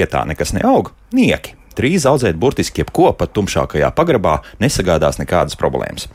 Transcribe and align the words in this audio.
vietā 0.00 0.24
nekas 0.26 0.56
neaug, 0.56 0.94
nieki 1.12 1.59
trīs 1.80 2.06
audzēt 2.08 2.38
burtiski 2.40 2.84
jebko 2.84 3.10
pat 3.16 3.32
tumšākajā 3.36 3.90
pagrabā 3.96 4.38
nesagādās 4.62 5.20
nekādas 5.20 5.58
problēmas. 5.60 6.06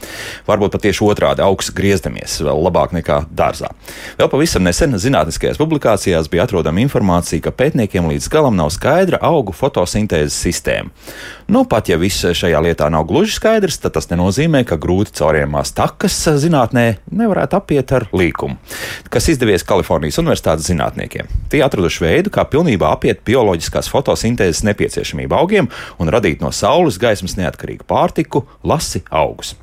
Varbūt 0.48 0.76
pat 0.76 0.86
tieši 0.86 1.06
otrādi 1.08 1.44
augsts 1.46 1.74
griezdamies 1.76 2.38
vēl 2.46 2.62
labāk 2.68 2.94
nekā 2.96 3.23
dārzā. 3.34 3.72
Vēl 4.20 4.30
pavisam 4.32 4.66
nesen 4.66 4.96
zinātniskajās 5.02 5.59
publikācijās 5.62 6.30
bija 6.32 6.46
atrodama 6.46 6.84
informācija, 6.84 7.44
ka 7.44 7.56
pētniekiem 7.56 8.12
līdz 8.12 8.30
galam 8.34 8.58
nav 8.59 8.72
skaidra 8.76 9.20
augu 9.26 9.56
fotosintēzes 9.56 10.38
sistēma. 10.46 10.94
Nu, 11.46 11.62
pat 11.70 11.90
ja 11.92 11.98
viss 12.02 12.26
šajā 12.26 12.58
lietā 12.66 12.88
nav 12.90 13.06
gluži 13.06 13.36
skaidrs, 13.38 13.78
tad 13.78 13.94
tas 13.94 14.08
nenozīmē, 14.09 14.64
ka 14.66 14.80
grūti 14.82 15.14
caurējumās 15.20 15.76
takas 15.78 16.18
zinātnē 16.42 16.86
nevarētu 17.14 17.59
apiet 17.59 17.94
ar 17.94 18.08
līkumu, 18.18 18.58
kas 19.14 19.30
izdevies 19.30 19.66
Kalifornijas 19.68 20.18
Universitātes 20.22 20.66
zinātniekiem. 20.72 21.30
Tie 21.54 21.62
atraduši 21.62 22.02
veidu, 22.02 22.34
kā 22.34 22.48
pilnībā 22.50 22.90
apiet 22.98 23.22
bioloģiskās 23.30 23.92
fotosintēzes 23.94 24.64
nepieciešamību 24.66 25.38
augiem 25.38 25.55
augiem 25.55 25.70
un 26.00 26.12
radīt 26.12 26.44
no 26.44 26.52
saules 26.52 27.00
gaismas 27.00 27.38
neatkarīgu 27.40 27.88
pārtiku, 27.88 28.45
lasi 28.64 29.04
augus. 29.09 29.55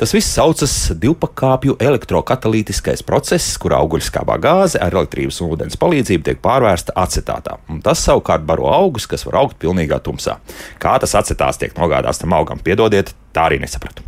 Tas 0.00 0.14
viss 0.14 0.34
saucas 0.34 0.74
divpakāpju 1.02 1.76
elektrokatalītiskais 1.82 3.04
process, 3.06 3.56
kur 3.60 3.76
auguļskābā 3.78 4.38
gāze 4.42 4.80
ar 4.82 4.94
elektrības 4.96 5.40
un 5.42 5.54
ūdens 5.54 5.78
palīdzību 5.80 6.28
tiek 6.28 6.42
pārvērsta 6.44 6.96
acetātā. 6.98 7.58
Un 7.72 7.82
tas 7.84 8.02
savukārt 8.04 8.46
baro 8.48 8.70
augus, 8.72 9.08
kas 9.10 9.26
var 9.28 9.42
augt 9.44 9.60
pilnīgā 9.62 10.02
tumsā. 10.04 10.38
Kā 10.82 10.98
tas 11.02 11.16
acetāts 11.18 11.60
tiek 11.62 11.76
nogādāts 11.78 12.22
tam 12.22 12.34
augam, 12.36 12.62
piedodiet, 12.62 13.14
Tā 13.32 13.46
arī 13.48 13.56
nesapratu. 13.62 14.04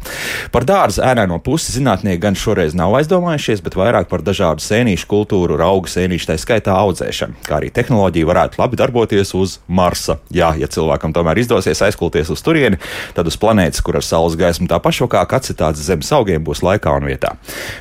Par 0.52 0.66
dārza 0.68 1.06
ēnēno 1.08 1.38
pusi 1.44 1.72
zinātnieki 1.72 2.20
gan 2.20 2.36
šoreiz 2.36 2.74
nav 2.76 2.92
aizdomājušies, 2.98 3.62
bet 3.64 3.76
vairāk 3.80 4.10
par 4.10 4.20
dažādu 4.24 4.60
sēnīšu 4.60 5.08
kultūru, 5.08 5.56
augu 5.64 5.88
sēnīšu, 5.88 6.28
tā 6.28 6.36
skaitā 6.40 6.74
audzēšanu, 6.76 7.40
kā 7.46 7.56
arī 7.56 7.70
tehnoloģija 7.72 8.28
varētu 8.28 8.60
labi 8.60 8.80
darboties 8.80 9.32
uz 9.38 9.56
Marsa. 9.64 10.18
Jā, 10.28 10.52
ja 10.60 10.68
cilvēkam 10.68 11.16
tomēr 11.16 11.40
izdosies 11.40 11.80
aizkulties 11.86 12.34
uz 12.34 12.44
turieni, 12.44 12.76
tad 13.16 13.30
uz 13.30 13.38
planētas, 13.40 13.80
kur 13.84 13.96
ar 13.96 14.04
saules 14.04 14.36
gaismu 14.36 14.68
tā 14.68 14.76
pašvakāk 14.84 15.32
acitāts 15.44 15.84
zemes 15.86 16.10
augiem 16.16 16.42
būs 16.44 16.64
laikā 16.66 16.96
un 16.98 17.06
vietā. 17.06 17.36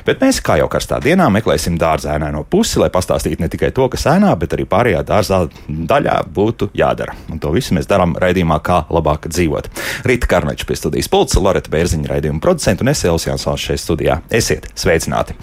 Bet 0.06 0.22
mēs, 0.22 0.38
kā 0.44 0.60
jau 0.60 0.70
karstā 0.70 1.00
dienā, 1.02 1.26
meklēsim 1.34 1.80
dārza 1.80 2.14
ēnēno 2.14 2.44
pusi, 2.46 2.78
lai 2.82 2.92
pastāstītu 2.94 3.42
ne 3.42 3.50
tikai 3.50 3.72
to, 3.74 3.88
kas 3.90 4.06
ēnā, 4.12 4.30
bet 4.38 4.54
arī 4.54 4.68
pārējā 4.70 5.02
dārzā 5.08 5.40
daļā 5.66 6.20
būtu 6.34 6.70
jādara. 6.78 7.16
Un 7.32 7.42
to 7.42 7.50
visu 7.54 7.74
mēs 7.74 7.90
darām 7.90 8.14
raidījumā, 8.22 8.60
kā 8.62 8.84
labāk 8.94 9.26
dzīvot. 9.32 9.70
Rīta 10.06 10.30
Karneča 10.30 10.68
pie 10.68 10.78
studijas 10.78 11.10
Šulce, 11.24 11.40
Loreta 11.40 11.72
Bērziņa 11.72 12.10
raidījuma 12.10 12.42
producenta 12.44 12.84
un 12.84 12.92
es 12.92 13.00
Elsijāns 13.08 13.46
Valsts 13.48 13.70
šeit 13.70 13.80
studijā. 13.80 14.18
Esiet 14.28 14.68
sveicināti! 14.76 15.38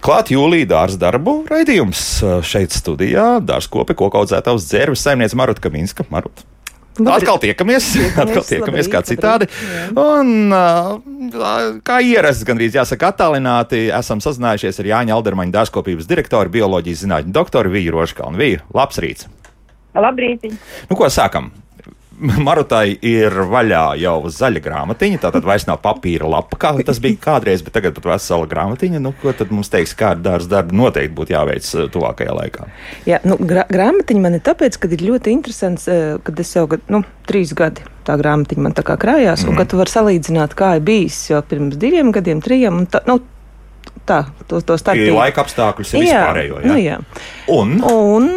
Klāt 0.00 0.32
jūlijā 0.32 0.70
dārza 0.70 1.00
darbu 1.02 1.42
raidījums 1.50 2.06
šeit 2.46 2.72
studijā 2.72 3.36
dārza 3.44 3.68
kopi 3.76 3.98
kokaudzētavas 4.00 4.70
dzērves 4.70 5.04
saimniece 5.04 5.36
Maruta 5.36 5.68
Kaminska. 5.68 6.08
Maruta. 6.08 6.55
Labrīt. 6.96 7.16
Atkal 7.16 7.40
tiekamies, 7.42 7.88
tiekamies 7.96 8.22
atkal 8.22 8.46
tiekamies 8.48 8.88
labrīt, 8.88 8.94
kā 8.94 9.02
citādi. 9.04 9.48
Labrīt, 9.96 9.98
un, 10.00 11.80
kā 11.86 11.98
ierasts, 12.00 12.46
gandrīz 12.48 12.78
jāsaka, 12.78 13.12
attālināti, 13.12 13.86
esam 13.92 14.22
sazinājušies 14.24 14.80
ar 14.80 14.90
Jāņa 14.92 15.18
Aldermaņa 15.18 15.56
dārzkopības 15.58 16.08
direktoru, 16.08 16.54
bioloģijas 16.56 17.04
zinātņu 17.04 17.36
doktoru 17.36 17.74
Vīju 17.76 17.94
Roškalnu. 17.98 18.40
Vīju, 18.40 18.64
labs 18.76 19.02
rīts! 19.04 19.28
Labrīt! 19.96 20.48
Nu, 20.88 20.96
ko 20.96 21.08
sākam? 21.12 21.52
Marutai 22.46 22.96
ir 23.04 23.34
vaļā 23.50 23.82
jau 24.00 24.16
zaļa 24.32 24.62
grāmatiņa, 24.64 25.20
tā 25.22 25.32
tad 25.34 25.46
vairs 25.46 25.66
nav 25.68 25.80
papīra 25.84 26.28
lapa, 26.30 26.58
kā 26.60 26.72
tas 26.86 27.00
bija 27.02 27.20
kādreiz, 27.28 27.64
bet 27.64 27.76
tagad 27.76 27.96
pat 27.98 28.08
vesela 28.14 28.48
grāmatiņa. 28.50 29.02
Nu, 29.02 29.12
ko 29.20 29.34
tad 29.36 29.52
mums 29.54 29.70
teiks, 29.72 29.94
kāda 29.98 30.30
dārza 30.30 30.50
darba 30.56 30.76
noteikti 30.76 31.16
būtu 31.16 31.36
jāveic 31.36 31.66
eh, 31.66 31.90
tuvākajā 31.92 32.38
laikā? 32.40 32.70
Jā, 33.08 33.20
nu, 33.28 33.38
grā, 33.40 33.66
grāmatiņa 33.72 34.24
man 34.24 34.38
ir 34.38 34.44
tāpēc, 34.46 34.80
ka 34.80 34.90
ir 34.92 35.04
ļoti 35.10 35.36
interesants, 35.36 35.88
eh, 35.92 36.16
kad 36.24 36.42
es 36.42 36.56
jau 36.56 36.66
nu, 36.92 37.02
trīs 37.28 37.54
gadi 37.56 37.84
tā 38.06 38.16
grāmatiņa 38.20 38.62
man 38.62 38.76
tā 38.76 38.84
kā 38.86 38.96
krājās, 39.00 39.42
mm. 39.42 39.50
un 39.50 39.58
ka 39.58 39.66
tu 39.68 39.80
vari 39.80 39.92
salīdzināt, 39.92 40.54
kā 40.58 40.76
ir 40.78 40.84
bijis 40.86 41.18
jau 41.32 41.42
pirms 41.46 41.78
diviem 41.80 42.12
gadiem, 42.14 42.42
trijiem. 42.44 42.84
Tā, 42.90 43.02
nu, 43.08 43.18
tā, 44.08 44.18
to, 44.50 44.60
to 44.64 44.76
starpību. 44.80 45.16
Laika 45.18 45.42
apstākļus 45.44 45.94
ir 45.94 46.04
vispārējo. 46.04 46.60
Jā. 46.62 46.68
Nu, 46.70 46.76
jā. 46.80 46.98
Un? 47.52 47.76
un, 47.90 48.28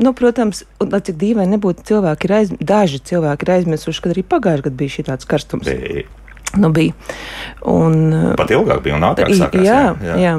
nu, 0.00 0.14
protams, 0.16 0.64
un, 0.80 0.92
lai 0.94 1.02
cik 1.06 1.18
dīvaini 1.20 1.56
nebūtu, 1.56 1.86
cilvēki 1.90 2.28
ir 2.28 2.36
aizmirsuši, 2.40 2.70
daži 2.72 3.02
cilvēki 3.12 3.46
ir 3.46 3.54
aizmirsuši, 3.58 4.04
kad 4.04 4.16
arī 4.16 4.24
pagājušajā 4.26 4.66
gadā 4.68 4.82
bija 4.82 4.96
šī 4.96 5.06
tāds 5.10 5.30
karstums. 5.30 5.70
Bija. 5.70 6.06
Nu, 6.58 6.72
bija. 6.74 6.96
Un, 7.70 8.00
Pat 8.38 8.50
ilgāk 8.50 8.80
bija 8.82 8.96
un 8.96 9.06
ātrāk 9.06 9.34
sākās. 9.38 9.66
Jā, 9.66 9.82
jā. 10.02 10.16
jā. 10.18 10.32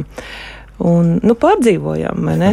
Un, 0.82 1.18
nu, 1.22 1.36
pārdzīvojām, 1.38 2.24
vai 2.26 2.38
ne? 2.42 2.52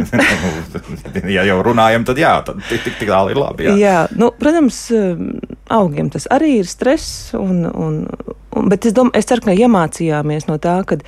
ja 1.37 1.47
jau 1.49 1.59
runājam, 1.65 2.05
tad 2.09 2.19
jā, 2.21 2.35
tad 2.45 2.59
tik, 2.69 2.83
tik, 2.85 2.99
tik 3.01 3.09
tālu 3.09 3.33
ir 3.33 3.41
labi. 3.41 3.69
Jā, 3.71 3.77
jā 3.81 4.01
nu, 4.21 4.29
protams, 4.37 4.83
augiem 5.73 6.11
tas 6.13 6.29
arī 6.35 6.59
ir 6.59 6.69
stress. 6.69 7.31
Un, 7.39 7.63
un, 7.69 8.03
un, 8.53 8.69
bet 8.69 8.89
es, 8.89 8.97
domāju, 8.97 9.17
es 9.21 9.29
ceru, 9.31 9.47
ka 9.47 9.55
iemācījāmies 9.57 10.49
no 10.51 10.59
tā, 10.61 10.77
ka 10.89 10.99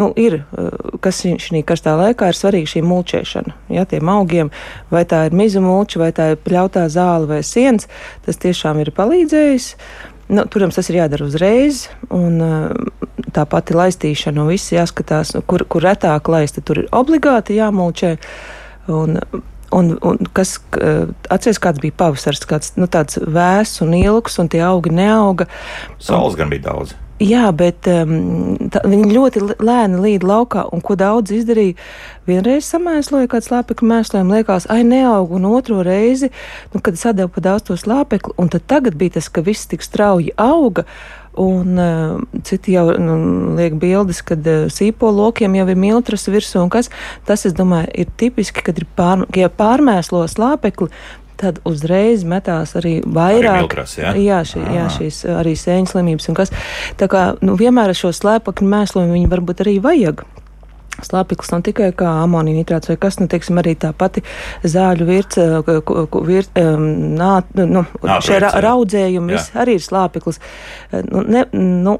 nu, 0.00 0.10
ir, 0.18 0.40
kas 1.04 1.22
šī 1.22 1.62
karstā 1.68 1.94
laikā 2.00 2.32
ir 2.32 2.40
svarīga 2.40 2.72
šī 2.74 2.82
mulčēšana. 2.88 3.54
Ja, 3.76 3.86
tiem 3.90 4.10
augiem, 4.10 4.50
vai 4.90 5.04
tā 5.10 5.26
ir 5.28 5.38
mizu 5.38 5.62
mulča, 5.62 6.02
vai 6.02 6.10
tā 6.16 6.32
ir 6.34 6.42
pļautā 6.42 6.88
zāle 6.90 7.30
vai 7.30 7.44
siens, 7.46 7.86
tas 8.26 8.40
tiešām 8.42 8.82
ir 8.82 8.90
palīdzējis. 8.96 9.70
Nu, 10.34 10.46
protams, 10.48 10.78
tas 10.80 10.88
ir 10.88 11.02
jādara 11.02 11.26
uzreiz, 11.28 11.84
un 12.08 12.40
tā 13.32 13.46
pati 13.48 13.76
laistīšana, 13.76 14.42
un 14.42 14.52
viss 14.52 14.74
jāskatās, 14.74 15.34
kur, 15.48 15.64
kur 15.68 15.84
retāk 15.84 16.28
laista, 16.32 16.60
tur 16.64 16.84
ir 16.84 16.92
obligāti 16.92 17.60
jāmulčē. 17.60 18.16
Un, 18.92 19.18
Un, 19.74 19.88
un 20.06 20.20
kas 20.36 20.52
atceries, 21.34 21.58
kāds 21.58 21.80
bija 21.82 21.96
pavasars, 21.98 22.44
kāds 22.46 22.76
nu, 22.78 22.86
tāds 22.86 23.18
vēss 23.18 23.82
un 23.82 23.96
ilgs, 23.98 24.36
un 24.38 24.46
tie 24.52 24.60
augi 24.62 24.92
neauga. 24.94 25.48
Saules 25.98 26.36
gan 26.38 26.52
bija 26.52 26.68
daudz. 26.68 26.92
Jā, 27.22 27.44
bet 27.54 27.86
um, 27.86 28.56
tā, 28.74 28.80
viņi 28.90 29.12
ļoti 29.14 29.42
lēni 29.62 30.00
līd 30.02 30.24
laukā, 30.26 30.64
un 30.74 30.82
ko 30.82 30.96
daudz 30.98 31.30
izdarīja. 31.36 31.76
Vienreiz 32.26 32.66
samēsloja 32.66 33.30
kādu 33.30 33.46
slāpekļu 33.46 33.90
mēslojumu, 33.92 34.34
liekas, 34.34 34.66
ai, 34.72 34.80
neaug, 34.88 35.30
un 35.38 35.46
otro 35.46 35.84
reizi, 35.86 36.32
nu, 36.74 36.82
kad 36.82 36.98
sadeva 36.98 37.30
pa 37.30 37.44
daudz 37.44 37.68
to 37.68 37.78
slāpekli, 37.78 38.34
un 38.34 38.50
tad 38.50 38.66
tagad 38.66 38.98
bija 38.98 39.16
tas, 39.20 39.30
ka 39.30 39.44
viss 39.46 39.70
tik 39.70 39.86
strauji 39.86 40.34
auga. 40.34 40.88
Un 41.40 41.78
uh, 41.82 42.20
citi 42.46 42.76
jau 42.76 42.86
nu, 43.00 43.16
liek 43.58 43.74
bildes, 43.80 44.20
kad 44.26 44.46
uh, 44.46 44.68
sīpo 44.70 45.10
lokiem 45.10 45.56
jau 45.58 45.66
ir 45.66 45.80
miltras 45.80 46.28
virsū, 46.30 46.62
un 46.62 46.70
kas 46.70 46.92
tas, 47.26 47.42
es 47.48 47.56
domāju, 47.56 47.90
ir 48.04 48.12
tipiski, 48.20 48.62
kad 48.62 48.78
ir 48.78 48.86
pār, 48.94 49.26
ja 49.34 49.50
pārmēslo 49.50 50.22
slāpekli, 50.30 50.90
tad 51.40 51.58
uzreiz 51.66 52.22
metās 52.28 52.76
arī 52.78 53.00
vairāk. 53.02 53.50
Arī 53.50 53.64
miltras, 53.64 53.96
ja? 53.98 54.14
Jā, 54.18 54.40
šī, 54.46 54.62
jā, 54.76 54.86
šīs 54.94 55.24
arī 55.34 55.56
sēņu 55.58 55.90
slimības 55.90 56.30
un 56.30 56.38
kas. 56.38 56.54
Tā 57.00 57.10
kā 57.10 57.26
nu, 57.44 57.58
vienmēr 57.58 57.90
ar 57.90 57.98
šo 57.98 58.12
slēpakļu 58.14 58.70
mēslojumu 58.70 59.18
viņi 59.18 59.32
varbūt 59.34 59.64
arī 59.66 59.78
vajag. 59.82 60.24
Slāpeklis 61.02 61.50
nav 61.54 61.64
tikai 61.66 61.90
kā 61.96 62.10
amonija 62.22 62.60
nitrāts 62.60 62.90
vai 62.90 62.96
kas, 63.00 63.18
nu, 63.20 63.28
teiksim, 63.30 63.58
arī 63.62 63.74
tā 63.80 63.90
pati 63.96 64.22
zāļu 64.62 65.08
virca, 65.08 65.46
vir, 66.28 66.48
nā, 66.54 67.32
nu, 67.60 67.84
šie 68.24 68.40
ra, 68.44 68.54
raudzējumi, 68.64 69.34
viss 69.34 69.54
arī 69.58 69.78
ir 69.78 69.84
slāpeklis. 69.84 70.40
Nu, 71.10 71.24
ne, 71.26 71.46
nu, 71.54 71.98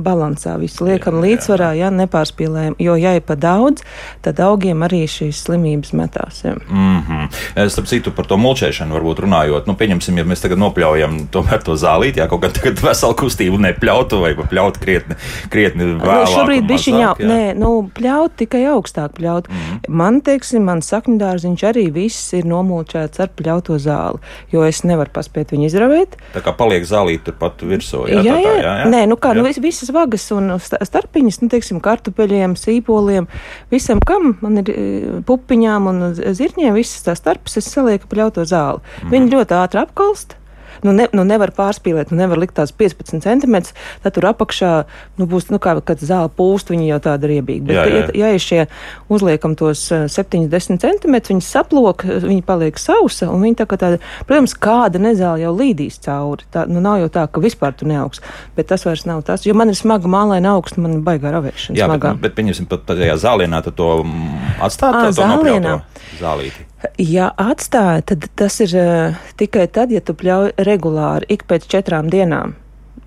balansā, 0.00 0.56
visu 0.60 0.86
liekam 0.86 1.18
jā, 1.18 1.22
līdzsvarā, 1.26 1.72
jā. 1.76 1.86
ja 1.86 1.90
nepārspīlējam. 1.94 2.76
Jo, 2.82 2.96
ja 3.00 3.14
ir 3.18 3.24
pa 3.26 3.36
daudz, 3.38 3.84
tad 4.24 4.40
augiem 4.42 4.82
arī 4.86 5.04
šīs 5.10 5.42
slimības 5.46 5.92
metās. 5.98 6.42
Ja. 6.44 6.54
Mm 6.68 7.02
-hmm. 7.08 7.68
Starp 7.68 7.88
citu, 7.88 8.10
par 8.10 8.26
to 8.26 8.36
mulčēšanu 8.36 8.94
varbūt 8.96 9.22
runājot, 9.26 9.66
nu, 9.66 9.74
pieņemsim, 9.74 10.18
ja 10.18 10.24
mēs 10.24 10.42
tagad 10.42 10.58
nopļaujam 10.58 11.28
to 11.30 11.76
zālīti, 11.76 12.18
ja 12.18 12.28
kaut 12.28 12.42
kā 12.42 12.52
tagad 12.52 12.80
veselu 12.82 13.14
kustību 13.14 13.58
nepļautu 13.58 14.20
vai 14.20 14.34
pļaut 14.34 14.78
krietni, 14.78 15.14
krietni 15.50 15.84
nu, 15.84 15.98
vēlāk. 15.98 16.26
Nu, 16.26 16.34
šobrīd 16.36 16.66
bišķiņā, 16.66 17.14
jā. 17.18 17.28
nē, 17.28 17.54
nu, 17.58 17.90
pļaut 17.94 18.36
tikai 18.36 18.64
augstāk 18.72 19.18
pļaut. 19.18 19.48
Mm 19.48 19.56
-hmm. 19.56 19.80
Man, 19.88 20.20
teiksim, 20.20 20.64
man 20.64 20.80
sakņdārziņš 20.80 21.62
arī 21.68 21.92
viss 21.92 22.32
ir 22.32 22.44
nomulčēts 22.44 23.20
ar 23.20 23.28
pļauto 23.36 23.78
zāli, 23.78 24.18
jo 24.52 24.64
es 24.64 24.82
nevaru 24.84 25.10
paspēt 25.12 25.52
viņu 25.52 25.66
izravēt. 25.66 26.16
Tā 26.34 26.40
kā 26.40 26.52
paliek 26.56 26.84
zālīti 26.84 27.24
turpat 27.24 27.62
virsū, 27.62 28.08
jā, 28.08 28.22
jā, 28.22 28.34
tā, 28.34 28.42
tā, 28.42 28.56
jā, 28.62 28.74
jā. 28.82 28.88
Nē, 28.90 29.06
nu 29.06 29.16
kā, 29.16 29.32
jā. 29.32 29.42
nu, 29.42 29.46
visas 29.82 29.94
vagas 29.94 30.28
un 30.34 30.52
starpiņas, 30.62 31.40
nu, 31.42 31.48
teiksim, 31.50 31.80
kartupeļiem, 31.82 32.54
sīpoliem, 32.58 33.26
visam, 33.72 34.00
kam 34.06 34.36
man 34.42 34.60
ir 34.62 34.70
e, 34.70 34.84
pupiņām 35.26 35.88
un 35.90 36.04
zirņiem, 36.14 36.76
visas 36.78 37.02
tās 37.06 37.22
starpes 37.22 37.58
es 37.58 37.70
salieku 37.72 38.10
pļauto 38.10 38.46
zāli. 38.46 38.82
Mm. 39.02 39.10
Viņi 39.16 39.34
ļoti 39.34 39.58
ātri 39.58 39.82
apkalst 39.82 40.36
nu, 40.86 40.94
ne, 40.96 41.08
nu 41.14 41.24
nevar 41.28 41.52
pārspīlēt, 41.56 42.12
nu 42.12 42.20
nevar 42.20 42.40
likt 42.42 42.56
tās 42.58 42.72
15 42.74 43.22
centimetrus, 43.24 43.74
tad 44.04 44.16
tur 44.16 44.28
apakšā 44.32 44.72
nu, 45.20 45.28
būs, 45.30 45.48
nu, 45.52 45.60
kā 45.62 45.74
kad 45.86 46.02
zāle 46.02 46.30
pūst, 46.32 46.72
viņi 46.72 46.90
jau 46.90 47.00
tāda 47.06 47.30
riebīga. 47.30 47.66
Bet, 47.68 47.76
jā, 47.76 47.84
jā. 47.86 48.04
ja, 48.18 48.32
ja 48.34 48.42
šie 48.42 48.60
uzliekam 49.12 49.56
tos 49.58 49.84
70 49.90 50.82
centimetrus, 50.82 51.32
viņi 51.32 51.46
saplok, 51.46 52.06
viņi 52.26 52.42
paliek 52.46 52.80
sausa, 52.80 53.30
un 53.32 53.46
viņi 53.46 53.60
tā 53.62 53.68
kā 53.70 53.78
tāda, 53.80 54.00
protams, 54.28 54.56
kāda 54.58 55.02
nezāle 55.02 55.44
jau 55.44 55.54
līdīs 55.56 56.00
cauri. 56.04 56.48
Tā, 56.52 56.66
nu, 56.70 56.82
nav 56.84 57.00
jau 57.04 57.12
tā, 57.12 57.26
ka 57.30 57.42
vispār 57.42 57.76
tu 57.76 57.88
neaugs, 57.88 58.22
bet 58.56 58.70
tas 58.72 58.86
vairs 58.88 59.06
nav 59.08 59.22
tas, 59.26 59.46
jo 59.46 59.56
man 59.58 59.72
ir 59.72 59.78
smaga 59.78 60.10
mālaina 60.10 60.56
augsta, 60.56 60.82
man 60.82 60.98
ir 60.98 61.06
baigā 61.06 61.32
ravēšana. 61.34 61.78
Jā, 61.78 61.88
smagā. 61.90 62.16
bet, 62.16 62.26
bet 62.26 62.38
pieņemsim 62.40 62.68
pat 62.70 62.86
tajā 62.90 63.16
zālienā, 63.20 63.62
tad 63.64 63.78
to 63.78 63.92
Atstāt 64.62 64.94
Ā, 64.94 65.06
to 65.06 65.16
zālienā. 65.20 65.76
nopļauto 65.78 66.20
zālīti. 66.20 66.66
Ja 66.98 67.30
atstāja, 67.38 68.02
tad 68.12 68.26
tas 68.38 68.58
ir 68.64 68.74
uh, 68.78 69.20
tikai 69.38 69.68
tad, 69.70 69.92
ja 69.94 70.02
tu 70.02 70.16
pļauj 70.18 70.54
regulāri, 70.66 71.28
ik 71.36 71.46
pēc 71.50 71.68
četrām 71.70 72.10
dienām. 72.12 72.56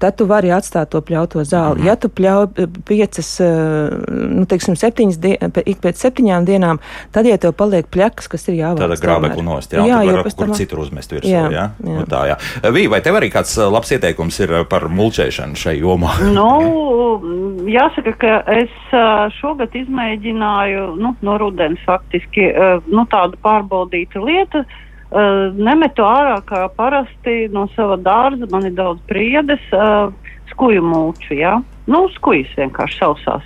Tad 0.06 0.20
tu 0.20 0.28
vari 0.30 0.52
atstāt 0.54 0.92
to 0.94 1.00
pļauto 1.02 1.42
zāli. 1.50 1.82
Mm. 1.82 1.88
Ja 1.90 1.96
tu 1.98 2.12
pļauj 2.14 2.44
eh, 2.62 2.74
piecas, 2.86 3.30
eh, 3.42 3.96
nu, 4.14 4.44
teiksim, 4.46 4.76
septiņas 4.78 5.18
dienas, 5.24 5.56
ik 5.66 5.80
pēc 5.82 6.04
septiņām 6.04 6.46
dienām, 6.46 6.80
tad, 7.16 7.26
ja 7.26 7.40
tev 7.42 7.56
paliek 7.58 7.90
pļakas, 7.90 8.30
kas 8.30 8.46
ir 8.52 8.60
jāvāc. 8.60 8.84
Tāda 8.84 9.00
grābekla 9.02 9.46
nost, 9.48 9.74
jā, 9.74 9.82
jā 9.90 10.04
var, 10.06 10.30
kur 10.30 10.52
tam. 10.52 10.54
citur 10.60 10.84
uzmest 10.84 11.16
virsū, 11.16 11.32
Jā, 11.32 11.48
jā. 11.50 11.66
jā? 11.82 11.96
Nu, 11.96 12.06
tā, 12.10 12.22
jā. 12.30 12.38
Vī, 12.76 12.86
vai 12.92 13.02
tev 13.02 13.18
arī 13.18 13.32
kāds 13.34 13.56
uh, 13.58 13.66
labs 13.74 13.96
ieteikums 13.98 14.38
ir 14.46 14.54
par 14.70 14.86
mulčēšanu 14.94 15.58
šai 15.58 15.80
jomā? 15.80 16.14
Nu, 16.36 17.66
jāsaka, 17.72 18.14
ka 18.20 18.40
es 18.52 18.74
šogad 19.40 19.74
izmēģināju 19.80 20.90
nu, 21.00 21.16
no 21.26 21.38
rudens 21.42 21.82
faktiski 21.88 22.52
nu, 22.92 23.06
tādu 23.10 23.40
pārbaudītu 23.42 24.22
lietu. 24.28 24.66
Ā, 25.12 25.24
Nemetu 25.54 26.06
ārā 26.08 26.40
kā 26.48 26.66
parasti 26.78 27.46
no 27.54 27.68
sava 27.76 27.98
dārza, 27.98 28.50
man 28.52 28.70
ir 28.70 28.76
daudz 28.78 29.04
priedes, 29.10 29.62
ā, 29.74 30.10
skuju 30.54 30.84
mūču, 30.86 31.36
jā. 31.38 31.58
Nu, 31.90 32.08
skujas 32.16 32.50
vienkārši 32.58 33.02
sausās. 33.02 33.46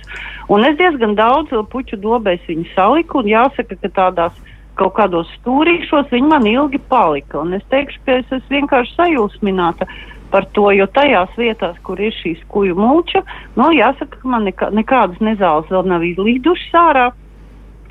Un 0.50 0.64
es 0.64 0.78
diezgan 0.78 1.16
daudz 1.18 1.52
puķu 1.72 1.98
dobēs 2.00 2.46
viņu 2.48 2.70
saliku, 2.74 3.24
jāsaka, 3.28 3.76
ka 3.82 3.90
tādās 3.98 4.38
kaut 4.80 4.94
kādos 4.96 5.28
stūrīšos 5.40 6.08
viņi 6.14 6.30
man 6.30 6.46
ilgi 6.48 6.80
palika. 6.88 7.42
Un 7.42 7.58
es 7.58 7.66
teikšu, 7.72 8.00
ka 8.06 8.20
es 8.22 8.32
esmu 8.32 8.56
vienkārši 8.56 8.96
sajūsmināta 8.96 9.88
to, 10.54 10.68
jo 10.72 10.86
tajās 10.94 11.32
vietās, 11.36 11.76
kur 11.82 12.00
ir 12.00 12.14
šī 12.14 12.36
skuju 12.44 12.76
mūča, 12.78 13.24
nu, 13.58 13.70
jāsaka, 13.74 14.20
ka 14.22 14.28
man 14.30 14.46
nekā, 14.46 14.70
nekādas 14.74 15.18
nezāles 15.24 15.70
vēl 15.72 15.88
nav 15.90 16.06
izlīdušas 16.06 16.76
ārā. 16.78 17.10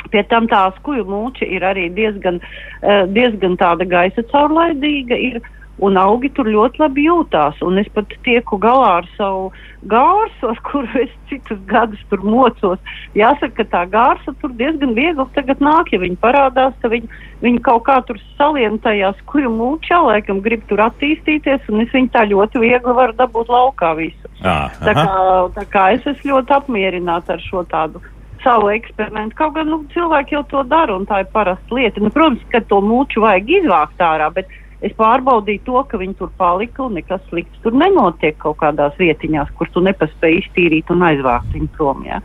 Pie 0.10 0.24
tam 0.32 0.48
tā 0.50 0.64
skuju 0.80 1.06
mūča 1.06 1.46
ir 1.46 1.66
arī 1.68 1.90
diezgan, 1.94 2.40
eh, 2.82 3.06
diezgan 3.08 3.58
tāda 3.58 3.86
gaisa 3.86 4.24
caurlaidīga. 4.32 5.18
Ir, 5.20 5.42
Un 5.80 5.96
augi 5.96 6.28
tur 6.36 6.48
ļoti 6.52 6.82
labi 6.82 7.06
jūtās. 7.08 7.60
Un 7.64 7.80
es 7.80 7.88
pat 7.96 8.12
tieku 8.26 8.58
galā 8.60 8.98
ar 9.00 9.06
savu 9.16 9.46
gārsu, 9.88 10.50
ar 10.52 10.60
kuru 10.68 11.04
es 11.06 11.14
citus 11.30 11.62
gadus 11.70 12.02
tur 12.12 12.24
mocos. 12.26 12.82
Jāsaka, 13.16 13.62
ka 13.62 13.66
tā 13.76 13.84
gārsa 13.94 14.34
tur 14.42 14.52
diezgan 14.60 14.92
viegli 14.98 15.26
tagad 15.38 15.64
nāk, 15.64 15.94
ja 15.96 16.02
viņi 16.04 16.20
parādās, 16.20 16.76
tad 16.84 16.92
viņi, 16.92 17.08
viņi 17.46 17.64
kaut 17.64 17.86
kā 17.88 18.00
tur 18.08 18.20
salien 18.36 18.76
tajā 18.84 19.14
skuju 19.22 19.54
mūčā, 19.56 20.02
laikam 20.10 20.44
grib 20.44 20.68
tur 20.68 20.84
attīstīties, 20.84 21.64
un 21.72 21.86
es 21.86 21.96
viņu 21.96 22.12
tā 22.12 22.28
ļoti 22.28 22.66
viegli 22.66 23.00
varu 23.00 23.16
dabūt 23.16 23.56
laukā 23.56 23.96
visu. 24.04 24.36
À, 24.44 24.68
Tā 24.84 24.96
kā, 24.96 25.10
tā 25.56 25.68
kā 25.72 25.90
es 25.96 26.04
esmu 26.12 26.36
ļoti 26.36 26.60
apmierināta 26.60 27.38
ar 27.38 27.44
šo 27.48 27.64
tādu 27.72 28.04
savu 28.44 28.72
eksperimentu. 28.74 29.36
Kaut 29.40 29.56
gan 29.58 29.70
nu, 29.72 29.84
cilvēki 29.94 30.38
jau 30.38 30.44
to 30.52 30.64
dara, 30.72 30.96
un 30.96 31.06
tā 31.10 31.24
ir 31.24 31.30
parasta 31.34 31.76
lieta. 31.76 32.02
Nu, 32.04 32.12
protams, 32.14 32.44
ka 32.54 32.62
to 32.72 32.82
mūču 32.86 33.24
vajag 33.26 33.52
izvākt 33.60 34.04
ārā, 34.04 34.30
bet 34.36 34.52
es 34.86 34.96
pārbaudīju 35.00 35.66
to, 35.68 35.82
ka 35.92 36.00
viņi 36.00 36.16
tur 36.20 36.32
palika 36.40 36.86
un 36.86 36.96
nekas 37.00 37.24
slikts 37.30 37.64
tur 37.64 37.76
nenotiek 37.76 38.38
kaut 38.40 38.60
kādās 38.62 38.96
vietiņās, 39.00 39.52
kur 39.60 39.72
tu 39.74 39.84
nepaspēji 39.84 40.44
iztīrīt 40.44 40.94
un 40.94 41.04
aizvākt 41.10 41.52
viņu 41.56 41.72
prom. 41.76 42.06
Jā. 42.08 42.22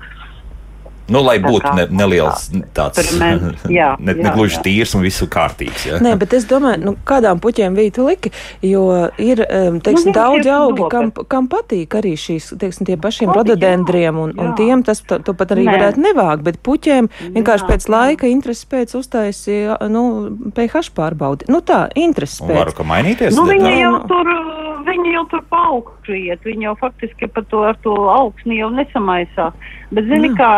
Nu, 1.09 1.21
lai 1.21 1.37
Tā 1.39 1.49
būtu 1.51 1.65
kā- 1.67 1.75
ne, 1.77 1.85
neliels 1.93 2.47
tāds 2.73 3.03
ne, 3.99 4.15
ne 4.15 4.31
gluži 4.33 4.61
tīrs 4.65 4.95
un 4.97 5.03
viss 5.05 5.21
kārtīgs. 5.29 5.85
Jā. 5.91 5.99
Nē, 6.01 6.15
bet 6.21 6.33
es 6.33 6.47
domāju, 6.49 6.81
nu, 6.81 6.95
kādām 7.05 7.41
puķiem 7.45 7.75
bija 7.77 7.93
tu 7.99 8.07
liki, 8.09 8.31
jo 8.65 8.85
ir 9.21 9.43
um, 9.45 9.81
teiksim, 9.85 10.13
Nu, 10.13 10.17
daudz 10.17 10.47
augi, 10.49 10.87
kam, 10.93 11.11
kam 11.29 11.49
patīk 11.53 11.95
arī 12.01 12.15
šīs, 12.21 12.51
teiksim, 12.61 12.87
tie 12.89 12.97
pašiem 13.01 13.33
rododendriem, 13.37 14.17
un, 14.17 14.33
un 14.39 14.51
jā. 14.53 14.57
tiem 14.63 14.83
tas 14.87 15.01
to, 15.05 15.19
to 15.25 15.35
pat 15.37 15.53
arī 15.57 15.67
Nē. 15.69 15.75
varētu 15.77 16.05
nevākt, 16.05 16.43
bet 16.47 16.61
puķiem 16.65 17.09
vienkārši 17.37 17.65
Jā, 17.65 17.71
pēc 17.75 17.89
laika 17.93 18.31
intereses 18.31 18.65
pēc 18.69 18.97
uztaisīja, 18.99 19.77
nu, 19.93 20.05
pH 20.57 20.89
pārbaudi. 20.97 21.49
Nu 21.53 21.61
tā, 21.61 21.85
intereses 21.95 22.41
Un 22.41 22.49
varu 22.55 22.73
pēc. 22.73 22.77
ka 22.81 22.89
mainīties. 22.89 23.37
Nu, 23.37 23.45
viņi, 23.49 23.75
jau 23.83 23.93
nu. 23.93 24.03
tur, 24.09 24.33
viņi 24.87 25.15
jau 25.15 25.25
tur 25.33 25.43
paaugšu 25.53 26.15
iet, 26.19 26.45
viņi 26.45 26.69
jau 26.69 26.75
faktiski 26.81 27.29
par 27.33 27.45
to, 27.51 27.63
ar 27.71 27.77
to 27.85 27.95
augsni 28.11 28.59
jau 28.61 28.71
nesamaisās. 28.75 29.55
Bet, 29.95 30.09
zini, 30.11 30.31
Jā. 30.33 30.37
kā, 30.41 30.53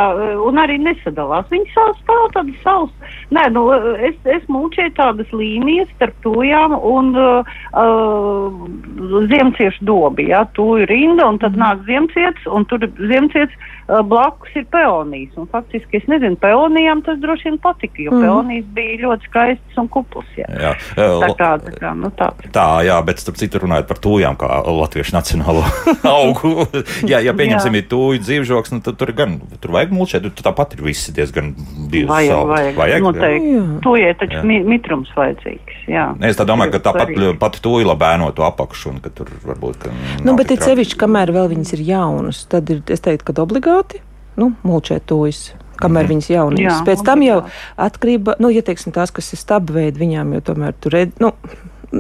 un 0.47 0.57
arī 0.63 0.79
nesadalās. 0.81 1.49
Viņi 1.51 1.67
sāc 1.75 1.99
stāv 2.01 2.29
tādas 2.33 2.61
savas. 2.65 2.93
Nē, 3.35 3.43
nu, 3.53 3.67
es, 4.09 4.15
es 4.25 4.45
mūčēju 4.49 4.95
tādas 4.97 5.33
līnijas 5.35 5.91
starp 5.97 6.15
tujām 6.25 6.77
un 6.79 7.11
uh, 7.19 7.57
uh, 7.77 9.27
ziemciešu 9.29 9.85
dobi, 9.89 10.31
jā, 10.31 10.45
tuju 10.57 10.87
rinda, 10.89 11.27
un 11.29 11.41
tad 11.43 11.59
nāk 11.59 11.83
ziemciets, 11.89 12.47
un 12.49 12.65
tur 12.71 12.87
ziemciets 12.97 13.53
uh, 13.59 14.01
blakus 14.07 14.55
ir 14.57 14.65
peonijas. 14.73 15.37
Un 15.37 15.51
faktiski, 15.53 16.01
es 16.01 16.09
nezinu, 16.11 16.39
peonijām 16.41 17.03
tas 17.05 17.21
droši 17.21 17.51
vien 17.51 17.59
patika, 17.61 18.01
jo 18.07 18.15
Mhm. 18.15 18.23
peonijas 18.25 18.65
bija 18.79 18.97
ļoti 19.05 19.29
skaistas 19.29 19.83
un 19.83 19.89
kuplas, 19.89 20.31
jā. 20.39 20.49
Jā. 20.49 20.73
Tā 20.97 21.31
kā, 21.37 21.51
tā 21.67 21.77
kā, 21.77 21.93
nu 21.99 22.09
tā. 22.17 22.31
Tā, 22.55 22.67
jā, 22.87 22.97
bet 23.05 23.21
starp 23.21 23.37
citu 23.37 23.61
runājot 23.61 23.87
par 23.91 24.01
tūjām, 24.17 24.37
kā 24.41 24.49
latviešu 24.65 25.13
nacionālo 25.13 25.63
augu. 26.17 26.67
jā, 27.07 27.21
ja 27.21 27.35
pieņemsim, 27.37 27.75
ir 27.77 27.87
tūju 27.91 28.23
dzīvžoks, 28.25 28.73
nu, 28.73 28.81
tad 28.85 28.97
tur 29.01 29.13
gan, 29.17 29.37
tur 29.61 29.75
vajag 29.77 29.93
mulčēt, 29.93 30.27
tur 30.33 30.47
tāpat 30.49 30.75
ir 30.79 30.83
visi 30.87 31.13
diezgan 31.17 31.53
diezgan 31.93 32.11
Vajag, 32.11 32.47
vajag, 32.49 32.79
vajag 32.81 33.05
noteikti. 33.05 33.55
Tujai 33.85 34.15
taču 34.21 34.39
Jā. 34.41 34.45
mi 34.49 34.59
mitrums 34.65 35.11
vajadzīgs. 35.17 35.83
Jā. 35.93 36.07
Es 36.27 36.39
tā 36.41 36.47
domāju, 36.49 36.73
ka 36.77 36.81
tāpat 36.89 37.13
pati 37.43 37.61
tūja 37.65 37.87
labēno 37.93 38.31
to 38.37 38.47
apakšu, 38.47 38.95
un 38.95 38.99
ka 39.05 39.13
tur 39.15 39.29
varbūt. 39.45 39.79
ka 39.85 39.93
Nu, 40.25 40.35
bet 40.39 40.51
ir 40.55 40.63
sevišķi, 40.65 40.99
kamēr 41.05 41.31
vēl 41.37 41.53
viņas 41.53 41.75
ir 41.77 41.85
jaunas, 41.93 42.43
tad 42.51 42.71
ir, 42.73 42.83
es 42.91 43.05
teiktu, 43.05 43.29
ka 43.29 43.37
obligāti, 43.45 44.01
nu, 44.41 44.53
mulčēt 44.67 45.07
tojas. 45.11 45.53
Kamēr 45.77 46.07
Mhm. 46.07 46.11
viņas 46.15 46.29
jaunības. 46.33 46.73
Jā, 46.73 46.85
Pēc 46.89 47.03
tam 47.05 47.21
jau 47.21 47.43
atkarība, 47.77 48.39
nu, 48.41 48.49
ja 48.49 48.63
teiksim 48.65 48.95
tās, 48.97 49.11
kas 49.13 49.27
ir 49.35 49.41
stabveidi, 49.43 50.01
viņām 50.01 50.31
jau 50.39 50.41
tomēr 50.49 50.73
tur 50.81 50.95
redz, 50.97 51.13
nu, 51.21 51.35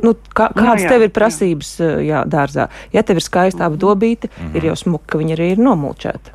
nu, 0.02 0.14
kā, 0.34 0.50
Nu, 0.54 0.62
kādas 0.62 0.82
jā, 0.84 0.88
tev 0.88 1.02
ir 1.02 1.08
jā. 1.10 1.14
prasības 1.14 1.70
jā, 2.04 2.24
dārzā. 2.26 2.68
Ja 2.92 3.02
tev 3.02 3.16
ir 3.16 3.22
skaista 3.22 3.66
apdobīta, 3.68 4.28
Mhm. 4.40 4.56
ir 4.56 4.62
jau 4.70 4.76
smuka, 4.76 5.06
ka 5.06 5.18
viņa 5.18 5.36
arī 5.36 5.50
ir 5.52 5.58
nomulčēta. 5.58 6.30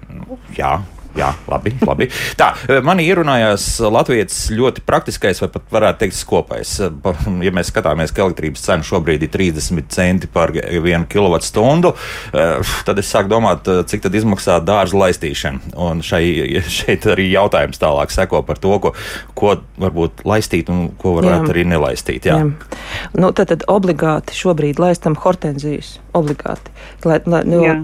Jā. 0.57 0.81
Jā, 1.17 1.31
labi. 1.51 1.73
labi. 1.87 2.07
Tā, 2.39 2.53
manī 2.85 3.05
ierunājās 3.11 3.65
Latvijas 3.91 4.45
ļoti 4.55 4.83
praktiskais, 4.87 5.41
vai 5.43 5.49
pat 5.51 5.73
varētu 5.73 6.03
teikt, 6.05 6.17
skopais. 6.17 6.77
Ja 6.81 7.53
mēs 7.55 7.71
skatāmies, 7.71 8.13
ka 8.15 8.23
elektrības 8.25 8.63
cena 8.63 8.85
šobrīd 8.85 9.25
ir 9.25 9.31
30 9.33 9.89
centi 9.91 10.29
par 10.31 10.53
vienu 10.55 11.07
kilovatstundu, 11.11 11.93
tad 12.31 13.01
es 13.01 13.11
sāku 13.11 13.31
domāt, 13.31 13.67
cik 13.91 14.05
tad 14.05 14.15
izmaksā 14.15 14.59
dārza 14.63 14.97
laistīšana. 15.01 15.73
Un 15.81 16.03
šai, 16.05 16.23
šeit 16.79 17.07
arī 17.11 17.29
jautājums 17.31 17.81
tālāk 17.81 18.13
seko 18.13 18.43
par 18.47 18.61
to, 18.61 18.77
ko, 18.83 18.93
ko 19.37 19.55
varbūt 19.81 20.23
laistīt 20.27 20.71
un 20.71 20.89
ko 21.01 21.17
varētu 21.19 21.49
Jā. 21.49 21.55
arī 21.55 21.65
nelaistīt. 21.73 22.29
Jā. 22.29 22.39
Jā. 22.39 23.09
Nu, 23.17 23.31
tad, 23.35 23.51
tad 23.51 23.65
obligāti 23.71 24.35
šobrīd 24.37 24.79
laistam 24.81 25.17
hortenzijas. 25.19 25.97
Obligāti. 26.17 26.73
Lai, 27.07 27.21
lai 27.29 27.41
nu, 27.47 27.61
Jā. 27.63 27.77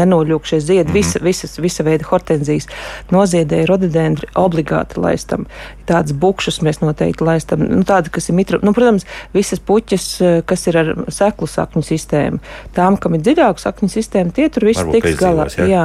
nenoļūk 0.00 0.48
šie 0.48 0.60
ziedi, 0.60 0.84
mm 0.84 0.90
-hmm. 0.90 0.98
visa, 0.98 1.22
visas, 1.24 1.58
visa 1.58 1.84
veida 1.86 2.04
hortenzijas. 2.10 2.68
Noziedēja 3.10 3.66
rododendri 3.70 4.28
obligāti 4.38 5.00
laistam. 5.00 5.46
Tādas 5.86 6.12
bukšas 6.12 6.60
mēs 6.62 6.80
noteikti 6.82 7.24
laistam. 7.26 7.64
Nu, 7.66 7.82
tāda, 7.88 8.10
kas 8.14 8.28
ir 8.30 8.34
mitra, 8.38 8.60
nu, 8.62 8.72
protams, 8.76 9.06
visas 9.34 9.58
puķas, 9.60 10.06
eh, 10.22 10.42
kas 10.46 10.66
ir 10.70 10.78
ar 10.78 10.92
seklu 11.08 11.46
sakņu 11.50 11.82
sistēmu. 11.82 12.38
Tām, 12.76 12.96
kam 13.00 13.14
ir 13.14 13.20
dziļāka 13.26 13.58
sakņu 13.58 13.88
sistēma, 13.90 14.32
tie 14.32 14.48
tur 14.48 14.64
viss 14.70 14.84
tiks 14.92 15.16
galā. 15.18 15.48
jā. 15.56 15.66
Jā. 15.70 15.84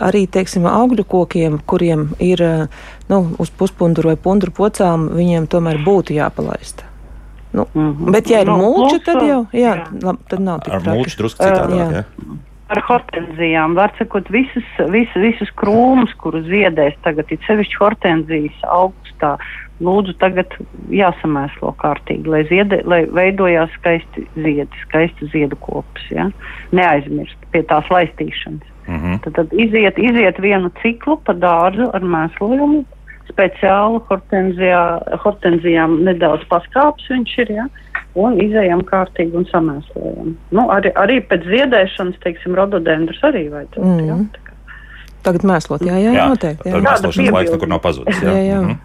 Arī, 0.00 0.26
teiksim, 0.28 0.62
augļu 0.70 1.04
kokiem, 1.04 1.58
kuriem 1.66 2.10
ir 2.22 2.42
eh, 2.42 2.66
nu, 3.08 3.34
uz 3.38 3.50
puspunduru 3.50 4.12
vai 4.12 4.16
punduru 4.16 4.52
pocām, 4.52 5.08
viņiem 5.10 5.48
tomēr 5.48 5.82
būtu 5.84 6.14
jāpalaista. 6.14 6.84
Nu, 7.52 7.66
Mhm. 7.74 8.10
Bet, 8.12 8.30
ja 8.30 8.40
ir 8.40 8.46
Nu, 8.46 8.56
mulča, 8.56 8.98
tad 9.04 9.20
jau 9.22 9.46
jā, 9.52 9.74
jā. 9.76 10.02
lab, 10.02 10.16
tad 10.28 10.40
nav 10.40 10.62
tik 10.64 10.72
Ar 10.72 10.80
traki. 10.80 10.98
mulču 10.98 11.16
drusku 11.18 11.42
citādāk. 11.44 11.76
jā. 11.76 11.90
jā. 11.92 12.04
Ar 12.72 12.80
hortenzijām 12.88 13.74
var 13.76 13.92
sakot, 13.98 14.30
visas, 14.32 14.68
visas, 14.92 15.18
visas 15.20 15.50
krūmus, 15.60 16.14
kurus 16.22 16.46
ziedēs 16.48 16.96
tagad, 17.04 17.28
ir 17.28 17.40
sevišķi 17.44 17.78
hortenzijas 17.82 18.64
augstā. 18.64 19.34
Lūdzu, 19.82 20.14
tagad 20.22 20.52
jāsamēslo 20.94 21.72
kārtīgi, 21.80 22.30
lai, 22.30 22.44
ziede, 22.48 22.78
lai 22.86 23.02
veidojās 23.10 23.72
skaisti 23.76 24.24
ziedi, 24.36 24.82
skaisti 24.86 25.28
ziedu 25.32 25.58
kopas. 25.64 26.04
Ja? 26.14 26.28
Neaizmirst 26.72 27.48
pie 27.52 27.64
tās 27.68 27.88
laistīšanas. 27.92 28.68
Mhm. 28.86 29.20
Tad, 29.24 29.36
tad 29.36 29.52
iziet, 29.52 29.98
iziet 29.98 30.40
vienu 30.42 30.70
ciklu 30.80 31.18
pa 31.26 31.34
dārzu 31.36 31.90
ar 31.92 32.06
mēslojumu. 32.14 32.84
Speciāli 33.28 34.00
hortenzijā, 34.08 34.82
hortenzijām 35.24 36.00
nedaudz 36.06 36.46
paskāps 36.50 37.10
viņš 37.10 37.36
ir, 37.44 37.52
ja? 37.58 37.68
Un 38.18 38.38
izējām 38.42 38.84
kārtīgi 38.88 39.36
un 39.40 39.46
samēslojam. 39.48 40.32
Nu, 40.52 40.68
arī, 40.74 40.92
arī 41.00 41.18
pēc 41.28 41.46
ziedēšanas, 41.48 42.20
teiksim, 42.24 42.56
rododendrus 42.58 43.20
arī 43.28 43.46
vajadzētu. 43.52 43.82
Mm. 43.82 44.26
Kā- 44.36 44.50
Tagad 45.22 45.44
mēslot, 45.46 45.84
jā, 45.86 45.98
jā, 46.02 46.14
jā 46.16 46.24
noteikti. 46.32 46.64
Tad 46.64 46.72
Jā. 46.72 46.78
Tāda 46.80 46.88
mēslošanas 46.88 47.36
laiks 47.36 47.52
nekur 47.54 47.70
nav 47.70 47.82
pazudis. 47.84 48.22
Jā, 48.22 48.32
Jā, 48.32 48.42
jā. 48.48 48.62
Mhm. 48.62 48.80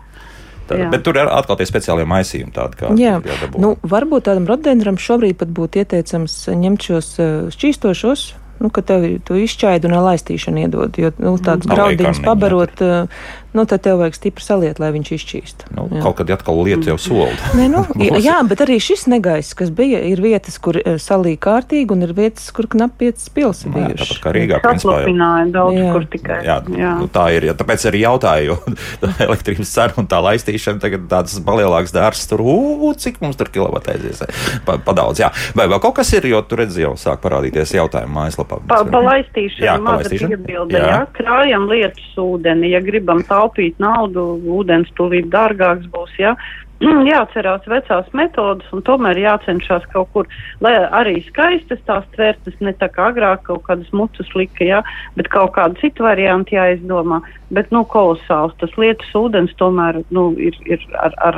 Tad, 0.67 0.79
Jā. 0.79 0.89
bet 0.91 1.03
tur 1.07 1.15
ir 1.15 1.29
atkal 1.31 1.55
tie 1.55 1.65
speciālie 1.65 2.03
maisījumi, 2.03 2.51
tādi 2.51 2.75
kā 2.75 2.89
Jā, 2.99 3.21
jādabū. 3.23 3.61
nu, 3.63 3.69
varbūt 3.87 4.27
tādam 4.27 4.49
rododendram 4.49 4.97
šobrīd 4.99 5.37
pat 5.39 5.47
būtu 5.47 5.79
ieteicams 5.79 6.35
ņemt 6.51 6.83
šos 6.89 7.13
eh, 7.23 7.47
šķīstošos 7.55 8.25
nu, 8.59 8.69
ka 8.73 8.81
tev 8.85 9.05
tu 9.25 9.37
izšķaidi 9.37 9.89
un 9.89 9.97
laistīšanu 10.01 10.63
iedod. 10.65 10.97
Jo 10.97 11.11
nu, 11.21 11.35
tāds 11.41 11.67
Nav 11.69 11.77
graudiņš 11.77 12.07
veikani, 12.07 12.25
pabarot, 12.25 12.81
uh, 12.81 13.27
nu, 13.57 13.65
tad 13.69 13.81
tev 13.85 13.97
vajag 14.03 14.15
stipri 14.17 14.45
saliet, 14.45 14.77
lai 14.81 14.91
viņš 14.95 15.09
izšķīst. 15.17 15.65
Nu, 15.75 15.87
Jā. 15.91 16.03
kaut 16.05 16.19
kad 16.21 16.29
atkal 16.37 16.61
lieta 16.67 16.91
jau 16.93 16.97
solda. 17.01 17.51
Nē, 17.57 17.67
nu, 17.73 17.83
jā, 18.07 18.21
jā, 18.23 18.37
bet 18.47 18.61
arī 18.67 18.77
šis 18.83 19.07
negaiss, 19.11 19.55
kas 19.57 19.71
bija, 19.73 19.99
ir 20.05 20.21
vietas, 20.23 20.59
kur 20.61 20.77
eh, 20.79 20.97
salīja 21.01 21.41
kārtīgi, 21.47 21.89
un 21.97 22.05
ir 22.05 22.13
vietas, 22.17 22.47
kur 22.55 22.69
knap 22.71 22.95
piecas 23.01 23.27
pils 23.33 23.63
ir 23.65 23.73
Jā, 23.73 23.75
bijušas. 23.89 24.13
tāpat 24.13 24.23
kā 24.27 24.35
Rīgā, 24.37 24.61
principā. 24.63 24.99
Jau. 25.07 25.15
Daudz 25.57 25.77
Jā. 25.79 25.91
kur 25.95 26.05
tikai. 26.13 26.39
Jā, 26.45 26.57
jā. 26.77 26.93
Nu, 27.01 27.07
tā 27.11 27.27
ir. 27.35 27.47
Ja, 27.49 27.53
tāpēc 27.57 27.85
arī 27.89 28.01
jautāju, 28.03 28.53
jo 28.53 28.75
tā 29.01 29.11
elektrības 29.27 29.71
cena 29.73 29.97
un 30.01 30.07
tā 30.11 30.19
laistīšana 30.23 30.81
tagad 30.83 31.07
tāds 31.11 31.37
palielāks 31.47 31.93
dārsts 31.95 32.29
tur, 32.29 32.43
ū, 32.43 32.91
cik 32.99 33.21
mums 33.23 33.39
tur 33.39 33.49
kilovata 33.53 33.95
aizies. 33.95 34.21
Pa, 34.67 34.77
pa 34.83 34.95
daudz, 34.97 35.21
jā. 35.23 35.31
Vai 35.57 35.67
vēl 35.71 35.81
kaut 35.83 35.95
kas 35.99 36.11
ir, 36.17 36.27
jo 36.29 36.41
tur 36.45 36.61
redz 36.63 36.77
jau 36.79 36.93
sāk 36.99 37.21
parādīties 37.23 37.73
jautājumu 37.77 38.13
mājaslapā. 38.19 38.59
Pa, 38.69 38.81
palaistīšana, 38.91 39.65
Jā, 39.65 39.75
palaistīšana. 39.83 40.29
piebilde, 40.35 40.77
Jā. 40.77 40.91
jā. 40.91 40.99
Krājam 41.17 41.67
lietus 41.71 42.11
ūdeni, 42.21 42.71
ja 42.73 42.81
gribam 42.83 43.23
taupīt 43.47 43.79
naudu, 43.79 44.37
ūdens 44.43 44.91
tūlīt 44.97 45.29
dārgāks 45.31 45.87
būs, 45.91 46.11
jā. 46.19 46.35
Jāatcerās 46.81 47.65
vecās 47.65 48.09
metodas 48.13 48.67
un 48.75 48.83
tomēr 48.85 49.17
jācenšas 49.17 49.87
kaut 49.93 50.11
kur, 50.13 50.27
lai 50.61 50.75
arī 50.93 51.15
skaistas 51.25 51.79
tās 51.87 52.05
tvērtas, 52.13 52.53
ne 52.61 52.73
tā 52.77 52.89
kā 52.93 53.09
agrāk 53.11 53.47
kaut 53.49 53.63
kādas 53.65 53.89
mucas 53.97 54.29
lika, 54.37 54.63
jā, 54.67 54.83
bet 55.17 55.31
kaut 55.33 55.55
kādu 55.57 55.79
citu 55.81 56.05
variantu 56.05 56.57
jāizdomā. 56.57 57.21
Bet, 57.47 57.69
nu, 57.71 57.85
kolosāls 57.87 58.51
tas 58.59 58.73
lietus 58.75 59.07
ūdens 59.15 59.53
tomēr, 59.55 60.01
nu, 60.11 60.25
ir, 60.35 60.51
ir 60.67 60.81
ar, 60.99 61.13
ar, 61.23 61.37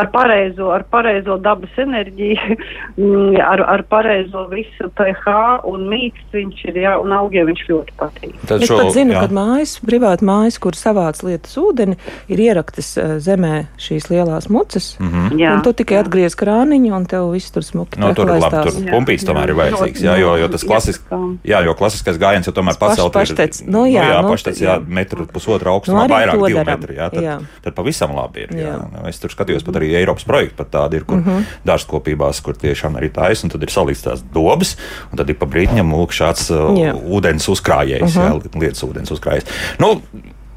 ar 0.00 0.06
pareizo, 0.14 0.70
ar 0.72 0.86
pareizo 0.88 1.36
dabas 1.44 1.74
enerģiju, 1.76 2.56
mm, 2.96 3.36
ar, 3.44 3.60
ar 3.68 3.84
pareizo 3.92 4.46
visu 4.48 4.88
pH 4.96 5.34
un 5.68 5.84
mīksts 5.92 6.32
viņš 6.32 6.62
ir, 6.70 6.80
jā, 6.86 6.94
un 7.04 7.12
augiem 7.12 7.50
viņš 7.52 7.64
ļoti 7.68 7.96
patīk. 8.00 8.32
Tad 8.48 8.64
Es 8.64 8.72
šo- 8.72 8.78
pat 8.80 8.94
zinu, 8.96 9.12
jā. 9.18 9.26
ka 9.26 9.36
mājas, 9.36 9.76
privāti 9.84 10.24
mājas, 10.24 10.56
kur 10.64 10.72
savāc 10.80 11.20
lietas 11.28 11.52
ūdeni, 11.60 11.98
ir 12.32 12.40
ieraktas 12.48 12.94
eh, 12.96 13.18
zemē 13.20 13.66
šīs 13.76 14.08
lielās 14.14 14.48
mucas. 14.48 14.79
Mm 14.98 15.06
Mhm. 15.10 15.38
Jā, 15.40 15.50
un 15.56 15.62
tu 15.62 15.72
tikai 15.72 15.96
jā. 15.98 16.00
atgriez 16.04 16.34
krāniņu, 16.36 16.92
un 16.96 17.04
tev 17.06 17.30
viss 17.32 17.50
tur 17.50 17.62
smuki 17.62 17.98
Nu, 18.00 18.12
tur 18.14 18.26
labi, 18.26 18.50
tur 18.50 18.72
Jā, 18.82 18.90
pumpīs 18.94 19.24
tomēr 19.26 19.46
jā. 19.46 19.50
ir 19.50 19.56
vajadzīgs. 19.60 20.00
Jā, 20.06 20.14
jo, 20.20 20.36
jo 20.40 20.48
tas 20.48 20.64
Iepakām. 20.64 21.38
jā, 21.44 21.58
jo 21.64 21.74
klasiskais 21.74 22.18
gājiens 22.18 22.46
jau 22.48 22.52
tomēr 22.54 22.78
pacelt 22.78 23.14
ir. 23.14 23.20
paštec. 23.20 23.62
Nu, 23.66 23.84
jā, 23.86 24.02
jā, 24.10 24.22
nu, 24.22 24.28
paštec, 24.32 24.56
jā, 24.60 24.74
jā. 24.78 24.86
metru 24.86 25.26
pusotra 25.26 25.70
augstumā, 25.74 26.06
Nu, 26.08 26.14
arī 26.14 26.14
vairāk 26.16 26.54
daram. 26.54 26.80
metru. 26.80 26.94
Jā, 26.94 27.10
tad, 27.10 27.22
Jā. 27.22 27.36
tad 27.62 27.74
pavisam 27.74 28.14
labi 28.16 28.40
ir. 28.40 28.48
Jā. 28.56 28.66
Jā. 28.66 28.76
Nu, 28.92 29.08
Es 29.08 29.18
tur 29.18 29.30
skatījos, 29.30 29.64
pat 29.64 29.74
arī 29.74 29.92
Eiropas 30.00 30.24
projekti 30.24 30.56
pat 30.56 30.70
tādi 30.70 30.94
ir, 30.96 31.04
kur 31.04 31.16
mm 31.18 31.20
Mhm. 31.20 31.30
-hmm. 31.30 31.44
dārzkopībās, 31.66 32.40
kur 32.42 32.54
tiešām 32.54 32.96
arī 32.98 33.10
taisa, 33.12 33.44
un 33.44 33.50
tad 33.50 33.62
ir 33.62 33.68
salīdz 33.68 34.02
tās 34.04 34.22
dobas, 34.32 34.76
un 35.12 35.18
tad 35.18 35.28
ir 35.30 35.34
pa 35.36 35.46
brītņam 35.46 35.90
lūk 35.92 36.10
šāds 36.10 36.50
uh, 36.50 36.76
Jā. 36.78 36.94
Mhm. 36.94 37.10
ūdens 37.10 37.48
uzkrājējs, 37.48 38.14
jā, 38.16 38.42
lietas 38.60 38.82
ūdens 38.84 39.10
uzkrājējs. 39.10 39.44
Nu, 39.78 40.00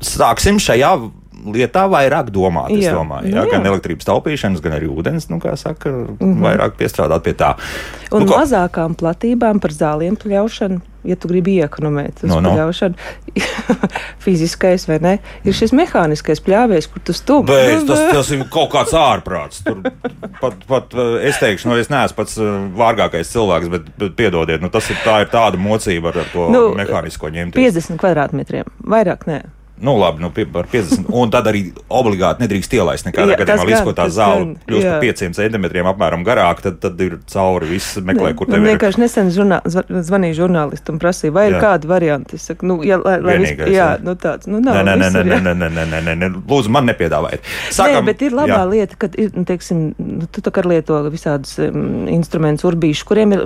sāksim 0.02 0.60
šajā 0.60 1.12
lietā 1.46 1.84
vairāk 1.92 2.30
domāt. 2.32 2.72
Es 2.78 2.86
Jā. 2.86 2.94
domāju, 2.96 3.30
Nu, 3.30 3.36
jā, 3.38 3.44
jā. 3.46 3.52
gan 3.52 3.66
elektrības 3.66 4.06
taupīšanas, 4.08 4.62
gan 4.64 4.74
arī 4.78 4.88
ūdens, 4.88 5.30
nu, 5.30 5.40
kā 5.44 5.56
saka, 5.58 5.90
mm 5.90 6.18
-hmm. 6.20 6.42
vairāk 6.46 6.72
piestrādāt 6.80 7.20
pie 7.24 7.34
tā. 7.34 7.56
Un 8.12 8.24
nu, 8.24 8.28
ko- 8.32 8.38
mazākām 8.40 8.96
platībām 8.96 9.60
par 9.60 9.72
zāliem 9.72 10.16
pļaušanu, 10.16 10.80
ja 11.04 11.16
tu 11.16 11.28
gribi 11.28 11.58
iekonomēt 11.60 12.24
No, 12.24 12.40
no. 12.40 12.54
pļaušanu, 12.56 12.94
fiziskais 14.24 14.88
vai 14.88 15.00
ne, 15.00 15.18
ir 15.44 15.54
šis 15.54 15.74
mehāniskais 15.76 16.42
pļāvējs, 16.46 16.88
kur 16.94 17.02
tu 17.04 17.14
stūmi. 17.14 17.48
Bet 17.48 17.88
tas, 17.88 18.00
tas 18.14 18.32
ir 18.32 18.44
kaut 18.52 18.72
kāds 18.74 18.94
ārprāts. 18.94 19.64
Tur 19.64 19.82
pat, 20.42 20.54
pat 20.68 20.94
uh, 20.94 21.18
es 21.22 21.38
teikšu, 21.42 21.70
nu, 21.70 21.76
es 21.82 21.90
neesmu 21.90 22.16
pats 22.16 22.38
uh, 22.38 22.70
vārgākais 22.78 23.32
cilvēks, 23.34 23.70
bet, 23.74 23.82
bet 23.98 24.16
piedodiet, 24.16 24.62
nu, 24.62 24.70
tas 24.70 24.90
ir, 24.90 24.96
tā 25.06 25.22
ir 25.26 25.28
tāda 25.34 25.58
mocība 25.58 26.08
ar, 26.14 26.18
ar 26.24 26.26
to 26.34 26.50
nu, 26.50 26.52
Nu, 26.64 26.76
mehānisko 26.76 27.30
ņemt. 27.34 27.56
50 27.58 27.98
kvadrātmetriem, 28.00 28.64
vairāk 28.86 29.26
nē. 29.28 29.42
Nu, 29.82 29.98
labi, 29.98 30.22
nu, 30.22 30.30
par 30.54 30.68
50. 30.72 31.08
Un 31.10 31.32
tad 31.34 31.48
arī 31.50 31.64
obligāti 31.90 32.44
nedrīkst 32.46 32.74
ielaist 32.78 33.08
nekādā 33.08 33.34
Jā, 33.34 33.40
gadījumā, 33.42 33.66
līdz 33.68 33.82
ko 33.88 33.94
tā 33.98 34.06
zāle 34.14 34.38
gan, 34.44 34.52
kļūst 34.70 34.86
jā. 34.86 34.92
par 34.94 35.02
5 35.04 35.24
centimetriem 35.40 35.90
apmēram 35.90 36.24
garāk, 36.24 36.62
tad, 36.64 36.78
tad 36.84 37.02
ir 37.02 37.18
cauri 37.28 37.68
viss 37.74 37.98
meklē, 38.06 38.32
kur 38.38 38.48
tev 38.48 38.62
ir. 38.62 38.70
vienkārši 38.70 39.02
nesen 39.02 39.32
žurnā, 39.34 39.60
zva- 39.66 39.84
zvanīja 39.90 40.38
žurnālisti 40.44 40.94
un 40.94 41.00
prasīja, 41.02 41.34
vai 41.36 41.48
ir 41.50 41.58
Jā. 41.58 41.62
kāda 41.66 41.90
varianta. 41.90 42.38
Es 42.38 42.46
saku, 42.48 42.70
nu, 42.70 42.78
ja, 42.86 43.00
lai, 43.02 43.18
lai 43.20 43.38
vis- 43.42 43.50
Vienīgais, 43.50 43.74
jā, 43.74 43.88
jā. 43.98 44.04
nu 44.06 44.16
tāds, 44.16 44.48
nu 44.48 44.62
nav. 44.62 44.78
Nē, 44.78 44.84
nē, 44.88 44.96
viss 45.02 45.16
nē, 45.18 45.20
ir, 45.26 45.32
jā. 45.34 45.42
nē, 45.42 45.54
nē, 45.58 45.70
nē, 45.74 45.86
nē, 45.90 46.02
nē, 46.06 46.16
nē, 46.22 46.30
lūdzu, 46.54 46.70
man 46.78 46.88
nepiedāvājiet. 46.92 47.52
Nē, 47.82 48.06
bet 48.06 48.22
ir 48.22 48.38
labā 48.38 48.62
jā. 48.62 48.70
lieta, 48.70 48.96
ka 49.02 49.10
ir, 49.18 49.34
nu, 49.36 49.44
teiksim, 49.50 49.84
nu, 49.98 50.30
tu 50.32 50.46
tā 50.46 50.54
kā 50.54 50.64
lieto 50.70 51.02
visādus 51.10 51.58
um, 51.66 52.06
instrumentus, 52.14 52.64
urbīšus, 52.70 53.04
kuriem 53.10 53.34
ir 53.36 53.44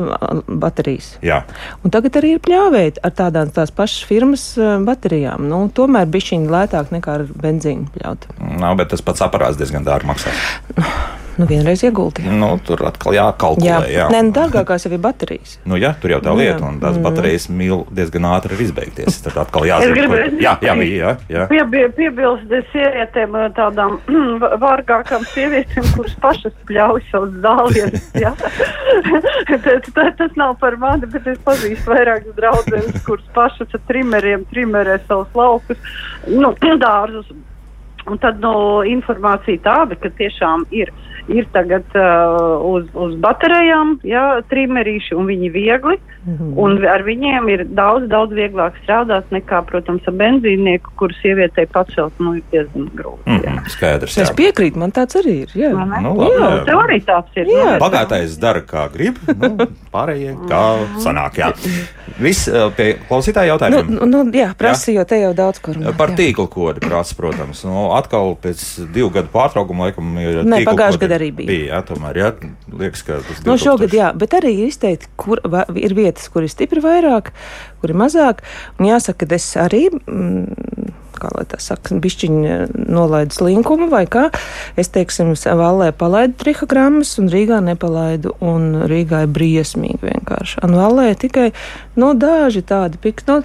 baterijas. 0.47 1.15
Jā. 1.25 1.41
Un 1.83 1.89
tagad 1.95 2.19
arī 2.19 2.35
ir 2.35 2.43
pļāvēji 2.45 2.99
ar 3.01 3.15
tādām 3.23 3.49
tās 3.55 3.71
pašas 3.71 4.03
firmas 4.07 4.45
baterijām. 4.85 5.47
Nu, 5.49 5.63
tomēr 5.73 6.05
bišķiņi 6.17 6.51
lētāk 6.53 6.91
nekā 6.97 7.19
ar 7.19 7.27
benzīnu 7.45 7.87
pļaut. 7.95 8.27
Nav, 8.57 8.75
bet 8.81 8.91
tas 8.95 9.05
pats 9.05 9.23
aparāts 9.25 9.61
diezgan 9.61 9.87
dārgi 9.87 10.09
maksā. 10.09 10.35
Nu, 11.37 11.45
vienreiz 11.45 11.83
ieguldi. 11.85 12.23
Nu, 12.33 12.47
tur 12.65 12.81
atkal 12.87 13.13
jākalkulē. 13.13 13.67
Jā, 13.67 13.77
Jā, 13.93 14.05
Nē, 14.09 14.21
nu, 14.25 14.31
dārgākās 14.33 14.85
jau 14.87 14.91
ir 14.95 15.01
baterijas. 15.03 15.57
Nu, 15.69 15.77
jā, 15.77 15.91
tur 16.01 16.09
jau 16.15 16.19
tā 16.25 16.31
Nu, 16.33 16.41
jā. 16.41 16.55
lieta, 16.55 16.65
un 16.65 16.79
tās 16.81 16.97
Mm. 16.97 17.03
baterijas 17.05 17.45
mīl 17.53 17.83
diezgan 17.93 18.25
ātri 18.25 18.57
ir 18.57 18.63
izbeigties. 18.65 19.21
Tad 19.21 19.37
atkal 19.37 19.67
jāzina, 19.69 20.07
kur- 20.07 20.33
jā, 20.41 20.53
jā, 20.65 20.73
jā, 20.81 21.11
jā. 21.29 21.47
Piebi- 21.51 21.91
Piebilst 21.97 22.49
sievietēm, 22.73 23.37
tādām 23.53 23.99
vārgākām 24.65 25.23
sievietēm, 25.33 25.85
kuras 25.95 26.15
pašas 26.21 26.53
pļauj 26.67 27.01
savus 27.11 27.33
zālienus. 27.45 28.09
ja. 28.19 28.33
Tas- 30.17 30.35
nav 30.35 30.57
par 30.59 30.75
mani, 30.77 31.05
bet 31.05 31.25
es 31.27 31.37
pazīstu 31.45 31.85
vairākas 31.93 32.33
draudzenes, 32.37 33.03
kuras 33.05 33.25
pašas 33.33 33.67
ar 33.73 33.81
trimeriem 33.87 34.45
trimerē 34.51 34.99
savus 35.07 35.27
laukus, 35.35 35.77
nu, 36.27 36.53
dārzus. 36.85 37.29
Un 38.07 38.17
tad 38.23 38.39
no, 38.39 38.79
informācija 38.87 39.59
tāda, 39.65 39.97
ka 39.99 40.07
tiešām 40.15 40.61
ir, 40.71 40.93
ir 41.31 41.47
tagad 41.53 41.85
uh, 41.95 42.57
uz, 42.67 42.87
uz 42.93 43.15
baterijām 43.23 43.97
jā, 44.07 44.41
trimerīši, 44.51 45.15
un 45.17 45.27
viņi 45.31 45.51
viegli. 45.53 45.97
Mhm. 46.27 46.53
Un 46.59 46.81
ar 46.91 47.05
viņiem 47.07 47.45
ir 47.53 47.61
daudz, 47.71 48.09
daudz 48.11 48.35
vieglāk 48.35 48.75
strādāt 48.83 49.29
nekā, 49.31 49.61
protams, 49.69 50.03
ar 50.09 50.15
benzīnieku, 50.19 50.91
kuru 50.99 51.15
sievietei 51.21 51.67
pacelt, 51.71 52.17
nu, 52.19 52.33
ir 52.35 52.43
diezgan 52.51 52.89
grūti. 52.97 53.23
Mm, 53.25 53.43
jā. 53.45 53.53
-hmm, 53.53 53.69
skaidrs. 53.71 54.17
Es 54.17 54.31
Jā. 54.31 54.35
piekrītu, 54.35 54.79
man 54.81 54.91
tāds 54.91 55.15
arī 55.19 55.35
ir. 55.45 55.53
Jā. 55.55 55.71
Vai 55.75 55.85
ne? 55.87 56.01
Nu, 56.03 56.15
labi, 56.17 56.33
Jā. 56.35 56.49
jā. 56.49 56.65
Tev 56.67 56.81
arī 56.83 56.99
tāds 57.05 57.39
ir. 57.39 57.47
Jā. 57.47 57.65
nu, 57.73 57.79
Bagātais 57.85 58.35
dara, 58.41 58.61
kā 58.61 58.87
grib. 58.91 59.21
Nu, 59.27 59.67
pārējie, 59.95 60.35
kā 60.49 60.63
sanāk. 61.03 61.39
Jā. 61.39 61.53
Viss 62.19 62.47
eh, 62.49 62.71
pie 62.75 62.87
klausītāja 63.07 63.47
Nu, 63.47 63.53
jautājumiem. 63.53 63.89
nu, 63.93 64.23
nu, 64.23 64.31
jā, 64.33 64.49
prasīju, 64.57 64.99
jo 64.99 65.05
te 65.05 65.19
jau 65.21 65.33
daudz 65.37 65.61
ko 65.63 65.75
runā. 65.75 65.93
Par 65.97 66.11
jā. 66.11 66.17
tīkla 66.21 66.47
kodu 66.51 66.83
prasa, 66.83 67.15
protams. 67.15 67.63
Nu, 67.67 67.91
atkal 67.95 68.35
pēc 68.41 68.63
divu 68.95 69.11
gadu 69.13 69.29
pārtraukuma, 69.33 69.89
laikam, 69.89 70.15
ir. 70.19 70.41
Nē, 70.43 70.63
pagājušajā 70.67 71.03
gadā 71.05 71.16
arī 71.17 71.31
bija. 71.35 71.49
Bija, 71.51 71.67
jā, 71.73 71.81
tomēr, 71.89 72.21
jā. 72.21 72.31
Liekas, 72.71 73.03
ka 73.07 73.19
tas 73.25 73.41
No 73.45 73.57
2000. 73.57 73.63
šogad, 73.65 73.97
jā, 73.97 74.11
bet 74.17 74.37
arī 74.37 74.53
ir 74.61 74.71
izteikti, 74.71 75.09
kur 75.19 75.41
va, 75.45 75.65
ir 75.75 75.97
vietas, 75.97 76.29
kur 76.33 76.45
ir 76.45 76.53
stipri 76.53 76.83
vairāk, 76.83 77.33
kur 77.81 77.93
ir 77.93 77.97
mazāk. 77.99 78.45
Un 78.79 78.89
jāsaka, 78.91 79.27
ka 79.27 79.35
es 79.41 79.49
arī. 79.59 79.87
Mm, 80.05 80.93
Kā 81.17 81.31
lai 81.33 81.47
tā 81.49 81.57
saka, 81.57 81.95
bišķiņi 81.97 82.49
nolaidu 82.93 83.33
slinkumu 83.33 83.87
vai 83.89 84.03
kā. 84.05 84.27
Es, 84.77 84.91
teiksim, 84.93 85.31
Vallē 85.33 85.87
palaidu 85.97 86.37
trihogrammas 86.43 87.15
un 87.17 87.31
Rīgā 87.33 87.57
nepalaidu. 87.65 88.35
Un 88.37 88.83
Rīgā 88.85 89.23
ir 89.25 89.31
briesmīgi 89.33 89.97
vienkārši. 90.03 90.61
Un 90.67 90.77
Vallē 90.77 91.07
tikai, 91.17 91.47
nu, 91.97 92.11
daži 92.13 92.61
tādi 92.61 93.01
pik, 93.01 93.25
nu, 93.31 93.39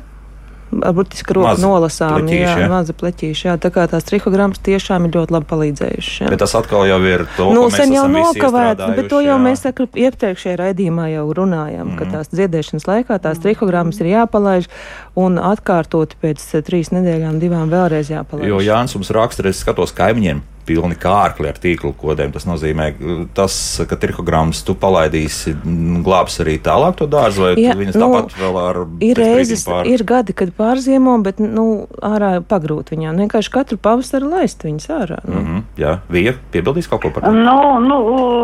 burtiski 0.72 1.34
roku 1.36 1.48
Mazi 1.50 1.62
nolasām. 1.66 2.14
pleķīši, 2.22 2.42
jā, 2.42 2.58
jā. 2.64 2.68
mazi 2.72 2.92
pleķīši, 2.96 3.44
jā. 3.48 3.54
Tā 3.60 3.70
kā 3.74 3.84
tās 3.92 4.06
trihogrammas 4.08 4.58
tiešām 4.64 5.04
ir 5.08 5.10
ļoti 5.18 5.34
labi 5.36 5.46
palīdzējušas. 5.50 6.20
jā. 6.24 6.30
Bet 6.32 6.38
tas 6.42 6.54
atkal 6.58 6.86
jau 6.88 7.00
ir 7.04 7.26
to, 7.36 7.52
Nu, 7.52 7.68
sen 7.70 7.92
jau 7.92 8.06
nokavēts, 8.08 8.86
bet 8.96 9.08
to 9.12 9.20
jau 9.20 9.36
iestrādājuši, 9.36 9.44
mēs 9.44 9.60
iepriekšējā 10.06 10.56
raidījumā 10.62 11.06
jau 11.12 11.26
runājām, 11.34 11.86
mm. 11.92 11.96
ka 11.98 12.04
Mhm. 12.04 12.12
tās 12.14 12.28
dziedēšanas 12.32 12.88
laikā 12.88 13.18
tās 13.20 13.38
trihogrammas 13.44 14.00
ir 14.00 14.06
jāpalaiž 14.16 14.68
un 15.16 15.36
atkārtot 15.38 16.16
pēc 16.22 16.40
eh, 16.54 16.62
trīs 16.62 16.88
nedēļām, 16.92 17.38
divām 17.38 17.68
vēlreiz 17.70 18.08
jāpalaiž. 18.10 18.48
Jo 18.48 18.58
Jānis 18.60 18.94
mums 18.96 19.10
raksta, 19.10 19.46
es 19.48 19.60
skatos 19.60 19.92
kaimiņiem. 19.92 20.42
Pilni 20.66 20.94
kārkli 20.94 21.48
ar 21.50 21.58
tīklu 21.58 21.92
kodiem. 21.98 22.32
Tas 22.32 22.46
nozīmē, 22.46 22.92
tas, 23.34 23.54
ka 23.88 23.96
trihogrammas 23.98 24.62
tu 24.66 24.74
palaidīsi, 24.78 25.56
m, 25.64 26.02
glābs 26.06 26.38
arī 26.44 26.58
tālāk 26.62 26.96
to 27.00 27.08
dārzu, 27.10 27.42
vai 27.46 27.52
Jā, 27.58 27.72
tu 27.72 27.82
viņas 27.82 27.98
nu, 27.98 28.06
tāpat 28.06 28.36
vēl 28.38 28.58
ar 28.62 28.80
Ir 29.02 29.18
reizes, 29.18 29.64
pār- 29.66 29.90
ir 29.90 30.04
gadi, 30.06 30.32
kad 30.32 30.52
pārziemo, 30.56 31.16
bet 31.22 31.40
nu, 31.42 31.86
ārā 32.02 32.40
pagrūt 32.46 32.92
viņām. 32.94 33.18
Vienkārši 33.24 33.50
katru 33.50 33.78
pavasari 33.82 34.28
laist 34.30 34.62
viņas 34.62 34.88
ārā. 34.98 35.18
Nu. 35.26 35.40
Mm 35.40 35.46
-hmm, 35.46 35.62
jā, 35.76 35.98
Vija, 36.08 36.34
piebildīs 36.52 36.88
kaut 36.88 37.02
ko 37.02 37.10
par 37.10 37.22
to? 37.22 37.32
Nu, 37.32 37.78
nu, 37.80 37.98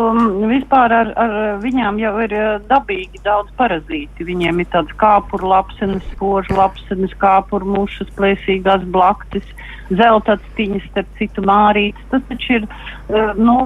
um, 0.09 0.49
vispār 0.49 0.91
ar, 0.91 1.13
ar 1.15 1.31
viņām 1.63 1.99
jau 1.99 2.13
ir 2.25 2.33
uh, 2.33 2.61
dabīgi 2.69 3.23
daudz 3.23 3.49
parazīti. 3.57 4.25
Viņiem 4.25 4.59
ir 4.59 4.65
tādas 4.73 4.95
kāpuru 4.97 5.47
lapsenes, 5.47 6.03
spožu 6.15 6.55
lapsenes, 6.57 7.11
kāpuru 7.19 7.65
mušas, 7.65 8.07
plēsīgās 8.17 8.83
blaktis, 8.91 9.43
zelta 9.89 10.37
stiņas, 10.51 10.83
starp 10.91 11.07
citu 11.17 11.41
mārītes. 11.41 12.08
Tas 12.11 12.23
taču 12.29 12.59
ir 12.59 12.67
uh, 12.67 13.33
nu, 13.39 13.57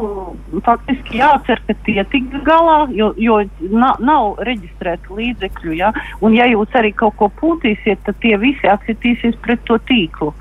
faktiski 0.66 1.20
jācer, 1.22 1.62
ka 1.68 1.78
tie 1.88 2.04
tiks 2.12 2.44
galā, 2.48 2.84
jo, 2.96 3.12
jo 3.18 3.42
na, 3.72 3.94
nav 4.00 4.42
reģistrēta 4.48 5.14
līdzekļu. 5.20 5.78
Ja? 5.80 5.94
Un 6.22 6.36
ja 6.38 6.50
jūs 6.52 6.74
arī 6.80 6.94
kaut 6.98 7.18
ko 7.22 7.32
pūtīsiet, 7.42 8.04
tad 8.08 8.20
tie 8.24 8.38
visi 8.42 8.70
atsitīsies 8.70 9.40
pret 9.44 9.64
to 9.70 9.80
tīklu. 9.90 10.34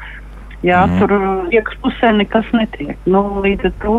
Jā, 0.63 0.85
mm. 0.87 0.99
Tur 1.01 1.13
iekšpusē 1.51 2.13
nekas 2.21 2.47
netiek. 2.55 2.95
Nu, 3.11 3.25
līdz 3.43 3.67
ar 3.67 3.73
to 3.83 3.95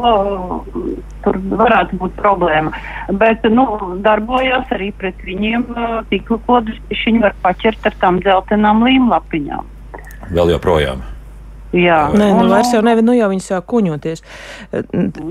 tur 1.25 1.39
varētu 1.59 1.99
būt 1.99 2.15
problēma. 2.15 2.71
Bet 3.19 3.43
nu, 3.51 3.65
darbojās 4.05 4.71
arī 4.71 4.93
pret 4.95 5.19
viņiem 5.27 5.67
tīklu 6.11 6.39
kodus, 6.47 6.79
viņi 6.91 7.25
var 7.25 7.35
paķert 7.43 7.91
ar 7.91 7.99
tām 7.99 8.23
dzeltenām 8.23 8.85
līmlapiņām. 8.87 9.67
Vēl 10.31 10.55
joprojām. 10.55 11.03
Jā, 11.73 11.99
nē, 12.13 12.27
nu, 12.37 12.45
vairs 12.51 12.69
jau 12.73 12.83
nevar, 12.85 13.01
nu 13.05 13.15
jau 13.17 13.27
viņi 13.31 13.41
sāk 13.41 13.65
kuņoties. 13.71 14.21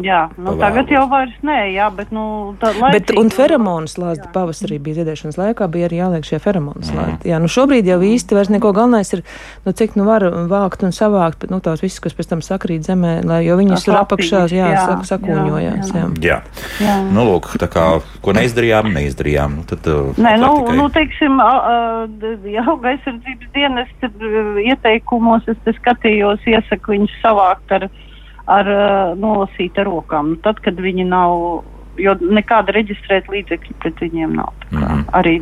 Jā, 0.03 0.23
nu, 0.35 0.57
tagad 0.59 0.91
jau 0.91 1.05
vairs 1.11 1.35
nē, 1.47 1.59
jā, 1.71 1.87
bet, 1.95 2.11
nu, 2.15 2.25
tā 2.59 2.73
laicīgi. 2.75 2.99
Bet, 2.99 3.13
un 3.21 3.31
feromonas 3.31 3.95
lāzda 4.01 4.27
pavasarī 4.35 4.81
bija 4.83 5.01
ziedēšanas 5.01 5.39
laikā, 5.39 5.69
bija 5.71 5.87
arī 5.87 6.01
jāliek 6.01 6.27
šie 6.27 6.41
feromonas 6.43 6.91
mm. 6.91 6.99
lāzdi. 6.99 7.31
Jā, 7.31 7.39
nu 7.43 7.51
šobrīd 7.53 7.87
jau 7.87 8.01
īsti 8.07 8.39
vairs 8.39 8.51
neko 8.51 8.73
galvenais 8.75 9.15
ir, 9.15 9.23
nu, 9.67 9.75
cik 9.79 9.95
nu 10.01 10.07
var 10.09 10.27
vākt 10.51 10.83
un 10.83 10.95
savākt, 10.97 11.45
bet, 11.45 11.53
nu, 11.55 11.61
tās 11.63 11.85
visas, 11.85 12.03
kas 12.03 12.17
pēc 12.19 12.33
tam 12.33 12.43
sakrīt 12.43 12.91
zemē, 12.91 13.15
lai, 13.29 13.43
jo 13.47 13.59
viņas 13.61 13.87
tur 13.87 14.01
apakšā, 14.01 14.45
jā, 14.51 14.73
jā, 14.75 14.83
sak, 14.89 15.07
sakūņojās. 15.13 15.95
Jā, 15.95 16.03
jā. 16.03 16.11
jā. 16.27 16.41
jā. 16.83 16.97
Nu, 17.15 17.27
lūk, 17.29 17.53
tā 17.63 17.71
kā, 17.71 17.87
ko 18.25 18.35
neizdarījām, 18.35 18.91
neizdarījām. 18.97 19.61
Nu, 19.61 19.67
tad, 19.69 19.87
uh, 19.91 20.11
nē, 20.19 20.35
nu, 20.43 20.51
tikai... 20.59 20.77
nu, 20.81 20.89
teiksim, 20.99 21.39
jau 22.57 22.77
aizsardzības 22.93 23.53
dienas 23.55 23.93
ieteikumos 24.67 25.47
es 25.51 25.59
te 25.67 25.75
skatījos, 25.77 26.32
tos 26.33 26.49
iesaku 26.51 26.97
viņus 26.97 27.19
savākt 27.23 27.77
ar, 27.79 27.89
ar 28.51 28.73
nolasīta 29.21 29.87
rokām. 29.89 30.35
Nu, 30.35 30.41
tad, 30.45 30.59
kad 30.65 30.81
viņi 30.81 31.07
nav, 31.13 31.63
jo 32.01 32.17
nekāda 32.23 32.75
reģistrēta 32.75 33.37
līdzekļa 33.37 33.79
pret 33.85 34.09
viņiem 34.09 34.41
nav. 34.41 34.57
Mm 34.71 34.83
-hmm. 34.83 35.05
Arī 35.21 35.37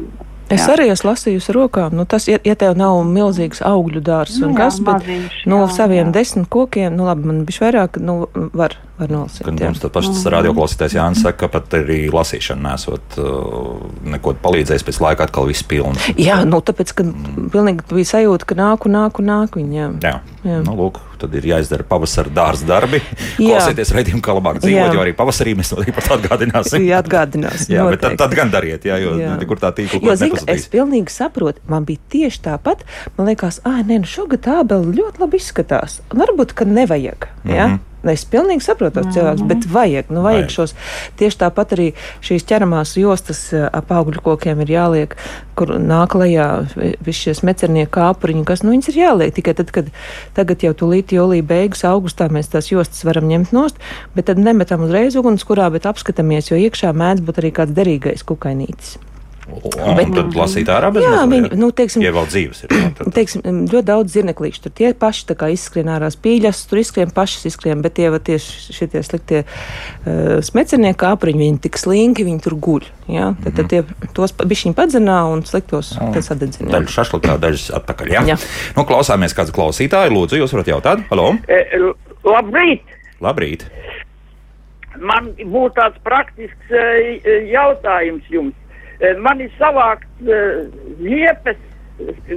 Es 0.51 0.65
jā. 0.65 0.75
arī 0.75 0.89
esmu 0.91 1.13
lasījusi 1.13 1.55
rokām. 1.55 1.95
Nu, 1.95 2.05
tas, 2.11 2.27
ja, 2.27 2.41
ja 2.43 2.57
tev 2.59 2.75
nav 2.79 3.05
milzīgs 3.07 3.63
augļu 3.67 4.03
dārzs 4.03 4.41
un 4.41 4.51
nu, 4.51 4.59
jā, 4.59 4.65
kas, 4.65 4.81
bet 4.83 5.05
maziņš, 5.05 5.37
no 5.51 5.61
jā, 5.63 5.73
saviem 5.77 6.09
jā. 6.09 6.15
desmit 6.19 6.49
kokiem, 6.51 6.97
nu 6.99 7.07
labi, 7.07 7.29
man 7.31 7.45
bija 7.47 7.69
vairāk, 7.69 8.01
nu, 8.03 8.25
var 8.59 8.75
var 9.01 9.13
nolasīt. 9.13 9.45
Kad 9.47 9.61
jums 9.63 9.81
tas 9.81 9.93
pašs 9.95 10.11
mm. 10.13 10.31
radioklausītājs 10.35 10.97
Jānis 10.99 11.23
saka, 11.25 11.39
ka 11.45 11.51
pat 11.55 11.77
arī 11.79 11.99
lasīšana 12.13 12.75
nesot 12.75 13.17
neko 14.15 14.35
palīdzējis, 14.45 14.85
pēc 14.87 15.01
laika 15.05 15.27
atkal 15.27 15.49
viss 15.49 15.65
pilns. 15.67 16.11
Jā, 16.21 16.41
nu 16.49 16.61
tāpēc, 16.65 16.93
ka 16.99 17.07
mm. 17.07 17.49
pilnīgi 17.55 17.87
bija 17.91 18.11
sajūta, 18.15 18.49
ka 18.51 18.59
nāk 18.59 18.87
un 18.89 18.97
nāk 18.99 19.23
un 19.23 19.31
nāk 19.31 19.57
viņa. 19.61 19.79
Jā, 19.81 19.89
jā. 20.05 20.15
Nu, 20.45 20.73
lūk, 20.73 21.01
tad 21.21 21.35
ir 21.37 21.45
jāizdara 21.51 21.85
pavasara 21.85 22.33
dārza 22.33 22.65
darbi. 22.69 23.03
Klausieties 23.37 23.93
redzējumu, 23.97 24.23
kā 24.25 24.37
labāk 24.37 24.61
dzīvot, 24.63 24.87
jā. 24.89 24.95
jo 24.97 25.03
arī 25.03 25.13
pavasarī 25.19 25.53
mēs 25.59 25.73
to 25.75 25.85
pat 25.97 26.09
atgādināsim. 26.17 26.87
jā, 26.89 27.03
atgādināsim. 27.05 27.75
jā, 27.77 27.85
bet 27.93 28.01
tad, 28.05 28.17
tad 28.23 28.37
gan 28.39 28.53
dariet, 28.53 28.87
jā, 28.89 28.97
jo 29.03 29.19
jā. 29.21 29.35
kur 29.51 29.61
tā 29.61 29.73
tīkla. 29.77 30.01
Jo, 30.07 30.17
zin, 30.21 30.39
es 30.49 30.65
pilnīgi 30.73 31.13
saprotu, 31.13 31.61
man 31.69 31.85
bija 31.89 32.01
tieši 32.17 32.45
tāpat. 32.49 32.87
Man 33.19 33.29
liekas, 33.29 33.61
ah, 33.69 33.83
nē, 33.85 34.01
nu 34.05 34.09
šogad 34.09 34.47
tā 34.49 34.63
vēl 34.65 34.89
ļoti 34.97 35.25
labi 35.25 35.43
izskatās. 35.43 36.01
Varbūt, 36.17 36.57
ka 36.57 36.69
nevajag. 36.69 37.29
Mm 37.45 37.53
-hmm. 37.53 37.79
Ja? 38.03 38.13
Es 38.13 38.27
pilnīgi 38.29 38.65
saprotu 38.65 39.01
tos 39.01 39.15
cilvēkus, 39.15 39.47
bet 39.51 39.67
vajag, 39.71 40.11
nu, 40.11 40.25
vajag, 40.27 40.41
vajag 40.41 40.55
šos. 40.55 40.75
Tieši 41.21 41.41
tāpat 41.41 41.75
arī 41.77 41.89
šīs 42.25 42.47
ķeramās 42.49 42.95
jostas 43.01 43.43
eh, 43.57 43.67
ap 43.67 43.93
augļu 43.95 44.23
kokiem 44.25 44.63
ir 44.65 44.73
jāliek, 44.75 45.17
kur 45.59 45.77
nāk 45.81 46.17
lejā 46.19 46.49
visi 47.05 47.29
šie 47.29 47.37
mecernieku 47.47 47.93
kāpuriņi, 47.99 48.47
kas, 48.49 48.65
nu, 48.65 48.75
viņas 48.75 48.93
ir 48.93 49.01
jāliek 49.03 49.35
tikai 49.37 49.57
tad, 49.59 49.73
kad 49.75 49.93
tagad 50.37 50.65
jau 50.65 50.73
tūlīt 50.85 51.15
jūlija 51.17 51.47
beigas, 51.47 51.85
augustā 51.89 52.31
mēs 52.33 52.51
tās 52.53 52.71
jostas 52.73 53.05
varam 53.09 53.29
ņemt 53.31 53.55
nost, 53.57 53.81
bet 54.17 54.31
tad 54.31 54.41
nemetam 54.41 54.87
uzreiz 54.87 55.19
ugunskurā, 55.21 55.71
bet 55.75 55.89
apskatāmies, 55.91 56.53
jo 56.53 56.61
iekšā 56.61 56.95
mēdz 56.97 57.25
būt 57.27 57.43
arī 57.43 57.55
kāds 57.61 57.77
derīgais 57.77 58.27
kukainītis. 58.27 58.99
Un, 59.51 59.97
bet, 59.99 60.11
tad 60.15 60.37
lasīt 60.37 60.69
ārā 60.73 60.91
bez 60.95 61.05
jā, 61.05 61.25
viņi, 61.29 61.51
nu, 61.59 61.71
teiksim, 61.75 62.05
ja 62.05 62.13
vēl 62.15 62.29
dzīves 62.31 62.65
ir. 62.65 62.75
Jā, 62.75 62.91
tad... 62.99 63.11
teiksim, 63.17 63.43
ļoti 63.71 63.87
daudz 63.89 64.15
zirneklīšu. 64.15 64.63
Tur 64.65 64.75
tie 64.79 64.93
paši 64.97 65.27
tā 65.31 65.37
kā 65.41 65.51
izskrien 65.53 65.91
ārās 65.93 66.17
pīļas, 66.21 66.63
tur 66.71 66.81
izskrien 66.83 67.13
pašas 67.15 67.49
izskrien, 67.51 67.83
bet 67.85 67.97
tie 67.99 68.09
tieši 68.31 68.77
šitie 68.77 69.03
sliktie 69.07 69.43
uh, 69.43 70.39
smecenieki 70.47 71.09
apriņi, 71.11 71.43
viņi 71.45 71.63
tik 71.67 71.81
slinki, 71.81 72.27
viņi 72.29 72.45
tur 72.47 72.57
guļ. 72.63 72.89
Jā? 73.11 73.33
Tad, 73.43 73.59
tad 73.59 73.71
tie 73.73 74.11
tos 74.17 74.35
bišķiņi 74.39 74.77
padzenā 74.79 75.19
un 75.33 75.45
sliktos 75.49 75.93
tad 75.99 76.23
sadedzina. 76.27 76.71
Daļas 76.77 76.97
šašlikā, 77.01 77.37
daļas 77.43 77.67
atpakaļ, 77.81 78.15
jā? 78.15 78.25
jā. 78.35 78.39
Nu, 78.77 78.87
klausāmies 78.89 79.35
kāds 79.37 79.55
klausītāji, 79.57 80.15
lūdzu, 80.15 80.39
jūs 80.41 80.55
varat 80.55 80.71
jautāt? 80.71 81.05
Halo? 81.11 81.33
E, 81.51 81.83
labrīt! 82.27 82.97
Labrīt! 83.25 83.67
Man 85.01 85.31
būtu 85.39 85.75
tāds 85.79 86.01
praktisks 86.05 86.73
e, 86.77 87.37
jautājums 87.49 88.27
jums. 88.33 88.57
Eh, 89.01 89.17
man 89.17 89.41
ir 89.41 89.53
savākt 89.57 90.09
uh, 90.29 90.67
ziepes, 91.01 91.61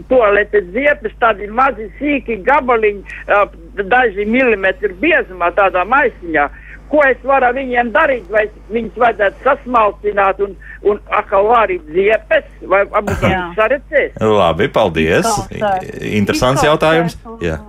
toaletes 0.07 0.69
ziepes, 0.71 1.15
tādi 1.19 1.49
mazi 1.51 1.89
sīki 1.99 2.37
gabaliņi, 2.47 3.03
uh, 3.27 3.43
daži 3.91 4.23
milimetri 4.27 4.95
biezumā 5.01 5.51
tādā 5.57 5.83
maisiņā. 5.87 6.47
Ko 6.93 7.01
es 7.09 7.19
varu 7.25 7.49
ar 7.49 7.57
viņiem 7.57 7.89
darīt, 7.91 8.29
vai 8.31 8.45
viņus 8.71 8.99
vajadzētu 9.01 9.43
sasmalcināt 9.43 10.39
un, 10.45 10.55
un 10.87 11.03
atkal 11.19 11.49
vārīt 11.51 11.87
ziepes, 11.91 12.47
vai 12.69 12.83
varbūt 12.95 13.23
viņus 13.25 13.59
saredzēs? 13.59 14.17
Labi, 14.21 14.69
paldies. 14.71 15.27
Interesants 16.13 16.63
jautājums. 16.63 17.17
Jā. 17.43 17.59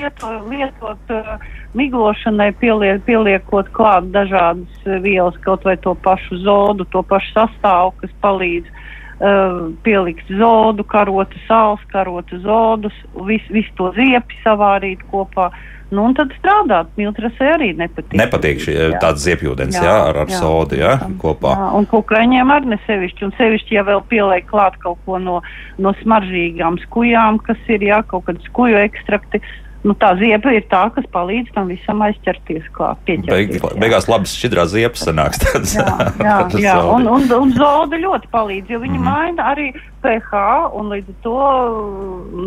Lietot, 0.00 0.48
lietot 0.48 1.10
uh, 1.12 1.48
miglošanai 1.76 2.52
pieliek, 2.56 3.02
pieliekot 3.04 3.68
klāt 3.76 4.06
dažādas 4.14 4.86
eh, 4.86 4.96
vielas, 5.04 5.36
kaut 5.44 5.66
vai 5.68 5.76
to 5.76 5.92
pašu 6.04 6.40
zodu, 6.40 6.86
to 6.88 7.02
pašu 7.04 7.34
sastāvu, 7.34 7.92
kas 8.00 8.14
palīdz 8.24 8.70
uh, 8.70 9.68
pielikt 9.84 10.30
zodu, 10.40 10.86
karotu 10.88 11.36
sāls, 11.44 11.84
karotu 11.92 12.40
zodus, 12.40 12.96
visu 13.28 13.58
vis 13.58 13.68
to 13.76 13.92
ziepi 13.98 14.40
savārīt 14.46 15.04
kopā. 15.12 15.50
Nu, 15.90 16.04
un 16.06 16.12
tad 16.14 16.30
strādāt. 16.38 16.92
Miltrasē 16.94 17.56
arī 17.56 17.72
nepatīk. 17.74 18.14
Nepatīk 18.14 18.60
šī 18.62 18.74
tāds 19.02 19.24
ziepjūdens, 19.26 19.74
jā, 19.74 19.84
jā, 19.84 19.96
ar, 20.06 20.20
ar 20.22 20.28
jā, 20.30 20.38
sodu, 20.38 20.78
jā, 20.78 20.92
kopā. 21.18 21.56
Jā, 21.58 21.70
un 21.76 21.88
kukaiņiem 21.90 22.52
arī 22.54 22.76
nesevišķi. 22.76 23.26
Un 23.26 23.34
sevišķi, 23.34 23.74
ja 23.74 23.82
vēl 23.88 24.04
pieliek 24.08 24.46
klāt 24.46 24.78
kaut 24.84 25.02
ko 25.04 25.18
no, 25.18 25.40
no 25.82 25.92
smaržīgām 26.04 26.78
skujām, 26.86 27.42
kas 27.42 27.58
ir, 27.66 27.82
jā, 27.90 28.04
kaut 28.06 28.30
kādi 28.30 28.46
skuju 28.46 28.78
ekstrakti. 28.86 29.42
Uh, 29.42 29.58
nu, 29.86 29.94
tā 29.96 30.12
ziepa 30.20 30.52
ir 30.54 30.66
tā, 30.70 30.82
kas 30.94 31.06
palīdz 31.14 31.54
tam 31.54 31.70
visam 31.72 32.02
aizķerties 32.04 32.66
klāt. 32.76 33.00
Beig, 33.06 33.54
beigās 33.80 34.08
labas 34.10 34.34
šķidrās 34.36 34.74
ziepas 34.74 35.06
sanāks 35.08 35.40
tāds. 35.44 35.76
jā, 35.78 35.86
jā, 36.20 36.36
jā. 36.60 36.76
un, 36.96 37.08
un, 37.08 37.28
un 37.40 37.54
zoda 37.56 38.00
ļoti 38.00 38.32
palīdz, 38.34 38.74
jo 38.74 38.82
viņi 38.82 38.98
mm 38.98 39.06
-hmm. 39.06 39.20
maina 39.20 39.52
arī 39.54 39.72
pH, 40.00 40.32
un 40.72 40.88
līdz 40.94 41.12
ar 41.12 41.16
to 41.24 41.40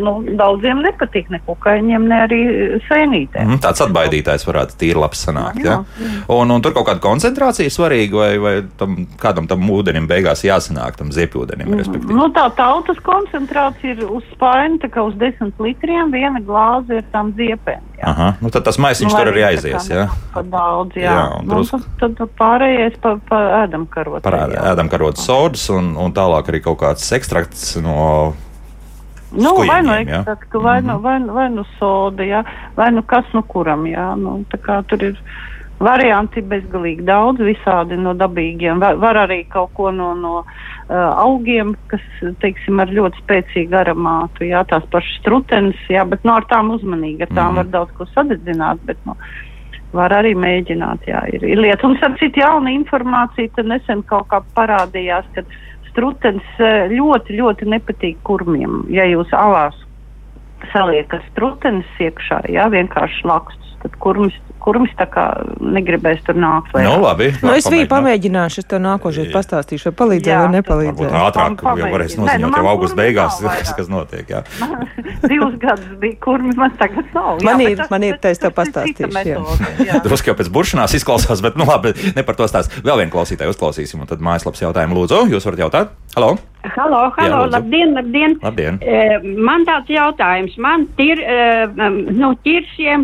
nu, 0.04 0.14
daudziem 0.38 0.82
nepatīk 0.84 1.30
ne 1.34 1.40
kukaiņiem, 1.46 2.08
ne 2.10 2.20
arī 2.26 2.40
sēnītēm. 2.88 3.46
Mm, 3.46 3.60
tāds 3.64 3.84
atbaidītājs 3.86 4.46
varētu 4.48 4.78
tīri 4.82 5.00
labs 5.00 5.22
sanākt. 5.28 5.62
Jā, 5.62 5.78
jā. 5.84 6.08
jā. 6.08 6.24
Un, 6.34 6.54
un 6.56 6.64
tur 6.66 6.74
kaut 6.74 6.88
kāda 6.90 7.04
koncentrācija 7.04 7.70
ir 7.70 7.76
svarīga, 7.76 8.18
vai, 8.18 8.32
vai 8.42 8.54
tam, 8.80 8.98
kādam 9.22 9.50
tam 9.50 9.70
ūdenim 9.70 10.08
beigās 10.10 10.44
jāsanāk, 10.48 10.98
tam 11.00 11.14
ziepūdenim, 11.14 11.70
mm, 11.70 11.84
respektīvi? 11.84 12.18
Nu, 12.18 12.30
tā 12.34 12.48
tautas 12.58 13.00
koncentrācija 13.06 13.98
ir 13.98 14.06
uz 14.10 14.26
spaini, 14.34 14.82
tā 14.82 14.90
kā 14.94 15.06
uz 15.06 15.16
10 15.22 15.62
litriem, 15.64 16.12
viena 16.14 16.42
glāze 16.44 17.02
ir 17.02 17.08
tam 17.14 17.23
ziepēm. 17.38 17.84
Jā. 18.00 18.06
Aha, 18.12 18.28
nu 18.44 18.52
tad 18.54 18.66
tas 18.68 18.80
maisiņš 18.82 19.12
nu, 19.12 19.18
tur 19.18 19.32
arī 19.32 19.44
aizies, 19.48 19.90
jā? 19.90 20.08
Pa 20.34 20.44
daudz, 20.44 20.98
jā. 21.00 21.12
jā 21.12 21.26
un 21.40 21.48
nu, 21.48 21.64
tad, 22.00 22.16
tad 22.20 22.34
pārējais 22.40 22.98
pa, 23.04 23.16
pa 23.30 23.42
ēdamkarotu. 23.64 24.24
Par 24.26 24.40
ēdamkarotu 24.74 25.24
sodas 25.24 25.70
un, 25.74 25.94
un 26.00 26.16
tālāk 26.16 26.52
arī 26.52 26.64
kaut 26.66 26.82
kāds 26.84 27.08
ekstrakts 27.16 27.78
no 27.84 28.34
Nu, 29.34 29.56
vai 29.66 29.82
nu 29.82 29.94
ekstraktu, 29.98 30.60
vai, 30.62 30.82
mm 30.82 30.90
-hmm. 30.90 30.94
nu, 30.94 31.00
vai, 31.00 31.24
vai 31.26 31.50
nu 31.50 31.64
soda, 31.80 32.24
jā, 32.24 32.44
vai 32.76 32.92
nu 32.92 33.02
kas 33.02 33.26
nu 33.34 33.42
kuram, 33.42 33.86
jā. 33.86 34.16
Nu, 34.16 34.46
tā 34.54 34.58
kā 34.62 34.84
tur 34.88 35.04
ir 35.04 35.18
varianti 35.82 36.44
bezgalīgi 36.46 37.06
daudz, 37.08 37.42
visādi 37.44 37.98
no 38.00 38.14
dabīgiem. 38.18 38.82
Var, 38.84 39.00
var 39.02 39.24
arī 39.26 39.44
kaut 39.52 39.74
ko 39.78 39.90
no, 39.92 40.14
no 40.18 40.34
uh, 40.44 41.10
augiem, 41.24 41.74
kas, 41.92 42.04
teiksim, 42.44 42.80
ar 42.84 42.94
ļoti 42.94 43.24
spēcīgu 43.24 43.80
aromātu, 43.82 44.46
jā, 44.48 44.62
tās 44.70 44.86
pašas 44.94 45.18
strutenes, 45.22 45.80
jā, 45.92 46.06
bet 46.08 46.24
no 46.24 46.34
nu, 46.34 46.38
ar 46.40 46.48
tām 46.52 46.72
uzmanīgi, 46.78 47.26
ar 47.26 47.34
tām 47.34 47.52
mm 47.54 47.62
var 47.62 47.74
daudz 47.74 47.98
ko 47.98 48.08
sadedzināt, 48.14 48.86
bet, 48.88 49.02
nu, 49.10 49.18
var 49.94 50.14
arī 50.16 50.34
mēģināt, 50.38 51.06
jā, 51.08 51.22
ir, 51.36 51.46
ir 51.46 51.62
lieta. 51.62 51.86
Un, 51.88 51.98
starp 52.00 52.18
citu, 52.22 52.42
jauna 52.42 52.74
informācija, 52.74 53.52
tad 53.58 53.70
nesen 53.70 54.02
kaut 54.10 54.28
kā 54.32 54.42
parādījās, 54.58 55.28
ka 55.36 55.46
strutens 55.92 56.46
eh, 56.60 56.90
ļoti, 56.92 57.38
ļoti 57.38 57.70
nepatīk 57.70 58.22
kurmiem. 58.26 58.84
Ja 58.94 59.06
jūs 59.06 59.30
alās 59.38 59.78
saliekat 60.72 61.22
strutenes 61.32 61.90
iekšā, 62.02 62.44
jā, 62.50 62.66
vienkārši 62.74 63.28
lakstus, 63.30 63.63
tad 63.84 63.96
kurmis, 64.02 64.34
kurmis 64.64 64.92
tā 64.96 65.06
kā 65.12 65.24
negribēs 65.60 66.22
tur 66.24 66.38
nākt. 66.40 66.72
Nu, 66.80 66.94
labi. 67.04 67.30
Nu, 67.44 67.52
es 67.58 67.68
biju 67.70 67.86
pamēģināšu, 67.92 68.64
es 68.64 68.68
tev 68.72 68.80
nākošais 68.86 69.28
Jā. 69.28 69.34
pastāstīšu, 69.36 69.90
vai 69.92 69.96
palīdzēja 70.02 70.38
Jā, 70.38 70.44
vai 70.46 70.54
nepalīdzēja. 70.56 71.24
ātrāk 71.28 71.64
jau 71.82 71.90
varēs 71.92 72.16
noziņot 72.20 72.40
nu, 72.40 72.48
jau 72.48 72.52
man 72.56 72.70
augusta 72.72 73.00
beigās, 73.02 73.40
vairāk. 73.44 73.74
kas 73.78 73.92
notiek. 73.92 74.32
Jā. 74.32 74.44
Divus 75.32 75.58
gadus 75.60 75.92
bija 76.00 76.18
kurmis, 76.24 76.56
man 76.60 76.72
tagad 76.80 77.12
nav. 77.16 77.44
Man 77.44 77.60
bet 77.60 77.70
ir- 77.74 77.78
tas- 77.84 77.92
man 77.92 78.04
ir, 78.08 78.16
tā 78.24 78.32
es 78.32 78.40
tev 78.40 78.56
pastāstīšu, 78.56 79.12
jā. 79.28 79.44
jā. 79.90 80.00
Drusku 80.08 80.32
jau 80.32 80.38
pēc 80.40 80.50
buršanās 80.56 80.96
izklausās, 80.98 81.44
bet 81.44 81.60
nu, 81.60 81.68
labi, 81.68 81.92
ne 82.16 82.24
par 82.24 82.40
to 82.40 82.48
stāst. 82.48 82.72
Vēl 82.88 83.04
vienu 83.04 83.12
klausītāju 83.14 83.52
uzklausīsim, 83.54 84.00
un 84.04 84.08
tad 84.10 84.24
mājaslapas 84.24 84.64
jautājumu 84.64 84.96
lūdzu. 85.02 85.26
Jūs 85.36 85.48
varat 85.52 85.64
jautāt? 85.68 85.94
Halo! 86.16 86.34
Halo, 86.64 87.00
halo, 87.18 87.42
lūdzu. 87.44 87.52
labdien, 87.58 87.92
labdien. 87.98 88.38
Labdien. 88.40 88.78
Eh, 88.80 89.20
Man 89.44 89.66
tāds 89.68 89.90
jautājums. 89.92 90.56
Man 90.64 90.86
ir 91.04 91.20
no 92.16 92.30
ķiršiem 92.46 93.04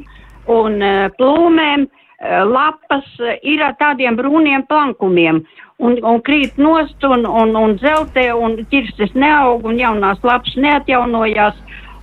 un 0.50 0.82
eh, 0.82 1.08
plūmēm 1.20 1.86
eh, 1.86 2.44
lapas 2.46 3.08
eh, 3.22 3.38
ir 3.54 3.64
ar 3.64 3.78
tādiem 3.80 4.18
brūniem 4.20 4.66
plankumiem. 4.70 5.44
Un, 5.80 5.96
un 6.04 6.20
krīt 6.26 6.58
nost 6.60 7.06
un, 7.08 7.24
un, 7.24 7.56
un 7.56 7.78
zeltē, 7.80 8.30
un 8.36 8.58
ķirstes 8.72 9.14
neaug, 9.16 9.64
un 9.64 9.80
jaunās 9.80 10.20
lapas 10.28 10.58
neatjaunojās. 10.60 11.56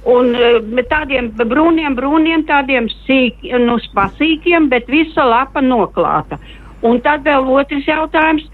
Un 0.07 0.31
tādiem 0.87 1.33
brūniem, 1.35 1.97
brūniem, 1.99 2.45
tādiem 2.47 2.87
sīk, 3.03 3.41
nu, 3.59 3.75
spasīkiem, 3.83 4.69
bet 4.71 4.87
visa 4.87 5.25
lapa 5.27 5.59
noklāta. 5.59 6.39
Un 6.87 7.01
tad 7.03 7.25
vēl 7.27 7.49
otrs 7.51 7.89
jautājums, 7.91 8.45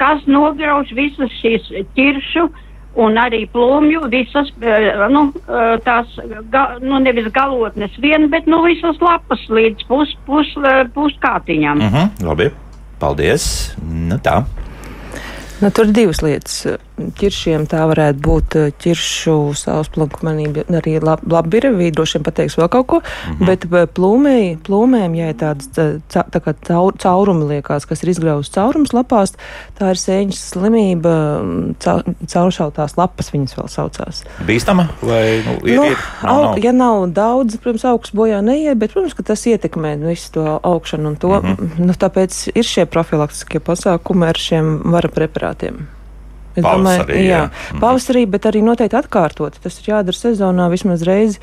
kas 0.00 0.26
nograuž 0.26 0.90
visas 0.98 1.30
šīs 1.38 1.70
ķiršu 1.94 2.48
un 2.96 3.18
arī 3.20 3.44
plūmju, 3.52 4.06
visas, 4.12 4.50
eh, 4.60 5.06
nu, 5.12 5.28
eh, 5.48 5.76
tās, 5.84 6.12
ga, 6.50 6.66
nu, 6.80 6.98
nevis 7.04 7.28
galotnes 7.32 7.96
vien, 8.02 8.28
bet, 8.32 8.46
nu, 8.46 8.62
visas 8.64 9.00
lapas 9.04 9.42
līdz 9.48 9.86
pus, 9.88 10.14
pus, 10.26 10.52
eh, 10.64 10.84
puskātiņām. 10.94 11.82
Uh 11.82 11.92
-huh, 11.92 12.24
labi, 12.24 12.50
paldies. 12.98 13.76
Nu 13.82 14.16
tā. 14.16 14.44
Nu, 15.60 15.70
tur 15.70 15.88
ir 15.88 15.94
divas 15.96 16.20
lietas. 16.20 16.66
Ķiršiem 16.96 17.66
tā 17.68 17.82
varētu 17.88 18.20
būt 18.24 18.54
eh, 18.56 18.68
ķiršu 18.80 19.34
sausplankumanība, 19.60 20.64
arī 20.78 20.94
lab, 21.04 21.22
labirevī, 21.28 21.90
droši 21.92 22.16
vien 22.16 22.24
pateiks 22.24 22.56
vēl 22.56 22.68
kaut 22.72 22.86
ko, 22.88 22.98
mm 23.00 23.32
-hmm. 23.36 23.46
bet 23.48 23.64
eh, 23.64 23.86
plūmēji, 23.98 24.50
plūmēm, 24.64 25.16
ja 25.16 25.28
ir 25.32 25.36
tādas 25.40 25.68
eh, 25.76 26.00
tā 26.12 26.40
kā 26.44 26.54
caur, 26.68 26.92
caurumi 26.96 27.48
liekas, 27.52 27.84
kas 27.88 28.02
ir 28.02 28.12
izgrauzts 28.12 28.54
caurums 28.54 28.92
lapās, 28.96 29.32
tā 29.78 29.90
ir 29.92 30.00
sēņas 30.00 30.40
slimība, 30.52 31.14
mm, 31.42 31.74
ca, 31.80 32.02
cauršautās 32.32 32.96
lapas 32.96 33.32
viņas 33.32 33.56
vēl 33.56 33.68
saucās. 33.68 34.24
Bīstama 34.46 34.88
vai 35.02 35.42
nu, 35.44 35.56
ir? 35.68 35.76
Nu, 35.76 35.84
ir? 35.84 35.96
Nav, 36.22 36.32
aug, 36.32 36.44
nav. 36.44 36.64
ja 36.64 36.72
nav 36.72 37.06
daudz, 37.12 37.56
protams, 37.56 37.84
augsts 37.84 38.16
bojā 38.16 38.40
neiet, 38.40 38.78
bet, 38.78 38.92
protams, 38.92 39.14
ka 39.14 39.22
tas 39.22 39.46
ietekmē 39.46 39.96
nu, 39.96 40.08
visu 40.08 40.32
to 40.32 40.60
augšanu 40.62 41.08
un 41.08 41.16
to. 41.16 41.40
Mm. 41.40 41.56
-hmm. 41.56 41.86
nu, 41.86 41.92
tāpēc 41.92 42.50
ir 42.54 42.64
šie 42.64 42.86
profilaktiskie 42.86 43.60
pasākumi 43.60 44.28
ar 44.28 44.36
šiem 44.36 44.80
vara 44.84 45.08
preparātiem. 45.08 45.45
Es 46.56 46.64
Pavasarī, 46.64 47.18
jā. 47.20 47.28
jā, 47.28 47.40
Mhm. 47.74 47.80
pavasarī, 47.82 48.26
bet 48.32 48.46
arī 48.48 48.62
noteikti 48.64 48.96
atkārtot. 48.96 49.58
Tas 49.60 49.76
ir 49.78 49.90
jādara 49.92 50.16
sezonā 50.16 50.70
vismaz 50.72 51.02
reizi, 51.04 51.38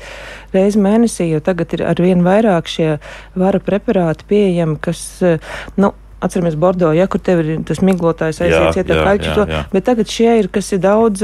reizi 0.52 0.78
mēnesī, 0.82 1.28
jo 1.30 1.38
tagad 1.38 1.72
ir 1.72 1.84
ar 1.86 1.94
vien 1.94 2.20
vairāk 2.26 2.66
šie 2.66 2.98
vara 3.36 3.60
preparāti 3.60 4.26
pieejami, 4.26 4.80
kas, 4.80 5.22
eh, 5.22 5.38
nu, 5.76 5.92
atceramies 6.20 6.56
Bordo, 6.56 6.90
ja, 6.92 7.06
kur 7.06 7.20
tev 7.20 7.44
ir 7.46 7.62
tas 7.62 7.78
miglotājs 7.78 8.40
aiziet 8.42 8.74
cietā 8.74 8.96
jā, 8.98 9.04
kaļķu, 9.06 9.34
to, 9.34 9.46
bet 9.72 9.84
tagad 9.84 10.06
šie 10.06 10.38
ir, 10.40 10.48
kas 10.48 10.72
ir 10.72 10.78
daudz. 10.80 11.22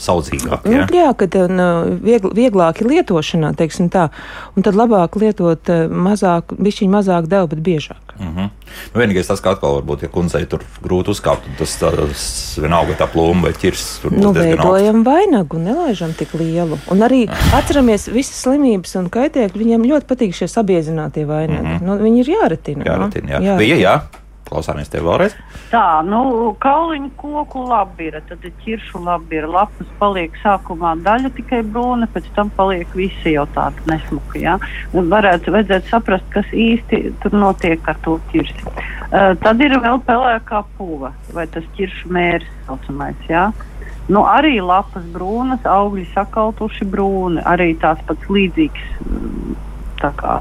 Saudzīgāk. 0.00 0.64
Nu, 0.64 0.78
Jā. 0.78 0.86
jā, 0.96 1.08
ka 1.18 1.28
nu, 1.50 1.66
viegl, 2.00 2.30
vieglāki 2.36 2.86
lietošanā, 2.88 3.52
teiksim 3.58 3.90
tā, 3.92 4.08
un 4.56 4.64
tad 4.64 4.78
labāk 4.78 5.18
lietot 5.20 5.72
eh, 5.72 5.90
mazāk, 5.90 6.54
bišķiņ 6.56 6.94
mazāk 6.94 7.28
devu, 7.28 7.50
bet 7.52 7.60
biežāk. 7.66 8.14
Uh 8.20 8.26
-huh. 8.26 8.48
nu, 8.94 9.00
vienīgais 9.00 9.28
tas, 9.28 9.40
ka 9.40 9.50
atkal 9.50 9.78
varbūt, 9.80 10.02
ja 10.02 10.08
kundzei 10.08 10.46
tur 10.46 10.64
grūti 10.82 11.12
uzkāpt, 11.12 11.48
tas, 11.58 11.76
tas 11.80 12.58
vienalga 12.60 12.96
tā 12.96 13.08
plūma 13.08 13.48
vai 13.48 13.52
ķirs. 13.52 13.84
Nu, 14.10 14.32
veidojam 14.32 15.04
vainagu, 15.04 15.58
nelaižam 15.58 16.12
tik 16.12 16.34
lielu. 16.34 16.78
Un 16.90 17.02
arī 17.02 17.28
atceramies 17.58 18.08
visas 18.08 18.42
slimības 18.42 18.96
un 18.96 19.08
kaitēkļi, 19.08 19.64
viņiem 19.64 19.84
ļoti 19.84 20.06
patīk 20.06 20.34
šie 20.36 20.48
sabiezinātie 20.48 21.24
vainagi. 21.26 21.66
Mm 21.66 21.78
-hmm. 21.78 21.86
nu, 21.86 21.98
viņi 22.04 22.20
ir 22.20 22.28
jāretina. 22.28 22.84
Jā, 22.84 22.96
nu. 22.96 23.08
retīna, 23.08 23.40
jā. 23.40 23.56
Bija, 23.56 23.76
jā. 23.76 24.00
Klausāmies 24.50 24.90
tev 24.90 25.06
vēlreiz. 25.06 25.36
Tā, 25.70 26.00
nu, 26.02 26.20
kauliņu 26.58 27.12
koku 27.20 27.62
labira, 27.70 28.18
tad 28.26 28.42
ir 28.46 28.54
ķiršu 28.64 29.02
labira. 29.06 29.46
Lapas 29.50 29.92
paliek 30.00 30.34
sākumā 30.42 30.96
daļa 31.04 31.30
tikai 31.36 31.60
brūna, 31.68 32.08
pēc 32.10 32.26
tam 32.34 32.50
paliek 32.56 32.90
visi 32.98 33.36
jau 33.36 33.46
tādi 33.54 33.86
nesmuki, 33.86 34.42
jā. 34.48 34.56
Un 34.90 35.06
varētu, 35.12 35.54
vajadzētu 35.54 35.92
saprast, 35.92 36.26
kas 36.34 36.50
īsti 36.50 37.02
tur 37.22 37.38
notiek 37.38 37.86
ar 37.90 38.02
to 38.02 38.18
ķirsi. 38.32 38.66
Uh, 38.66 39.32
tad 39.42 39.62
ir 39.62 39.78
vēl 39.78 40.02
pelēkā 40.06 40.64
puva, 40.76 41.14
vai 41.34 41.46
tas 41.54 41.66
ķiršu 41.78 42.10
mērs 42.14 42.50
saucamais, 42.66 43.26
jā. 43.30 43.52
Nu, 44.10 44.24
arī 44.26 44.56
lapas 44.58 45.04
brūnas, 45.14 45.62
augļi 45.70 46.08
sakaltuši 46.10 46.90
brūni, 46.90 47.44
arī 47.46 47.76
tās 47.78 48.00
pats 48.08 48.26
līdzīgs 48.26 48.88
mm, 49.06 49.58
tā 50.02 50.10
kā 50.18 50.40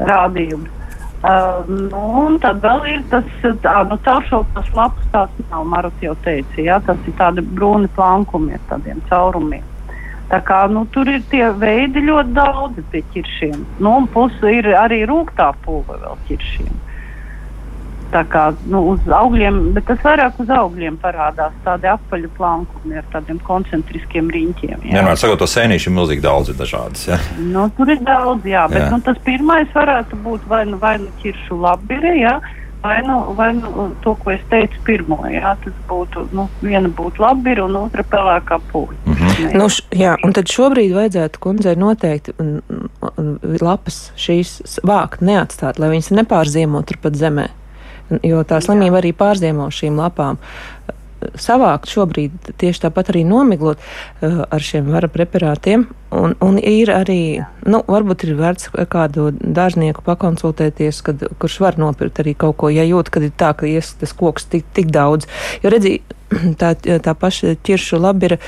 rādījums. 0.00 0.81
Uh, 1.22 1.62
nu, 1.70 1.98
un 2.26 2.38
tad 2.42 2.58
vēl 2.64 2.86
ir 2.90 3.02
tas, 3.12 3.26
tā, 3.62 3.74
nu, 3.86 3.94
cauršautās 4.02 4.72
lapas, 4.74 5.04
tās 5.12 5.36
nav, 5.52 5.68
Marus 5.70 6.00
jau 6.02 6.16
teica, 6.24 6.56
jā, 6.58 6.80
tas 6.82 6.98
ir 7.06 7.14
tādi 7.20 7.44
brūni 7.46 7.86
plankumi 7.94 8.56
ar 8.56 8.64
tādiem 8.72 8.98
caurumiem. 9.06 9.62
Tā 10.32 10.40
kā, 10.48 10.64
nu, 10.72 10.82
tur 10.90 11.06
ir 11.12 11.22
tie 11.30 11.44
veidi 11.60 12.02
ļoti 12.08 12.34
daudzi 12.34 12.82
pie 12.90 13.04
ķiršiem. 13.14 13.60
Nu, 13.84 13.92
un 14.00 14.08
puse 14.10 14.50
ir 14.50 14.70
arī 14.74 15.02
rūktā 15.06 15.52
pulva 15.62 16.00
vēl 16.02 16.18
ķiršiem. 16.30 16.72
Tā 18.12 18.22
kā, 18.28 18.42
nu, 18.68 18.82
uz 18.92 19.06
augļiem, 19.08 19.58
bet 19.72 19.86
tas 19.88 20.02
vairāk 20.04 20.40
uz 20.42 20.50
augļiem 20.52 20.98
parādās 21.00 21.54
tādi 21.64 21.88
apaļu 21.88 22.28
plankumi 22.36 22.98
ar 23.00 23.06
tādiem 23.14 23.38
koncentriskiem 23.46 24.28
riņķiem. 24.34 24.82
jā. 24.84 24.96
Vienmēr 24.98 25.16
sakot, 25.16 25.40
to 25.40 25.48
sēnīšu 25.48 25.88
ir 25.88 25.96
milzīgi 25.96 26.24
daudz 26.24 26.52
ir 26.52 26.58
dažādas. 26.60 27.06
Jā. 27.08 27.16
Nu, 27.40 27.70
tur 27.76 27.88
ir 27.94 28.02
daudz, 28.04 28.44
jā, 28.44 28.66
bet 28.68 28.82
Jā. 28.82 28.90
Nu, 28.92 28.98
tas 29.00 29.16
pirmais 29.24 29.70
varētu 29.72 30.18
būt 30.24 30.44
vai 30.50 30.66
nu, 30.68 30.80
vai 30.82 30.98
nu 31.00 31.08
ķiršu 31.22 31.56
labire, 31.62 32.12
jā, 32.20 32.34
vai 32.82 32.98
nu, 33.06 33.16
vai 33.38 33.48
nu 33.56 33.88
to, 34.02 34.14
ko 34.20 34.34
es 34.34 34.42
teicu 34.50 34.82
pirmo. 34.84 35.20
Jā, 35.30 35.54
tas 35.64 35.76
būtu, 35.88 36.26
nu, 36.36 36.48
viena 36.60 36.90
būtu 36.92 37.22
labire 37.22 37.64
un 37.64 37.78
otra 37.84 38.04
pelēkā 38.04 38.58
pūļa. 38.72 38.98
Mm 39.06 39.14
-hmm. 39.14 39.56
Nu, 39.56 39.70
š, 39.70 39.86
jā, 39.96 40.16
un 40.24 40.32
tad 40.32 40.50
šobrīd 40.50 40.92
vajadzētu 40.94 41.40
kundzei 41.40 41.76
noteikti 41.76 42.34
lapas 43.62 44.12
šīs 44.16 44.80
vākt, 44.84 45.22
neatstāt, 45.22 45.78
lai 45.78 45.94
viņas 45.94 46.10
nepārziemo 46.10 46.82
turpat 46.82 47.14
zemē. 47.14 47.48
Jo 48.26 48.42
tā 48.48 48.60
slimība 48.64 49.00
arī 49.00 49.14
pārziemo 49.16 49.70
šīm 49.72 50.00
lapām. 50.00 50.40
Savākt 51.38 51.86
šobrīd 51.86 52.48
tieši 52.58 52.82
tāpat 52.82 53.12
arī 53.12 53.20
nomiglot 53.22 53.78
uh, 53.78 54.42
ar 54.42 54.64
šiem 54.64 54.88
vara 54.90 55.06
preparātiem. 55.12 55.84
Un, 56.12 56.34
un 56.42 56.58
ir 56.58 56.90
arī, 56.92 57.44
nu, 57.62 57.78
varbūt 57.86 58.26
ir 58.26 58.34
vērts 58.40 58.72
kādu 58.90 59.30
dārznieku 59.32 60.02
pakonsultēties, 60.04 60.98
kad, 61.06 61.22
kurš 61.40 61.60
var 61.62 61.78
nopirkt 61.80 62.18
arī 62.24 62.34
kaut 62.38 62.58
ko, 62.60 62.72
ja 62.74 62.84
jūt, 62.84 63.12
kad 63.14 63.28
ir 63.28 63.32
tā, 63.38 63.52
ka 63.56 63.70
ies 63.70 63.94
tas 64.00 64.12
koks 64.18 64.50
tik, 64.50 64.66
tik 64.74 64.90
daudz. 64.92 65.30
Jo 65.62 65.70
redzi, 65.72 66.00
tā, 66.60 66.74
tā 66.76 67.14
paša 67.14 67.54
ķiršu 67.64 68.02
labi 68.02 68.32
ir, 68.32 68.38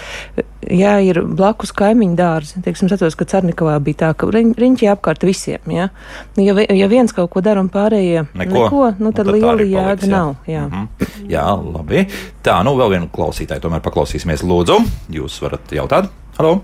ja 0.71 0.95
ir 1.05 1.21
blakus 1.25 1.73
kaimiņu 1.77 2.17
dārzi, 2.19 2.63
teiksim, 2.65 2.91
atceros, 2.93 3.17
ka 3.19 3.27
Cernikavā 3.29 3.77
bija 3.85 4.01
tā, 4.05 4.11
ka 4.19 4.29
riņ, 4.31 4.55
riņķi 4.61 4.91
apkārt 4.93 5.27
visiem, 5.27 5.61
ja? 5.73 5.89
Nu, 6.37 6.45
ja, 6.47 6.57
ja 6.65 6.89
viens 6.91 7.15
kaut 7.17 7.33
ko 7.35 7.43
dara 7.45 7.63
un 7.63 7.71
pārējie 7.73 8.27
Neko. 8.35 8.53
neko 8.53 8.85
nu, 9.01 9.13
tad 9.17 9.29
tā 9.31 9.37
liela 9.37 9.67
jēga 9.67 10.07
jā. 10.07 10.13
nav. 10.13 10.37
Jā. 10.51 10.69
Mhm. 10.69 11.27
jā, 11.33 11.49
labi. 11.79 12.07
Tā, 12.45 12.61
nu 12.67 12.77
vēl 12.79 12.97
vienu 12.97 13.11
klausītāju 13.13 13.67
tomēr 13.67 13.85
paklausīsimies. 13.85 14.47
Lūdzu, 14.47 14.81
jūs 15.15 15.41
varat 15.45 15.75
jautāt? 15.75 16.11
Halo! 16.39 16.59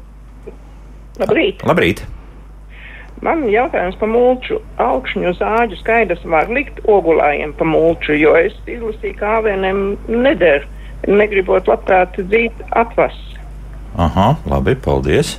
Labrīt! 1.20 1.62
Labrīt! 1.68 2.06
Man 3.20 3.42
jautājums 3.52 3.98
par 4.00 4.08
mulču. 4.08 4.60
Augšņu 4.80 5.34
zāģu 5.36 5.76
skaidrs 5.82 6.22
var 6.24 6.48
likt 6.48 6.80
ogulājiem 6.88 7.52
pa 7.58 7.66
mulču, 7.68 8.14
jo 8.16 8.32
es 8.38 8.56
izlasīju, 8.64 9.16
ka 9.20 9.34
AVNM 9.40 9.82
neder. 10.24 10.64
Negribot 11.08 11.68
labprāt 11.68 12.16
dzīt 12.16 12.64
atvas. 12.76 13.16
Aha, 13.98 14.34
labi, 14.46 14.76
paldies! 14.78 15.38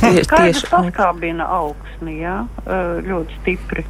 Tie, 0.00 0.22
tieši, 0.24 0.66
paskābina 0.70 1.46
augsni, 1.58 2.20
jā, 2.22 2.44
eh, 2.66 3.00
ļoti 3.06 3.40
stipri. 3.40 3.84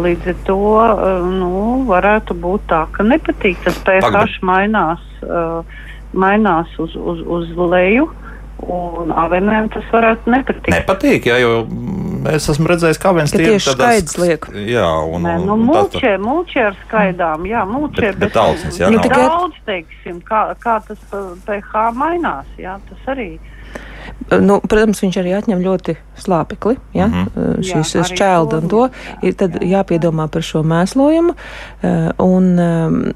Līdz 0.00 0.30
ar 0.32 0.38
to 0.46 0.58
eh, 0.80 1.28
nu, 1.40 1.52
varētu 1.88 2.36
būt 2.38 2.66
tā, 2.70 2.84
ka 2.94 3.06
nepatīk 3.06 3.60
tas 3.64 3.78
pH 3.86 4.06
Pagaid. 4.06 4.40
mainās, 4.46 5.04
eh, 5.22 5.78
mainās 6.14 6.72
uz, 6.78 6.96
uz, 6.96 7.22
uz 7.26 7.52
leju. 7.56 8.10
Un 8.60 9.08
avenēm 9.16 9.70
tas 9.72 9.86
varētu 9.88 10.28
nepatikt. 10.34 10.74
Nepatīk, 10.74 11.30
jā, 11.30 11.38
jo 11.40 11.62
es 12.28 12.48
esmu 12.48 12.66
redzējis, 12.68 12.98
kā 13.00 13.14
viens 13.16 13.30
tieši 13.32 13.72
skaidrs 13.74 14.18
liek. 14.18 14.46
Jā, 14.68 14.88
un, 15.14 15.22
Nē, 15.22 15.36
nu, 15.44 15.52
un 15.54 15.66
mulčē, 15.66 16.16
mulčē 16.20 16.66
ar 16.70 16.76
skaidām, 16.86 17.46
jā, 17.48 17.64
mulčē, 17.66 18.00
Bet- 18.12 18.18
bet 18.18 18.36
augsnes, 18.36 18.78
jā, 18.78 18.90
Nu, 18.90 18.98
tikai- 18.98 19.28
daudz, 19.28 19.54
teiksim, 19.66 20.20
kā, 20.22 20.54
kā 20.58 20.80
tas 20.86 20.98
pa- 21.10 21.34
pH 21.46 21.92
mainās, 21.94 22.46
jā, 22.58 22.78
tas 22.88 22.98
arī. 23.16 23.38
Nu, 24.30 24.60
protams, 24.60 25.00
viņš 25.00 25.16
arī 25.16 25.32
atņem 25.38 25.62
ļoti 25.64 25.96
slāpekli, 26.18 26.76
ja? 26.94 27.06
Mhm. 27.06 27.26
uh, 27.36 27.56
šīs 27.64 27.94
Jā, 27.94 28.02
šķelda 28.04 28.62
un 28.62 28.68
to. 28.68 28.88
jā, 28.88 29.22
Ir 29.22 29.32
tad 29.34 29.52
jā. 29.60 29.82
jāpiedomā 29.82 30.30
par 30.30 30.42
šo 30.42 30.62
mēslojumu. 30.62 31.34
uh, 31.82 32.12
Un, 32.18 32.58
um, 32.58 33.12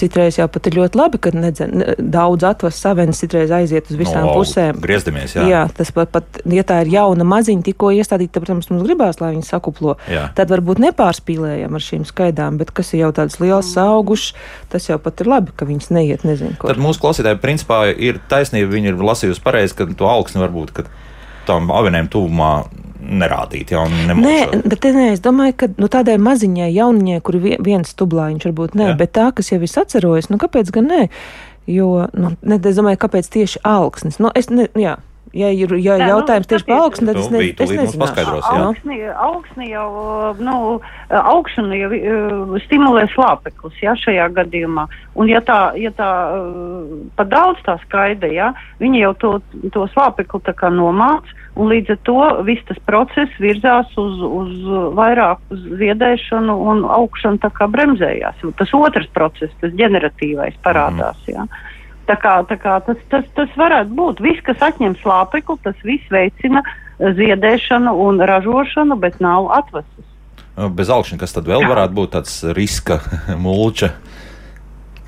Citreiz 0.00 0.36
jau 0.38 0.46
pat 0.52 0.66
ir 0.70 0.76
ļoti 0.78 0.98
labi, 1.00 1.18
ka 1.22 1.30
nedzen, 1.34 1.70
ne- 1.80 1.94
daudz 1.98 2.44
atvasu 2.48 2.76
savenes 2.78 3.20
citreiz 3.22 3.50
aiziet 3.54 3.90
uz 3.90 3.96
visām 4.00 4.26
No, 4.28 4.34
pusēm. 4.36 4.80
Griezdamies, 4.82 5.34
jā. 5.38 5.46
Jā, 5.48 5.62
tas 5.76 5.90
pat, 5.96 6.10
pat, 6.14 6.40
ja 6.44 6.64
tā 6.66 6.80
ir 6.84 6.92
jauna 6.94 7.24
maziņa, 7.24 7.62
tikko 7.70 7.90
iestādīta, 7.96 8.34
tad, 8.36 8.44
protams, 8.46 8.70
mums 8.70 8.84
gribās, 8.86 9.20
lai 9.22 9.32
viņi 9.36 9.46
sakuplo. 9.48 9.96
Jā. 10.10 10.28
Tad 10.36 10.52
varbūt 10.52 10.82
nepārspīlējam 10.84 11.74
ar 11.78 11.84
šīm 11.86 12.04
skaidām, 12.08 12.58
bet 12.60 12.70
kas 12.76 12.92
ir 12.94 13.04
jau 13.06 13.12
tādas 13.16 13.38
lielas 13.40 13.70
augušas, 13.80 14.34
tas 14.72 14.88
jau 14.90 14.98
pat 15.02 15.20
ir 15.24 15.30
labi, 15.32 15.52
ka 15.56 15.68
viņas 15.68 15.90
neiet 15.96 16.24
nezinu, 16.28 16.56
kur. 16.60 16.72
Tad 16.74 16.82
mūsu 16.82 17.00
klausītāji 17.02 17.40
principā 17.42 17.82
ir 17.94 18.20
taisnība. 18.30 18.70
Viņi 18.70 18.92
ir 18.92 19.00
lasījusi 19.02 19.42
pareizi, 19.42 19.74
ka 19.78 19.86
to 19.96 20.06
augsni 20.10 20.42
varbūt 20.42 20.72
ka 20.76 20.84
tam 21.48 21.70
avenēm 21.74 22.06
tuvumā 22.12 22.52
nerādīt. 23.02 23.72
Un 23.76 24.22
Nē, 24.22 24.62
bet 24.68 24.80
nē, 24.84 25.12
es 25.12 25.20
domāju, 25.24 25.56
ka 25.56 25.68
nu, 25.76 25.88
tādai 25.88 26.18
maziņai, 26.20 26.70
jauniņai, 26.74 27.20
kur 27.22 27.34
ir 27.36 27.40
vie- 27.40 27.60
viens 27.60 27.92
stublājiņš, 27.94 28.48
varbūt 28.50 28.74
nē, 28.78 28.88
Jā. 28.90 28.94
Jā. 28.94 28.98
bet 28.98 29.12
tā, 29.12 29.32
kas 29.34 29.50
jau 29.52 29.60
ir 29.60 29.68
atcerojas, 29.82 30.30
nu 30.30 30.36
kāpēc 30.38 30.70
gan 30.70 30.88
nē? 30.88 31.08
Jo, 31.70 32.08
nu, 32.14 32.34
ne, 32.42 32.56
es 32.56 32.76
domāju, 32.76 32.98
kāpēc 32.98 33.28
tieši 33.30 33.60
augsnes. 33.64 34.18
Nu, 34.18 34.30
es 34.34 34.50
ne, 34.50 34.68
jā. 34.74 34.96
Ja 35.32 35.46
ir 35.54 35.70
ja 35.78 35.94
Nē, 35.94 36.08
nu, 36.08 36.10
jautājums 36.10 36.48
tieši 36.50 36.66
par 36.66 36.80
augsni, 36.82 37.06
tad 37.06 37.14
Nu, 37.14 37.20
es, 37.22 37.30
ne, 37.30 37.38
es 37.38 37.54
tūlīt 37.54 37.76
mums 37.78 37.92
nezinu. 37.92 38.00
paskaidros. 38.02 38.46
Augsni, 38.50 38.96
augsni 39.14 39.68
jau, 39.70 39.90
nu, 40.42 40.80
augšana 41.08 41.76
jau 41.78 41.90
uh, 41.94 42.56
stimulē 42.64 43.04
slāpeklis, 43.14 43.76
jā, 43.78 43.94
šajā 43.94 44.26
gadījumā. 44.34 44.88
Un 45.14 45.28
ja 45.30 45.38
tā, 45.40 45.60
ja 45.78 45.92
tā 45.94 46.08
uh, 46.34 46.98
pa 47.14 47.22
daudz 47.30 47.62
tā 47.62 47.76
skaida, 47.86 48.26
jā, 48.26 48.50
viņi 48.82 49.04
jau 49.04 49.12
to, 49.22 49.30
to 49.70 49.86
slāpekli 49.94 50.42
tā 50.42 50.52
kā 50.58 50.66
nomāc, 50.74 51.22
un 51.60 51.70
līdz 51.70 51.94
ar 51.94 51.98
to 52.08 52.20
viss 52.48 52.66
tas 52.68 52.78
process 52.88 53.42
virzās 53.42 53.90
uz, 54.00 54.20
uz 54.24 54.52
vairāk 54.96 55.42
uz 55.52 55.66
ziedēšanu 55.80 56.56
un 56.72 56.84
augšanu 56.88 57.42
tā 57.42 57.52
kā 57.56 57.68
bremzējās. 57.70 58.40
Tas 58.58 58.72
otrs 58.76 59.10
process, 59.16 59.52
tas 59.62 59.74
ģeneratīvais 59.76 60.56
parādās, 60.64 61.20
jā. 61.28 61.46
Tā 62.08 62.16
kā, 62.18 62.40
tā 62.48 62.56
kā 62.58 62.80
tas, 62.82 62.98
tas, 63.12 63.26
tas 63.36 63.50
varētu 63.58 63.94
būt. 63.94 64.22
Viss, 64.24 64.42
kas 64.46 64.62
atņem 64.66 64.96
slāpekli, 64.98 65.60
tas 65.62 65.84
viss 65.86 66.10
veicina 66.10 66.64
ziedēšanu 66.98 67.92
un 68.06 68.18
ražošanu, 68.26 68.96
bet 69.00 69.20
nav 69.22 69.50
atveses. 69.60 70.06
Bez 70.76 70.90
augšņa, 70.92 71.20
kas 71.20 71.36
tad 71.36 71.46
vēl 71.48 71.62
varētu 71.70 71.96
būt 71.96 72.16
tāds 72.16 72.40
riska 72.56 72.98
mulča? 73.44 73.94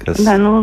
Kas... 0.02 0.18
Nē, 0.22 0.34
nu, 0.42 0.62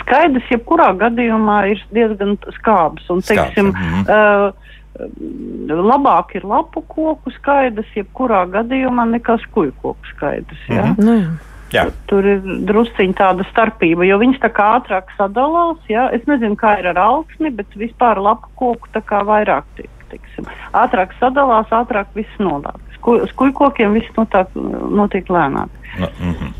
skaidrs, 0.00 0.46
jebkurā 0.50 0.90
gadījumā 0.98 1.58
ir 1.70 1.82
diezgan 1.94 2.36
skābs. 2.56 3.06
Un, 3.12 3.22
Skābs, 3.22 3.30
teiksim, 3.30 3.70
mhm. 3.74 4.06
uh, 4.06 4.69
labāk 4.98 6.34
ir 6.34 6.44
lapu 6.48 6.82
koku 6.88 7.30
skaidrs, 7.36 7.90
jebkurā 7.94 8.44
gadījumā 8.50 9.06
nekā 9.16 9.38
skuju 9.46 9.72
koku 9.82 10.12
skaidrs. 10.14 10.66
Ja? 10.68 10.90
Mhm. 10.90 11.06
Nu, 11.06 11.16
jā. 11.20 11.30
Jā, 11.70 11.84
Tur 12.10 12.26
ir 12.26 12.40
drusciņā 12.66 13.14
tāda 13.14 13.44
starpība, 13.46 14.02
jo 14.02 14.16
viņas 14.18 14.40
tā 14.42 14.50
kā 14.50 14.64
ātrāk 14.80 15.12
sadalās. 15.14 15.78
Ja? 15.86 16.08
Es 16.10 16.24
nezinu, 16.26 16.58
kā 16.58 16.74
ir 16.80 16.88
ar 16.90 16.98
augsni, 16.98 17.52
bet 17.54 17.70
vispār 17.78 18.18
lapu 18.18 18.50
koku 18.58 18.90
tā 18.94 19.04
kā 19.06 19.22
vairāk 19.26 19.68
tiek. 19.78 19.90
Teiksim. 20.10 20.48
Ātrāk 20.74 21.12
sadalās, 21.20 21.70
ātrāk 21.70 22.08
viss 22.18 22.40
nonāk. 22.42 22.80
Sku, 22.96 23.20
skujkokiem 23.30 23.94
viss 23.94 24.16
notiek, 24.16 24.56
notiek 24.90 25.30
lēnāk. 25.30 25.70
nu, 26.00 26.08
mhm. 26.18 26.50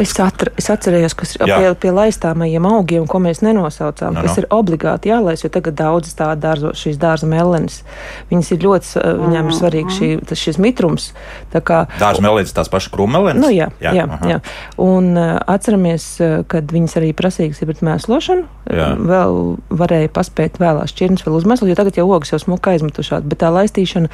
Es, 0.00 0.12
atra, 0.20 0.50
es 0.56 0.68
atcerējos, 0.72 1.14
kas 1.18 1.34
ir 1.36 1.42
pie, 1.44 1.74
pie 1.82 1.90
laistāmajiem 1.92 2.64
augiem, 2.66 3.06
ko 3.06 3.18
mēs 3.20 3.42
nenosaucām, 3.44 4.14
Nu, 4.14 4.22
kas 4.22 4.36
nu. 4.36 4.42
ir 4.42 4.46
obligāti 4.50 5.10
jālaiž, 5.12 5.44
jo 5.44 5.50
tagad 5.52 5.74
daudzas 5.76 6.14
tādas 6.16 6.40
dārzo, 6.42 6.70
šīs 6.78 6.96
dārza 7.02 7.26
melenes, 7.28 7.82
viņas 8.30 8.52
ir 8.54 8.58
ļoti, 8.64 8.84
s- 8.88 9.02
viņām 9.02 9.50
ir 9.50 9.56
svarīgi 9.58 9.96
šī, 9.98 10.08
tas, 10.28 10.38
šis 10.38 10.58
mitrums. 10.62 11.10
Dārza 11.52 12.22
melīdz 12.24 12.52
tās 12.56 12.70
pašas 12.72 12.92
krūmelēnas? 12.94 13.40
Nu, 13.42 13.50
jā, 13.52 13.68
jā, 13.82 13.92
jā, 13.96 14.06
aha. 14.08 14.28
jā. 14.30 14.38
Un 14.82 15.12
uh, 15.18 15.36
atceramies, 15.46 16.06
uh, 16.22 16.42
kad 16.48 16.64
viņas 16.72 16.96
arī 17.00 17.12
prasīgas 17.16 17.60
ir 17.62 17.68
pret 17.72 17.82
mēslošanu. 17.86 18.46
Jā. 18.72 18.92
Vēl 18.96 19.38
varēja 19.74 20.08
paspēt 20.14 20.56
vēlās 20.62 20.92
šķirnes 20.94 21.24
vēl 21.26 21.36
uzmēslot, 21.40 21.68
jo 21.72 21.76
tagad 21.78 21.98
jau 21.98 22.06
ogas 22.14 22.30
jau 22.32 22.38
smuka 22.40 22.72
aizmetušās, 22.76 23.24
bet 23.26 23.40
tā 23.42 23.50
laistīšana 23.52 24.08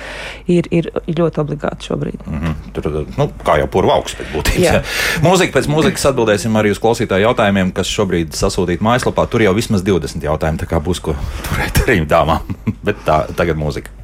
ir, 0.48 0.66
ir 0.74 0.90
ļoti 1.06 1.42
obligāta 1.44 1.84
šobrīd. 1.84 2.24
Mhm. 2.26 2.54
Tur, 2.74 2.88
nu, 3.18 3.28
kā 3.44 3.58
jau 3.60 3.68
purva 3.70 3.98
augsts 4.00 4.18
pēc 4.18 4.32
būtības. 4.34 4.62
Jā. 4.64 4.72
jā. 4.80 4.82
Mūzika 5.24 5.54
pēc 5.58 5.68
mūzikas 5.68 5.77
atbildēsim 6.10 6.56
arī 6.58 6.72
uz 6.74 6.80
klausītāju 6.82 7.28
jautājumiem, 7.28 7.72
kas 7.76 7.90
šobrīd 7.92 8.34
sasūtīti 8.36 8.84
mājaslapā. 8.84 9.26
Tur 9.30 9.44
jau 9.44 9.54
vismaz 9.56 9.84
20 9.86 10.26
jautājumi, 10.26 10.60
tā 10.62 10.68
kā 10.70 10.80
būs 10.82 11.02
ko 11.04 11.14
turēt 11.48 11.82
arī 11.84 12.00
dāmām. 12.08 12.56
Bet 12.86 13.04
tā, 13.06 13.22
tagad 13.38 13.60
mūzika. 13.60 13.94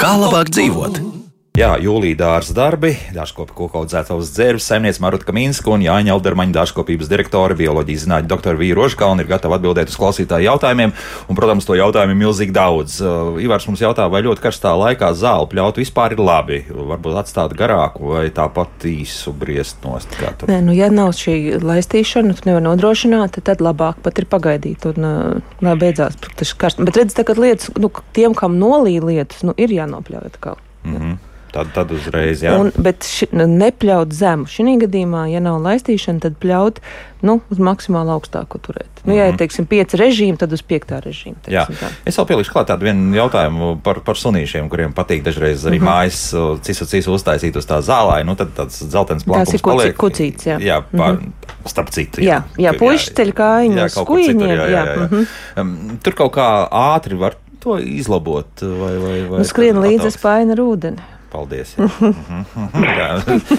Kā 0.00 0.14
labāk 0.18 0.50
dzīvot? 0.54 1.13
Jā, 1.54 1.76
jūlijā 1.78 2.16
dārza 2.18 2.50
darbi, 2.50 2.88
dārzkopa 3.14 3.54
koku 3.54 3.78
audzētavas 3.78 4.32
dzērves, 4.34 4.64
saimniece 4.66 4.98
Maruta 4.98 5.28
Kaminska 5.28 5.70
un 5.70 5.84
Jāņa 5.84 6.10
Aldermaņa 6.16 6.50
dārzkopības 6.56 7.06
direktore, 7.06 7.54
bioloģijas 7.54 8.08
zinātņu 8.08 8.30
doktora 8.32 8.58
Vīra 8.58 8.80
Rožkalna 8.80 9.22
ir 9.22 9.28
gatava 9.30 9.54
atbildēt 9.60 9.92
uz 9.92 9.94
klausītāju 9.94 10.48
jautājumiem. 10.48 10.90
Un, 11.30 11.36
protams, 11.38 11.68
to 11.68 11.76
jautājumu 11.78 12.10
ir 12.10 12.18
milzīgi 12.24 12.50
daudz. 12.56 12.96
Uh, 12.98 13.38
Ivars 13.38 13.68
mums 13.68 13.84
jautā, 13.84 14.08
vai 14.10 14.24
ļoti 14.26 14.42
karstā 14.42 14.72
laikā 14.80 15.12
zāli 15.14 15.46
pļaut 15.52 15.78
vispār 15.78 16.16
ir 16.16 16.22
labi, 16.26 16.58
varbūt 16.74 17.20
atstāt 17.20 17.54
garāku 17.54 18.10
vai 18.16 18.24
tāpat 18.34 18.88
īsu 18.90 19.30
briest 19.38 19.86
nost. 19.86 20.16
Nē, 20.50 20.56
nu, 20.66 20.74
ja 20.74 20.88
nav 20.90 21.12
šī 21.14 21.60
laistīšana, 21.62 22.34
tu 22.34 22.48
nevari 22.48 22.66
nodrošināt, 22.66 23.38
tad 23.46 23.62
labāk 23.62 24.00
pat 24.02 24.18
ir 24.18 24.26
pagaidīt, 24.26 24.88
un 24.90 25.06
uh, 25.06 25.54
lai 25.62 25.76
beidzās 25.78 26.18
tas 26.24 26.52
karsts. 26.58 26.82
Bet 26.82 26.98
redziet, 26.98 27.14
tagad 27.20 27.38
lietas, 27.38 27.70
nu, 27.78 27.92
tiem, 28.18 28.34
kam 28.34 28.58
nolīja 28.58 29.06
lietas, 29.06 29.46
nu, 29.46 29.54
ir 29.54 29.76
jānopļauj 29.78 30.32
atkal. 30.32 30.58
Mm 30.82 30.98
-hmm. 30.98 31.14
Tad, 31.54 31.70
tad 31.70 31.92
uzreiz, 31.94 32.40
jā. 32.42 32.56
Un, 32.58 32.72
bet 32.82 33.06
ši, 33.06 33.28
nu, 33.38 33.44
nepļaut 33.46 34.10
zemu. 34.14 34.48
Šī 34.50 34.74
gadījumā, 34.82 35.28
ja 35.30 35.38
nav 35.44 35.60
laistīšana, 35.62 36.18
tad 36.24 36.34
pļaut 36.42 36.80
nu, 37.24 37.36
uz 37.52 37.60
maksimāli 37.62 38.10
augstāko 38.10 38.58
turēt. 38.58 39.02
Nu, 39.06 39.14
ja 39.14 39.28
ir 39.30 39.38
teiksim, 39.38 39.68
pieci 39.70 39.98
režīmi, 40.00 40.38
tad 40.40 40.52
uz 40.56 40.64
piektā 40.66 40.98
režīma. 41.04 41.38
Mhm. 41.46 41.94
Es 42.10 42.18
vēl 42.18 42.26
pielikšu 42.32 42.56
klāt 42.56 42.72
tādu 42.72 42.90
jautājumu 42.90 43.76
par, 43.86 44.00
par 44.04 44.18
sunīšiem, 44.18 44.66
kuriem 44.72 44.96
patīk 44.96 45.22
dažreiz 45.22 45.62
arī 45.62 45.78
Mhm. 45.78 45.84
mm 45.84 45.88
-hmm. 45.88 45.94
mājas 45.94 46.60
cisu 46.66 46.86
cisu 46.90 47.14
uztaisīt 47.14 47.56
uz 47.56 47.66
tā 47.66 47.78
zālē. 47.78 48.24
Nu, 48.26 48.34
tad 48.34 48.48
tāds 48.56 48.82
dzeltens 48.82 49.22
Tās 49.22 49.30
plakums 49.30 49.54
ir 49.54 49.62
paliek. 49.62 49.96
kucītes, 49.96 50.46
jā. 50.46 50.58
Jā, 50.58 50.82
pār, 50.96 51.18
starp 51.66 51.90
citu. 51.90 52.20
Jā, 52.20 52.42
jā, 52.58 52.72
puiši 52.78 53.14
ceļ 53.14 53.32
jā, 53.78 53.94
kaut 53.94 54.06
kur 54.06 54.18
citur, 54.18 54.34
kujiņiem, 54.34 54.56
jā, 54.56 54.68
jā, 54.68 54.84
jā, 54.84 54.84
jā, 54.84 55.06
mhm. 55.06 55.26
Um, 55.56 55.98
tur 56.02 56.12
kaut 56.12 56.32
kā 56.34 56.68
ātri 56.70 57.14
var 57.18 57.36
to 57.60 57.78
izlabot. 57.78 58.46
Vai, 58.60 58.98
vai, 58.98 59.22
vai 59.28 59.38
Nu, 59.38 59.44
skrien 59.44 59.80
līdzi 59.80 60.10
spēļu 60.12 60.52
ar 60.52 60.60
ūdeni. 60.60 61.13
Paldies. 61.34 61.72
Mhm, 61.82 62.84
jā. 62.98 63.08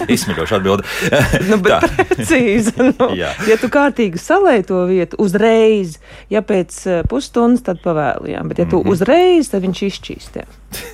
izsmeļoši 0.08 0.54
atbildi. 0.56 0.86
Nu, 1.50 1.58
bet 1.60 1.84
precīzi. 2.08 2.72
Nu, 2.96 3.10
ja 3.50 3.56
tu 3.60 3.68
kārtīgi 3.72 4.16
salēji 4.20 4.64
to 4.70 4.78
vietu 4.88 5.18
uzreiz, 5.20 5.98
ja 6.32 6.40
pēc 6.46 6.78
eh, 6.88 7.02
pusstundas, 7.10 7.60
tad 7.66 7.82
pavēlījām. 7.84 8.48
Bet, 8.48 8.62
ja 8.64 8.68
tu 8.70 8.80
Mhm. 8.80 8.92
uzreiz, 8.94 9.50
tad 9.52 9.62
viņš 9.66 9.82
izšķīst. 9.90 10.40
Jā. 10.40 10.46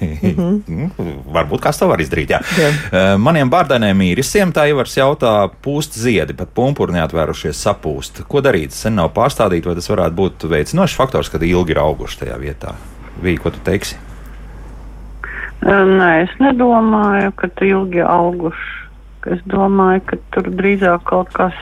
Mhm. 0.02 0.90
Varbūt 1.34 1.62
kāds 1.64 1.78
to 1.80 1.86
var 1.90 2.02
izdarīt. 2.02 2.34
Jā. 2.34 2.42
Jā. 2.58 2.68
Eh, 2.90 3.14
Maniem 3.22 3.50
bārdainiem 3.52 4.02
īrisiem 4.10 4.50
tā 4.54 4.66
Ivars 4.70 4.94
jautā, 4.98 5.46
pūst 5.64 5.94
ziedi, 5.98 6.34
pat 6.38 6.50
pumpuri 6.54 6.94
neatvērušies 6.98 7.62
sapūst. 7.66 8.24
Ko 8.28 8.42
darīt? 8.44 8.74
Sen 8.76 8.98
nav 8.98 9.12
pārstādīti, 9.16 9.70
vai 9.70 9.78
tas 9.78 9.88
varētu 9.90 10.18
būt 10.18 10.48
veicinošs 10.50 10.98
faktors, 10.98 11.30
kad 11.32 11.42
ilgi 11.46 11.76
ir 11.76 11.82
auguši 11.82 12.24
tajā 12.24 12.38
vietā? 12.42 12.74
Vī, 13.22 13.38
ko 13.38 13.50
tu 13.54 13.62
teiksi? 13.64 13.96
Nē, 15.62 16.10
es 16.24 16.32
nedomāju, 16.42 17.30
ka 17.38 17.48
tu 17.54 17.68
ilgi 17.68 18.02
auguši. 18.02 18.78
Es 19.30 19.42
domāju, 19.46 20.02
ka 20.10 20.16
tur 20.34 20.48
drīzāk 20.58 21.04
kaut 21.06 21.28
kas, 21.36 21.54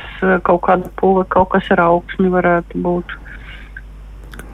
kaut 0.47 0.63
kāda 0.65 0.89
pūle, 0.97 1.27
kaut 1.29 1.51
kas 1.53 1.67
ar 1.75 1.83
augsni 1.85 2.31
varētu 2.33 2.81
būt. 2.81 3.13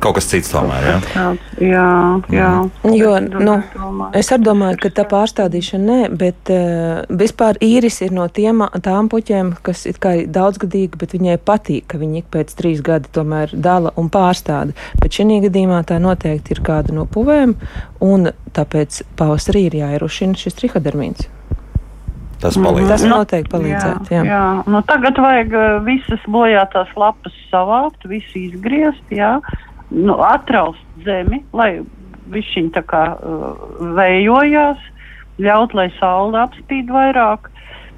Kaut 0.03 0.16
kas 0.18 0.29
cits 0.31 0.51
tomēr, 0.53 0.85
jā. 0.87 0.96
Tāds, 1.07 1.53
jā, 1.62 1.87
jā. 2.33 2.51
Jo, 2.96 3.12
Es 3.16 3.29
nu, 3.33 3.57
domāju, 3.75 4.11
Es 4.20 4.31
arī 4.35 4.46
domāju, 4.46 4.81
ka 4.83 4.90
tā 4.99 5.05
pārstādīšana 5.11 5.87
nē, 5.87 6.09
bet 6.20 6.53
uh, 6.53 7.05
vispār 7.22 7.61
īris 7.64 8.01
ir 8.07 8.14
no 8.16 8.27
tiem, 8.29 8.64
tām 8.85 9.11
puķēm, 9.12 9.55
kas 9.66 9.87
ir 9.90 10.01
daudzgadīgi, 10.33 11.01
bet 11.01 11.16
viņai 11.16 11.38
patīk, 11.42 11.87
ka 11.90 12.01
viņi 12.03 12.22
ik 12.22 12.31
pēc 12.35 12.53
trīs 12.59 12.83
gadi 12.85 13.11
tomēr 13.12 13.55
dala 13.55 13.94
un 13.96 14.11
pārstāda. 14.12 14.77
Bet 15.03 15.16
šī 15.16 15.40
gadījumā 15.46 15.83
tā 15.88 16.01
noteikti 16.03 16.57
ir 16.57 16.64
kāda 16.66 16.94
no 16.96 17.07
puvēm, 17.11 17.57
un 18.05 18.31
tāpēc 18.57 19.03
pavasarī 19.18 19.66
ir 19.70 19.81
jāierušina 19.83 20.38
šis 20.38 20.61
trihodermīns. 20.61 21.31
Tas 22.40 22.59
palīdz. 22.61 22.90
Tas 22.90 23.05
Nu, 23.07 23.14
noteikti 23.14 23.53
palīdzētu. 23.53 24.12
Jā. 24.12 24.20
Jā, 24.20 24.35
jā. 24.35 24.42
Nu, 24.68 24.83
tagad 24.87 25.18
vajag 25.22 25.55
uh, 25.57 25.79
visas 25.87 26.27
bojātās 26.29 26.92
lapas 26.99 27.37
savākt, 27.51 28.05
visu 28.11 28.42
izgriezt, 28.42 29.14
jā. 29.14 29.38
Nu, 29.90 30.18
atraust 30.27 30.83
zemi, 31.05 31.44
lai 31.53 31.83
viņš 32.33 32.55
tā 32.75 32.83
kā 32.83 33.03
uh, 33.14 33.59
vējojās, 33.99 34.81
ļaut, 35.38 35.75
lai 35.79 35.90
saule 36.01 36.40
apspīd 36.42 36.90
vairāk. 36.90 37.51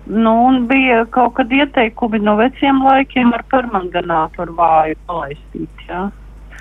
nu, 0.08 0.32
un 0.48 0.66
bija 0.66 1.04
kaut 1.12 1.34
kad 1.36 1.52
ieteikumi 1.52 2.18
no 2.24 2.36
veciem 2.36 2.80
laikiem 2.84 3.32
ar 3.36 3.44
permanganātu 3.52 4.40
ar 4.44 4.52
vāju 4.56 4.96
palaistīt, 5.06 5.82
jā. 5.88 6.06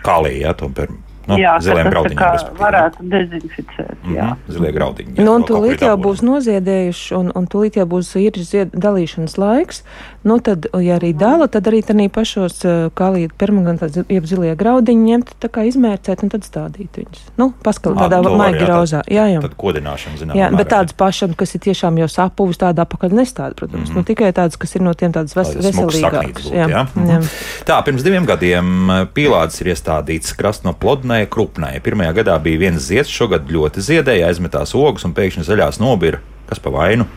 Kalī, 0.04 0.42
jā, 0.42 0.52
to 0.54 0.68
per, 0.76 0.92
nu, 1.28 1.38
jā, 1.40 1.54
ziliem 1.64 1.88
graudiņiem. 1.92 2.58
varētu 2.60 3.08
dezinficēt, 3.14 3.96
jā. 4.12 4.34
Mhm, 4.34 4.52
Zilie 4.52 4.72
graudiņi. 4.76 5.16
jā, 5.16 5.24
Nu, 5.24 5.38
un 5.40 5.48
tūlīt 5.48 5.82
jau 5.82 5.96
būs 5.98 6.24
noziedējuši, 6.28 7.16
un, 7.16 7.32
un 7.36 7.48
tūlīt 7.48 7.80
jau 7.80 7.88
būs 7.88 8.12
ir 8.20 8.36
zied, 8.44 8.76
dalīšanas 8.76 9.38
laiks. 9.40 9.84
Nu, 10.28 10.40
tad, 10.44 10.68
ja 10.84 10.98
arī 10.98 11.14
dala, 11.16 11.48
tad 11.52 11.68
arī 11.70 11.80
tādā 11.86 12.08
pašos 12.12 12.60
kalīti 12.98 13.36
permanentā, 13.40 13.88
jeb 14.12 14.26
zilie 14.28 14.54
graudiņi 14.60 15.12
ņemt, 15.12 15.34
tā 15.44 15.50
kā 15.54 15.64
izmērcēt 15.70 16.24
un 16.26 16.32
tad 16.34 16.48
stādīt 16.48 17.00
viņus. 17.00 17.22
Nu, 17.40 17.50
paskal 17.64 17.96
tādā 17.98 18.20
var, 18.26 18.36
maigi 18.42 18.60
grauzā. 18.62 19.04
Jā, 19.12 19.28
jā. 19.32 19.42
Tad 19.44 19.56
kodināšana, 19.60 20.20
zinām. 20.20 20.40
Jā, 20.40 20.50
bet 20.52 20.72
tādas 20.74 20.96
pašas, 20.98 21.36
kas 21.40 21.56
ir 21.56 21.64
tiešām 21.68 22.00
jau 22.02 22.10
sapuvis, 22.12 22.60
tāda 22.60 22.84
apakaļ 22.84 23.16
nestāda, 23.22 23.56
protams. 23.58 23.88
Mm 23.88 23.94
-hmm. 23.94 24.04
nu, 24.04 24.08
tikai 24.10 24.32
tādas, 24.36 24.58
kas 24.60 24.76
ir 24.76 24.84
no 24.84 24.94
tiem 24.94 25.14
tādas 25.16 25.36
ves 25.38 25.54
veselīgākas. 25.56 26.50
Jā. 26.52 26.68
Jā. 26.74 26.84
jā. 27.12 27.20
Tā, 27.68 27.80
pirms 27.86 28.04
diviem 28.04 28.26
gadiem 28.26 28.90
eh, 28.90 29.06
pīlādes 29.14 29.62
ir 29.62 29.72
iestādīts 29.74 30.36
krastno 30.36 30.74
plodnē, 30.74 31.26
krupnē. 31.30 31.80
Pirmajā 31.80 32.14
gadā 32.22 32.40
bija 32.42 32.60
viens 32.68 32.82
zieds, 32.82 33.10
šogad 33.10 33.48
ļoti 33.52 33.82
ziedēja, 33.82 34.28
aizmetās 34.28 34.76
ogas 34.76 35.06
un 35.06 35.14
pēkšņi 35.14 35.48
zaļās 35.48 35.80
nobira. 35.80 36.20
Kas 36.48 36.60
pa 36.60 36.70
vainu? 36.74 37.08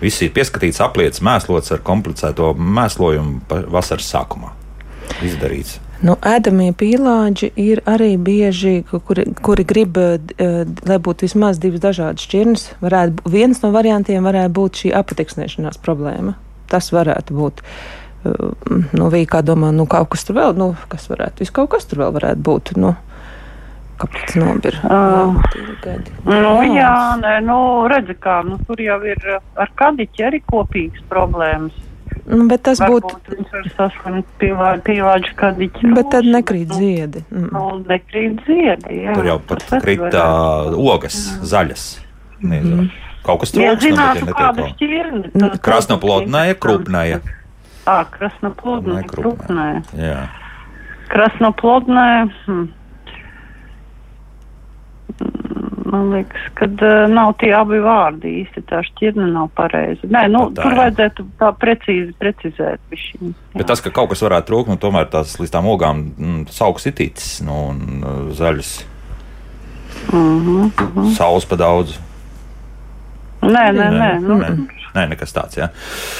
Viss 0.00 0.22
ir 0.22 0.32
pieskatīts, 0.32 0.80
apliets, 0.80 1.20
mēslots 1.20 1.72
ar 1.74 1.82
komplicēto 1.84 2.54
mēslojumu 2.56 3.66
vasaras 3.68 4.08
sākumā. 4.14 4.54
Izdarīts. 5.26 5.78
Nu, 6.00 6.14
ēdamie 6.24 6.70
pīlāģi 6.80 7.50
ir 7.60 7.82
arī 7.84 8.14
bieži, 8.16 8.84
ku- 8.88 9.02
kuri, 9.04 9.26
kuri 9.44 9.64
grib, 9.64 9.98
eh, 9.98 10.18
eh, 10.38 10.64
lai 10.86 10.96
būtu 10.98 11.26
vismaz 11.28 11.58
divas 11.58 11.80
dažādas 11.80 12.24
šķirnes. 12.24 12.62
Varētu, 12.80 13.28
viens 13.28 13.60
no 13.62 13.70
variantiem 13.70 14.24
varētu 14.24 14.52
būt 14.56 14.80
šī 14.80 14.92
apateksnēšanās 14.96 15.76
problēma. 15.84 16.34
Tas 16.68 16.90
varētu 16.90 17.36
būt. 17.36 17.52
eh, 18.24 18.30
Nu, 18.92 19.10
bija 19.10 19.26
kā 19.26 19.42
domā, 19.42 19.72
nu, 19.74 19.86
kaut 19.86 20.10
kas 20.10 20.24
tur 20.24 20.36
vēl, 20.36 20.56
nu, 20.56 20.76
kas 20.88 21.06
varētu, 21.08 21.38
vis 21.38 21.50
kaut 21.50 21.70
kas 21.70 21.84
tur 21.84 21.98
vēl 21.98 22.12
varētu 22.12 22.42
būt. 22.42 22.76
Nu, 22.76 22.96
kāpēc 24.00 24.34
nobir? 24.40 24.78
Ā. 24.84 24.98
Jā, 25.00 25.50
tīri 25.54 25.76
gadi. 25.84 26.14
Nu, 26.26 26.54
jā, 26.74 26.94
nē, 27.20 27.34
nu, 27.46 27.58
redzi, 27.92 28.16
kā, 28.22 28.40
nu, 28.46 28.58
tur 28.68 28.80
jau 28.82 28.98
ir 29.08 29.20
uh, 29.36 29.40
ar 29.60 29.70
kadiķi 29.80 30.26
arī 30.30 30.42
kopīgas 30.50 31.04
problēmas. 31.12 31.76
Nu, 32.30 32.44
bet 32.50 32.62
tas 32.66 32.78
būtu, 32.82 33.16
viņš 33.30 33.52
var 33.54 33.68
saslimt 33.76 34.26
pīlā- 34.38 34.78
pīlāģu 34.86 35.34
kadiķi. 35.38 35.92
bet 35.96 36.10
tad 36.12 36.24
rūsu, 36.26 36.34
nekrīt 36.36 36.68
nu, 36.68 36.78
ziedi. 36.78 37.22
Mm. 37.30 37.48
Nu, 37.54 37.62
nekrīt 37.88 38.42
ziedi, 38.46 38.98
jā. 39.04 39.14
Tur 39.16 39.28
jau 39.30 39.38
pat 39.50 39.64
krita 39.82 40.24
ogas, 40.76 41.16
zaļas. 41.42 41.86
Nezinu. 42.40 42.88
Kaut 43.24 43.42
kas 43.42 43.52
Ja 43.54 43.74
trūks, 43.74 43.74
nu, 43.74 43.76
bet 43.76 43.82
zinātu, 43.84 44.26
ja 44.30 44.36
kāda 44.36 44.66
šķirne. 44.72 45.30
Nu, 45.36 45.50
Krasnoplodnāja, 45.64 46.54
krupnāja. 46.56 47.20
Ā, 47.90 47.98
krasnoplodnāja, 48.14 49.06
krupnāja. 49.10 49.82
Jā. 49.98 50.20
Krasnoplodnāja. 51.10 52.28
Hm. 52.46 52.68
Mm, 55.20 55.79
Man 55.90 56.10
liekas, 56.14 56.42
ka 56.58 56.68
uh, 56.70 57.06
nav 57.10 57.32
tie 57.40 57.50
abi 57.56 57.80
vārdi 57.82 58.34
īsti. 58.42 58.62
Tā 58.70 58.82
šķirne 58.86 59.26
nav 59.32 59.48
pareiza. 59.58 60.06
Nē, 60.06 60.26
nu, 60.32 60.44
Tā, 60.54 60.62
tur 60.62 60.76
jā. 60.76 60.78
vajadzētu 60.84 61.26
tā 61.40 61.50
precīzi 61.62 62.14
precizēt. 62.20 62.82
Bišķiņ, 62.92 63.32
Bet 63.56 63.66
tas, 63.70 63.82
ka 63.84 63.92
kaut 63.94 64.12
kas 64.12 64.22
varētu 64.26 64.50
trūkt, 64.52 64.70
nu, 64.70 64.78
tomēr 64.80 65.10
tās 65.10 65.34
līdz 65.40 65.54
tām 65.56 65.70
ogām 65.70 66.04
mm, 66.14 66.44
augs 66.66 66.86
itītis 66.90 67.40
nu, 67.46 67.56
un 67.72 68.04
uh, 68.04 68.30
zaļas. 68.36 68.76
mm 70.12 70.70
-hmm. 70.78 71.10
Saules 71.16 71.44
pa 71.46 71.56
daudz. 71.56 71.98
Nē, 73.40 73.64
nē, 73.72 73.86
nē. 73.96 74.10
Nu, 74.24 74.36
nē. 74.40 74.50
Nē, 74.90 75.04
nekas 75.12 75.30
tāds. 75.32 75.56
Jā. 75.56 75.68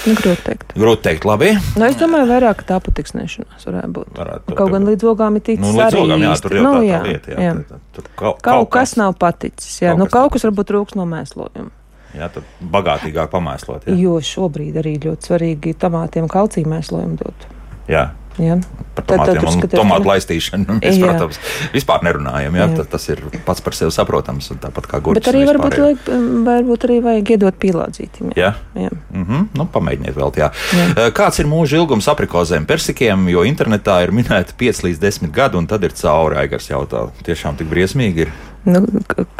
Nu, 0.06 0.14
grūti 0.16 0.44
teikt. 0.46 0.72
Grūti 0.78 1.02
teikt, 1.08 1.26
labi. 1.26 1.50
Nu, 1.74 1.84
es 1.88 1.98
domāju, 1.98 2.28
vairāk 2.30 2.62
tā 2.68 2.78
patiksnēšanās 2.84 3.66
varētu 3.66 3.90
būt. 3.96 4.12
Varētu, 4.16 4.54
Kaut 4.60 4.70
gan 4.72 4.86
līdz 4.86 5.08
ogām 5.10 5.40
ir 5.40 5.44
ticis 5.48 5.64
nu, 5.64 5.72
līdz 5.74 5.98
ogām, 6.00 6.22
jā, 6.24 6.36
tur 6.44 6.54
jau 6.56 6.62
nu, 6.64 6.72
tā, 6.78 6.84
jā, 6.86 7.00
tā 7.02 7.10
lieta. 7.10 7.34
Jā, 7.34 7.40
jā. 7.48 7.56
Tā, 7.66 7.80
tur 7.96 8.08
kaut, 8.14 8.40
Kaut 8.46 8.70
kas 8.72 8.94
nav 9.00 9.16
paticis. 9.20 9.74
Jā, 9.82 9.92
Kaut 9.92 10.04
nu, 10.04 10.06
kas 10.06 10.16
kaut 10.16 10.32
kas 10.36 10.46
varbūt 10.46 10.70
trūks 10.70 10.96
no 11.00 11.08
mēslojuma. 11.10 11.74
Jā, 12.14 12.30
tad 12.34 12.46
bagātīgāk 12.72 13.30
pamēslot. 13.34 13.90
Jā. 13.90 13.98
Jo 13.98 14.16
šobrīd 14.24 14.78
arī 14.80 14.96
ļoti 15.02 15.30
svarīgi 15.30 15.74
tomātiem 15.78 16.30
kalcija 16.30 16.70
mēslojumu 16.70 17.20
dot. 17.20 17.46
Jā. 17.90 18.08
Jā. 18.40 18.56
Par 18.96 19.04
tomātiem 19.06 19.46
un 19.46 19.68
tomātu 19.70 20.08
laistīšanu 20.08 20.76
mēs, 20.80 20.96
Jā. 20.96 21.04
protams, 21.04 21.38
vispār 21.74 22.04
nerunājam. 22.06 22.56
Jā, 22.56 22.66
Jā. 22.66 22.78
jā. 22.80 22.86
Tas 22.90 23.06
ir 23.12 23.22
pats 23.46 23.64
par 23.64 23.76
sevi 23.76 23.92
saprotams. 23.94 24.50
Tāpat 24.62 24.88
kā 24.90 25.00
gurķis. 25.04 25.20
Bet 25.20 25.30
arī 25.32 25.44
varbūt, 25.48 25.76
liek, 25.80 26.10
varbūt 26.48 26.86
arī 26.88 26.98
vajag 27.04 27.32
iedot 27.36 27.60
pīlādzītim. 27.62 28.32
Jā. 28.38 28.54
jā. 28.74 28.90
Mm 29.12 29.26
-hmm. 29.26 29.46
nu, 29.60 29.68
pamēģiniet 29.76 30.16
vēl. 30.16 30.34
Jā. 30.40 30.50
Jā. 30.76 30.86
Jā. 30.96 31.08
Kāds 31.16 31.40
ir 31.40 31.46
mūža 31.50 31.80
ilgums 31.82 32.08
aprikozēm, 32.08 32.66
persikiem, 32.66 33.28
jo 33.28 33.44
internetā 33.44 34.02
ir 34.02 34.12
minēta 34.12 34.56
5 34.58 34.84
līdz 34.88 34.98
10 34.98 35.30
gadi, 35.30 35.56
un 35.56 35.66
tad 35.66 35.84
ir 35.84 35.92
cauri 35.92 36.36
aigars 36.36 36.70
jautā. 36.70 37.08
Tiešām 37.24 37.56
tik 37.56 37.68
briesmīgi 37.68 38.26
ir. 38.26 38.32
Nu, 38.68 38.82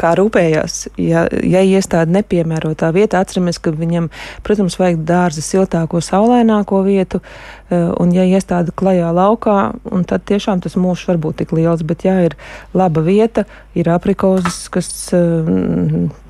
kā 0.01 0.15
rūpējās, 0.17 0.87
ja, 0.97 1.27
ja 1.29 1.61
iestāde 1.61 2.13
nepiemērotā 2.15 2.89
vietā, 2.95 3.21
atceramies, 3.21 3.59
ka 3.61 3.73
viņam, 3.75 4.07
protams, 4.45 4.79
vajag 4.81 5.03
dārza 5.05 5.43
siltāko, 5.45 6.01
saulaināko 6.01 6.81
vietu, 6.87 7.21
eh, 7.69 7.91
un 8.01 8.15
ja 8.15 8.25
iestāde 8.25 8.73
klajā 8.73 9.11
laukā, 9.13 9.59
tad 10.09 10.25
tiešām 10.25 10.63
tas 10.65 10.73
mūžs 10.73 11.05
var 11.11 11.21
būt 11.21 11.43
tik 11.43 11.53
liels, 11.53 11.85
bet 11.85 12.07
ja 12.07 12.17
ir 12.25 12.37
laba 12.73 13.05
vieta, 13.05 13.45
ir 13.77 13.93
aprikozes, 13.93 14.65
kas 14.73 14.89
eh, 15.13 15.53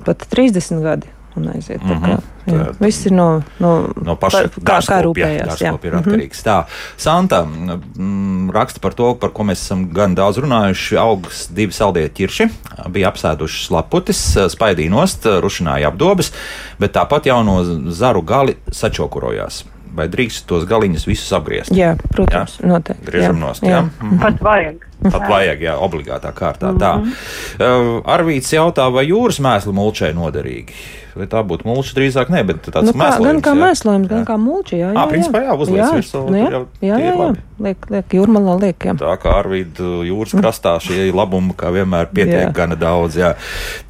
pat 0.03 0.27
30 0.35 0.83
gadi 0.83 1.15
un 1.35 1.47
aiziet. 1.47 1.83
Mm 1.83 1.89
-hmm. 1.89 2.17
kā, 2.45 2.51
jā. 2.53 2.65
Viss 2.79 3.05
ir 3.05 3.11
no, 3.11 3.41
no, 3.59 3.89
No 4.05 4.15
paša 4.15 4.43
kā, 4.63 4.79
kā 4.81 5.01
rūpējās. 5.03 5.61
jā. 5.61 5.73
ir 5.83 5.93
Mhm. 5.93 6.01
atkarīgs. 6.01 6.43
Tā, 6.43 6.63
Santa 6.97 7.45
mm, 7.45 8.49
raksta 8.51 8.79
par 8.79 8.93
to, 8.93 9.15
par 9.15 9.29
ko 9.29 9.43
mēs 9.43 9.61
esam 9.63 9.89
gan 9.93 10.15
daudz 10.15 10.37
runājuši. 10.37 10.97
Augs 10.97 11.47
divi 11.53 11.71
saldie 11.71 12.09
ķirši 12.09 12.49
bija 12.89 13.11
apsēduši 13.11 13.71
laputis, 13.71 14.37
spaidīja 14.49 14.89
nost, 14.89 15.25
rušināja 15.25 15.87
apdobas, 15.87 16.31
bet 16.79 16.93
tāpat 16.93 17.25
jau 17.25 17.43
no 17.43 17.63
zaru 17.91 18.21
gali 18.21 18.55
sačokurojās. 18.71 19.63
Vai 19.93 20.07
drīkst 20.07 20.45
tos 20.47 20.63
galiņus 20.65 21.05
visus 21.07 21.31
apgriezt? 21.35 21.71
Jā, 21.75 21.97
protams, 22.15 22.59
jā. 22.61 22.67
noteikti. 22.67 23.05
Griežam 23.05 23.35
jā. 23.35 23.39
nost, 23.39 23.63
jā. 23.63 23.81
Mhm. 24.01 24.19
Pat 24.19 24.39
vajag. 24.41 24.75
Pat 25.01 25.23
vajag, 25.25 25.61
jā, 25.65 25.75
obligātā 25.81 26.29
kārtā. 26.35 26.73
Tā. 26.77 26.91
Uh, 27.01 28.01
Arvīts 28.05 28.51
jautā, 28.53 28.85
vai 28.93 29.07
jūras 29.09 29.39
mēsli 29.41 29.73
mulčē 29.73 30.11
noderīgi? 30.13 30.75
Vai 31.17 31.25
tā 31.27 31.41
būtu 31.43 31.67
mulča 31.67 31.95
drīzāk? 31.97 32.29
Nē, 32.31 32.43
bet 32.47 32.67
tāds 32.69 32.87
Nu, 32.87 32.93
kā, 32.93 32.99
mēslojums. 33.01 33.25
gan 33.27 33.41
kā 33.43 33.51
jā. 33.51 33.59
mēslojums, 33.65 34.07
gan 34.07 34.21
Jā. 34.21 34.27
kā 34.29 34.37
mūķi. 34.39 34.77
Jā, 34.79 34.91
jā, 34.95 35.03
principā 35.11 35.41
jā, 35.41 35.55
jā, 35.75 35.89
virsū, 35.97 36.21
nu, 36.29 36.37
jā, 36.37 36.45
tur 36.45 36.53
jau 36.55 36.61
jā, 36.87 36.95
ir 36.95 37.03
jā, 37.03 37.09
jā. 37.09 37.15
labi. 37.19 37.43
Liek, 37.65 37.89
liek, 37.91 38.15
jūrmalā 38.15 38.55
liek, 38.61 38.87
jā. 38.87 38.93
Tā 39.01 39.17
kā 39.19 39.33
Arvīda 39.41 39.89
jūras 40.07 40.35
krastā 40.39 40.77
šie 40.79 41.09
labumi, 41.11 41.51
kā 41.59 41.73
vienmēr, 41.75 42.07
pietiek 42.15 42.47
Jā. 42.47 42.53
gana 42.55 42.77
daudz. 42.79 43.19
Jā. 43.19 43.33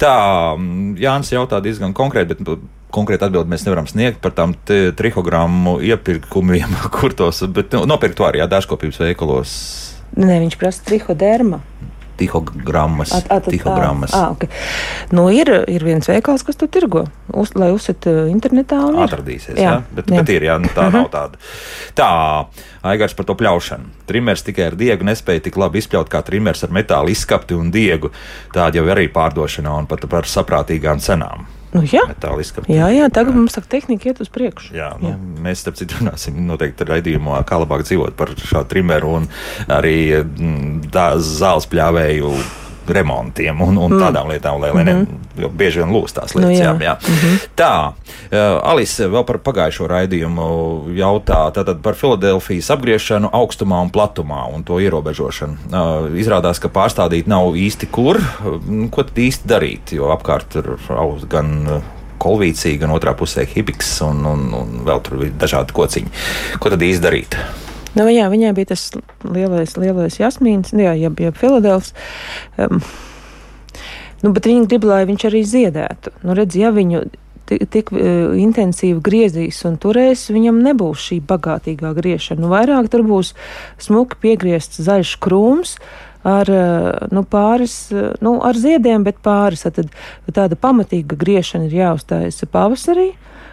Tā, 0.02 0.14
mm, 0.58 0.96
Jānis 0.98 1.30
jautā 1.30 1.62
diezgan 1.62 1.94
konkrēti, 1.94 2.34
bet 2.34 2.42
nu, 2.42 2.58
konkrēti 2.92 3.28
atbildi 3.28 3.54
mēs 3.54 3.64
nevaram 3.68 3.86
sniegt 3.88 4.20
par 4.24 4.34
tām 4.36 4.56
trihogrammu 4.66 5.78
iepirkumiem, 5.92 6.74
kur 6.96 7.14
tos, 7.16 7.44
bet 7.54 7.72
nu, 7.78 7.86
nopirkt 7.86 8.18
to 8.18 8.26
arī 8.26 8.42
jā, 8.42 8.50
dārzkopības 8.50 8.98
veikalos. 9.06 9.54
Nē, 10.16 10.40
viņš 10.44 10.58
prasa 10.60 10.84
trihoderma. 10.84 11.62
Tihogrammas. 12.20 13.10
Tihogrammas. 13.48 14.12
ā, 14.14 14.26
okay. 14.34 14.48
nu, 15.16 15.24
ir, 15.32 15.48
ir 15.66 15.82
viens 15.82 16.06
veikals, 16.06 16.44
kas 16.46 16.58
to 16.60 16.68
tirgo, 16.70 17.06
uz, 17.32 17.54
lai 17.58 17.70
uzsit 17.74 18.04
internetā. 18.06 18.78
Atradīsies, 19.06 19.56
jā, 19.56 19.62
jā. 19.64 19.78
Bet, 19.96 20.10
jā. 20.12 20.20
bet 20.20 20.32
ir, 20.34 20.46
jā, 20.46 20.58
nu, 20.60 20.68
tā 20.76 20.86
Mhm. 20.90 20.98
nav 21.00 21.08
tāda. 21.10 21.40
Tā, 21.98 22.10
Aigars 22.92 23.14
par 23.14 23.26
to 23.26 23.34
pļaušanu. 23.34 23.90
Trimers 24.06 24.44
tikai 24.44 24.68
ar 24.68 24.76
diegu 24.76 25.08
nespēja 25.08 25.42
tik 25.48 25.56
labi 25.56 25.80
izpļaut 25.80 26.12
kā 26.12 26.22
trimers 26.22 26.62
ar 26.62 26.70
metāla 26.70 27.10
izskapti 27.10 27.56
un 27.58 27.72
diegu. 27.72 28.12
Tāda 28.52 28.76
jau 28.76 28.84
ir 28.86 28.94
arī 28.94 29.08
pārdošanā 29.08 29.78
un 29.78 29.86
pat 29.86 30.06
par 30.12 30.28
saprātīgām 30.28 31.00
cenām. 31.00 31.46
Nu, 31.72 31.82
jā. 31.88 32.02
Metāla 32.10 32.42
izskapti. 32.44 32.74
jā, 32.76 32.88
jā, 32.92 33.08
tagad 33.12 33.36
mums 33.36 33.56
tā 33.56 33.62
tehnika 33.64 34.10
iet 34.10 34.20
uz 34.20 34.28
priekšu. 34.32 34.74
Jā, 34.76 34.90
nu, 35.00 35.14
jā. 35.14 35.20
Mēs, 35.46 35.62
starp 35.64 35.78
citu, 35.80 35.96
runāsim 36.00 36.36
noteikti 36.48 36.84
raidījumā, 36.88 37.40
kā 37.48 37.60
labāk 37.62 37.86
dzīvot 37.88 38.16
par 38.18 38.34
šādu 38.36 38.68
trimeru 38.74 39.16
un 39.20 39.30
arī 39.72 39.96
mm, 40.20 40.90
tā 40.92 41.14
zāles 41.16 41.68
pļāvēju 41.72 42.34
remontiem 42.88 43.60
un, 43.62 43.78
un 43.78 43.94
tādām 44.00 44.30
lietām, 44.32 44.58
lai, 44.62 44.70
lai 44.74 44.84
ne, 44.88 44.94
jo 45.38 45.48
bieži 45.48 45.82
vien 45.82 45.92
lūst 45.94 46.16
tās 46.18 46.34
Nu, 46.34 46.48
lietas. 46.48 46.60
jā. 46.60 46.72
jā. 46.82 46.96
Jā. 46.98 47.38
Tā, 47.58 47.70
uh, 47.92 48.72
Alise 48.72 49.06
vēl 49.12 49.24
par 49.28 49.38
pagājušo 49.44 49.86
raidījumu 49.92 50.46
jautā 50.98 51.44
tātad 51.54 51.80
par 51.84 51.94
Filadelfijas 51.98 52.70
apgriešanu 52.74 53.30
augstumā 53.32 53.80
un 53.86 53.90
platumā 53.94 54.44
un 54.54 54.64
to 54.66 54.80
ierobežošanu. 54.82 55.70
Uh, 55.70 56.10
izrādās, 56.18 56.60
ka 56.62 56.68
pārstādīt 56.72 57.30
nav 57.30 57.54
īsti 57.58 57.88
kur, 57.94 58.18
uh, 58.20 58.60
ko 58.92 59.06
tad 59.08 59.18
īsti 59.22 59.48
darīt, 59.50 59.94
jo 59.96 60.10
apkārt 60.14 60.58
ir 60.60 60.72
augsts 60.90 61.28
gan 61.32 61.52
uh, 61.68 61.82
kolvīcija, 62.22 62.78
gan 62.84 62.92
otrā 62.94 63.16
pusē 63.18 63.42
hipiks 63.50 63.96
un, 64.06 64.20
un, 64.26 64.44
un 64.54 64.84
vēl 64.86 65.00
tur 65.02 65.18
bija 65.24 65.34
dažādi 65.42 65.74
kociņi. 65.74 66.12
Ko 66.62 66.70
tad 66.70 66.84
īsti 66.86 67.02
darīt? 67.02 67.38
Nu, 67.92 68.06
jā, 68.08 68.28
viņai 68.32 68.52
bija 68.56 68.72
tas 68.72 68.86
lielais, 69.20 69.74
lielais 69.76 70.16
jasmīns, 70.16 70.72
jā, 70.72 70.94
jeb, 70.96 71.18
jeb 71.20 71.36
Filadelfs. 71.36 71.92
Um, 72.56 72.80
nu, 74.22 74.32
bet 74.32 74.48
viņi 74.48 74.68
grib, 74.70 74.86
lai 74.88 75.02
viņš 75.08 75.26
arī 75.28 75.42
ziedētu. 75.48 76.14
Nu, 76.24 76.36
redz, 76.38 76.56
ja 76.56 76.70
viņu 76.72 77.02
tik, 77.50 77.66
tik 77.74 77.92
uh, 77.92 78.32
intensīvi 78.40 79.02
griezīs 79.04 79.60
un 79.68 79.76
turēs, 79.82 80.30
viņam 80.32 80.62
nebūs 80.64 81.10
šī 81.10 81.20
bagātīgā 81.28 81.92
griešana. 81.98 82.40
Nu, 82.46 82.52
vairāk 82.54 82.88
tur 82.92 83.04
būs 83.04 83.34
smuki 83.82 84.20
piegriezts 84.24 84.80
zaļš 84.86 85.18
krūms. 85.20 85.76
Ar, 86.22 86.46
uh, 86.46 87.08
nu, 87.12 87.26
pāris, 87.26 87.74
uh, 87.92 88.14
nu, 88.24 88.38
ar 88.46 88.56
ziediem, 88.56 89.04
bet 89.04 89.20
pāris. 89.20 89.66
Tad 89.66 89.90
tāda 90.32 90.56
pamatīga 90.56 91.18
griešana 91.18 91.68
ir 91.68 91.80
jāuzstājas 91.82 92.46
pavasarī. 92.48 93.10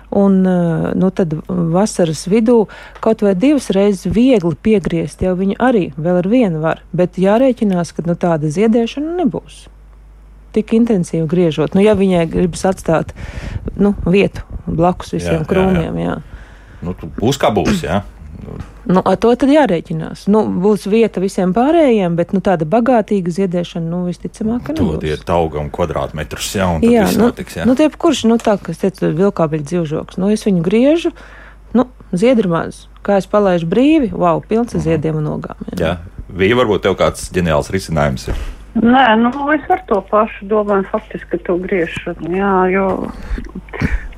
Un 0.09 0.39
uh, 0.41 0.89
nu, 0.97 1.11
tad 1.13 1.35
vasaras 1.47 2.23
vidū 2.31 2.63
kaut 3.03 3.21
vai 3.21 3.35
divas 3.37 3.69
reizes 3.75 4.09
viegli 4.09 4.55
piegriezt, 4.57 5.21
jau 5.21 5.35
viņu 5.37 5.59
arī 5.61 5.89
vēl 5.97 6.23
ar 6.23 6.29
vienu 6.29 6.63
var. 6.63 6.81
Bet 6.91 7.21
jārēķinās, 7.21 7.93
ka 7.93 8.07
nu, 8.07 8.17
tāda 8.17 8.49
ziedēšana 8.49 9.19
nebūs 9.21 9.67
tik 10.55 10.73
intensīvi 10.73 11.27
griežot. 11.29 11.75
Nu, 11.77 11.83
ja 11.85 11.93
viņai 11.97 12.23
gribas 12.31 12.65
atstāt 12.65 13.13
nu, 13.77 13.93
vietu 14.09 14.41
blakus 14.65 15.13
visiem 15.13 15.43
jā, 15.43 15.47
krūmiem, 15.49 15.99
jā. 16.01 16.15
jā. 16.15 16.79
Nu, 16.85 16.95
būs 17.19 17.37
kā 17.37 17.51
būs, 17.53 17.83
jā. 17.85 18.01
Nu, 18.89 19.01
ar 19.05 19.17
to 19.21 19.31
tad 19.37 19.51
jārēķinās. 19.53 20.25
Nu, 20.33 20.43
būs 20.63 20.87
vieta 20.89 21.21
visiem 21.21 21.53
pārējiem, 21.55 22.15
bet 22.17 22.33
nu, 22.33 22.41
tāda 22.45 22.67
bagātīga 22.69 23.33
ziedēšana, 23.35 23.85
nu, 23.85 24.03
visticamāk, 24.09 24.63
ka 24.65 24.75
nebūs. 24.75 24.99
Tur 24.99 25.09
ir 25.09 25.25
taugam 25.27 25.69
kvadrātmetrus, 25.73 26.51
jā, 26.57 26.69
un 26.75 26.85
jā, 26.85 27.05
nu, 27.13 27.29
notiks, 27.29 27.59
jā. 27.59 27.67
Nu, 27.69 27.77
tie, 27.79 27.89
kurš, 27.93 28.25
nu, 28.31 28.39
tā, 28.41 28.57
kas 28.63 28.81
teica, 28.81 29.11
vilkābeļu 29.19 29.67
dzīvžoks, 29.71 30.19
nu, 30.21 30.31
es 30.33 30.45
viņu 30.47 30.63
griežu, 30.65 31.13
nu, 31.77 31.89
ziedri 32.11 32.49
maz. 32.51 32.87
Kā 33.05 33.19
es 33.21 33.29
palaidu 33.29 33.69
brīvi, 33.69 34.13
wow, 34.13 34.41
pilns 34.41 34.73
ar 34.73 34.81
mhm. 34.81 34.87
ziediem 34.87 35.19
un 35.21 35.33
ogām. 35.37 35.67
Jā. 35.73 35.81
jā. 35.83 35.97
Bija 36.29 36.57
varbūt 36.59 36.85
tev 36.85 36.97
kāds 36.99 37.29
ģeniāls 37.33 37.71
risinājums. 37.73 38.29
Ir. 38.29 38.47
Nē, 38.79 39.05
nu, 39.17 39.31
es 39.55 39.65
ar 39.73 39.81
to 39.89 39.97
pašu 40.11 40.45
domāju, 40.49 40.85
faktiski, 40.91 41.31
ka 41.31 41.39
tu 41.47 41.55
griešanu, 41.63 42.29
jā, 42.37 42.53
jo, 42.69 42.85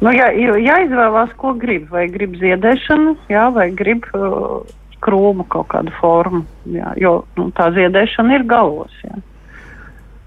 nu, 0.01 0.13
jā, 0.15 0.29
jāizvēlās, 0.35 1.33
ko 1.41 1.55
grib, 1.61 1.89
vai 1.93 2.07
grib 2.11 2.37
ziedēšanu, 2.41 3.15
jā, 3.31 3.47
vai 3.55 3.69
grib 3.77 4.05
uh, 4.17 4.61
krūmu 5.01 5.47
kaut 5.51 5.71
kādu 5.73 5.93
formu, 5.99 6.43
jā, 6.69 6.93
jo, 7.01 7.19
nu, 7.39 7.49
tā 7.57 7.71
ziedēšana 7.75 8.39
ir 8.39 8.47
galos, 8.49 8.93
jā. 9.05 9.17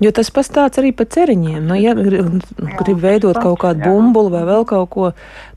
Jo 0.03 0.11
tas 0.11 0.27
pastāv 0.35 0.75
arī 0.81 0.91
par 0.97 1.07
ceriņiem. 1.15 1.61
Nu, 1.69 1.77
ja 1.79 1.93
grib 1.95 2.99
veidot 2.99 3.39
kaut 3.39 3.61
kādu 3.63 3.87
bumbuli 3.87 4.33
vai 4.33 4.43
vēl 4.49 4.65
kaut 4.67 4.89
ko, 4.91 5.11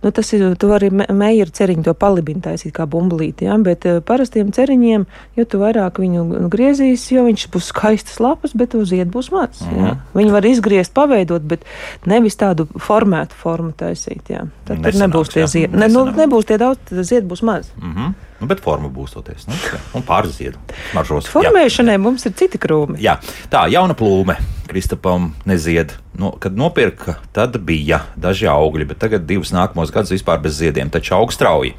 nu, 0.03 0.11
tas 0.13 0.29
ir, 0.37 0.43
tu 0.61 0.69
vari 0.69 0.91
meijera 0.93 1.53
ceriņu 1.57 1.87
to 1.87 1.95
palibinu 1.97 2.43
taisīt 2.45 2.75
kā 2.75 2.85
bumbulīti, 2.89 3.47
ja? 3.47 3.57
bet 3.57 3.87
uh, 3.89 3.97
parastiem 4.05 4.51
ceriņiem, 4.53 5.07
jo 5.39 5.47
tu 5.49 5.61
vairāk 5.63 5.97
viņu 6.03 6.45
griezīs, 6.53 7.07
jo 7.15 7.25
viņš 7.25 7.47
būs 7.55 7.71
skaistas 7.73 8.21
lapas, 8.21 8.53
bet 8.57 8.77
uz 8.77 8.93
iet 8.93 9.09
būs 9.13 9.31
maz. 9.33 9.63
Mm 9.63 9.73
-hmm. 9.73 9.81
ja? 9.81 9.97
Mhm. 9.97 10.19
Viņi 10.21 10.35
var 10.37 10.45
izgriezt, 10.45 10.93
paveidot, 10.93 11.41
bet 11.41 11.65
nevis 12.05 12.37
tādu 12.37 12.67
formētu 12.77 13.33
formu 13.33 13.73
taisīt, 13.73 14.29
ja? 14.29 14.45
Tad 14.69 14.85
Nesanāks, 14.85 15.01
nebūs 15.01 15.33
tie 15.33 15.47
ziedi. 15.47 15.77
Ne, 15.77 15.89
nu, 15.89 16.05
nebūs 16.05 16.45
tie 16.45 16.57
daudz, 16.61 16.79
tad 16.89 17.03
ziedi 17.03 17.25
būs 17.27 17.43
maz. 17.43 17.73
Mm 17.81 17.93
-hmm. 17.93 18.26
Nu, 18.37 18.45
bet 18.49 18.61
forma 18.61 18.89
būs 18.93 19.15
toties. 19.15 19.47
Nu, 19.49 19.55
un 19.97 20.03
pārziedu. 20.05 20.59
Maržos. 20.93 21.29
Formēšanai 21.33 21.95
jā. 21.95 22.01
mums 22.01 22.27
ir 22.29 22.35
citi 22.37 22.59
krūmi. 22.61 22.99
Jā, 23.01 23.17
tā 23.49 23.65
jauna 23.73 23.95
plūme. 23.97 24.37
Kristapam 24.69 25.31
nezied. 25.47 25.95
No, 26.17 26.33
kad 26.41 26.57
nopirka, 26.57 27.17
tad 27.33 27.57
bija 27.65 28.03
daži 28.19 28.49
augļi, 28.51 28.89
bet 28.91 29.01
tagad 29.01 29.25
divus 29.29 29.53
nākamos 29.55 29.93
gadus 29.95 30.13
vispār 30.13 30.41
bez 30.43 30.59
ziediem. 30.59 30.91
Taču 30.93 31.15
aug 31.17 31.33
strauji. 31.33 31.73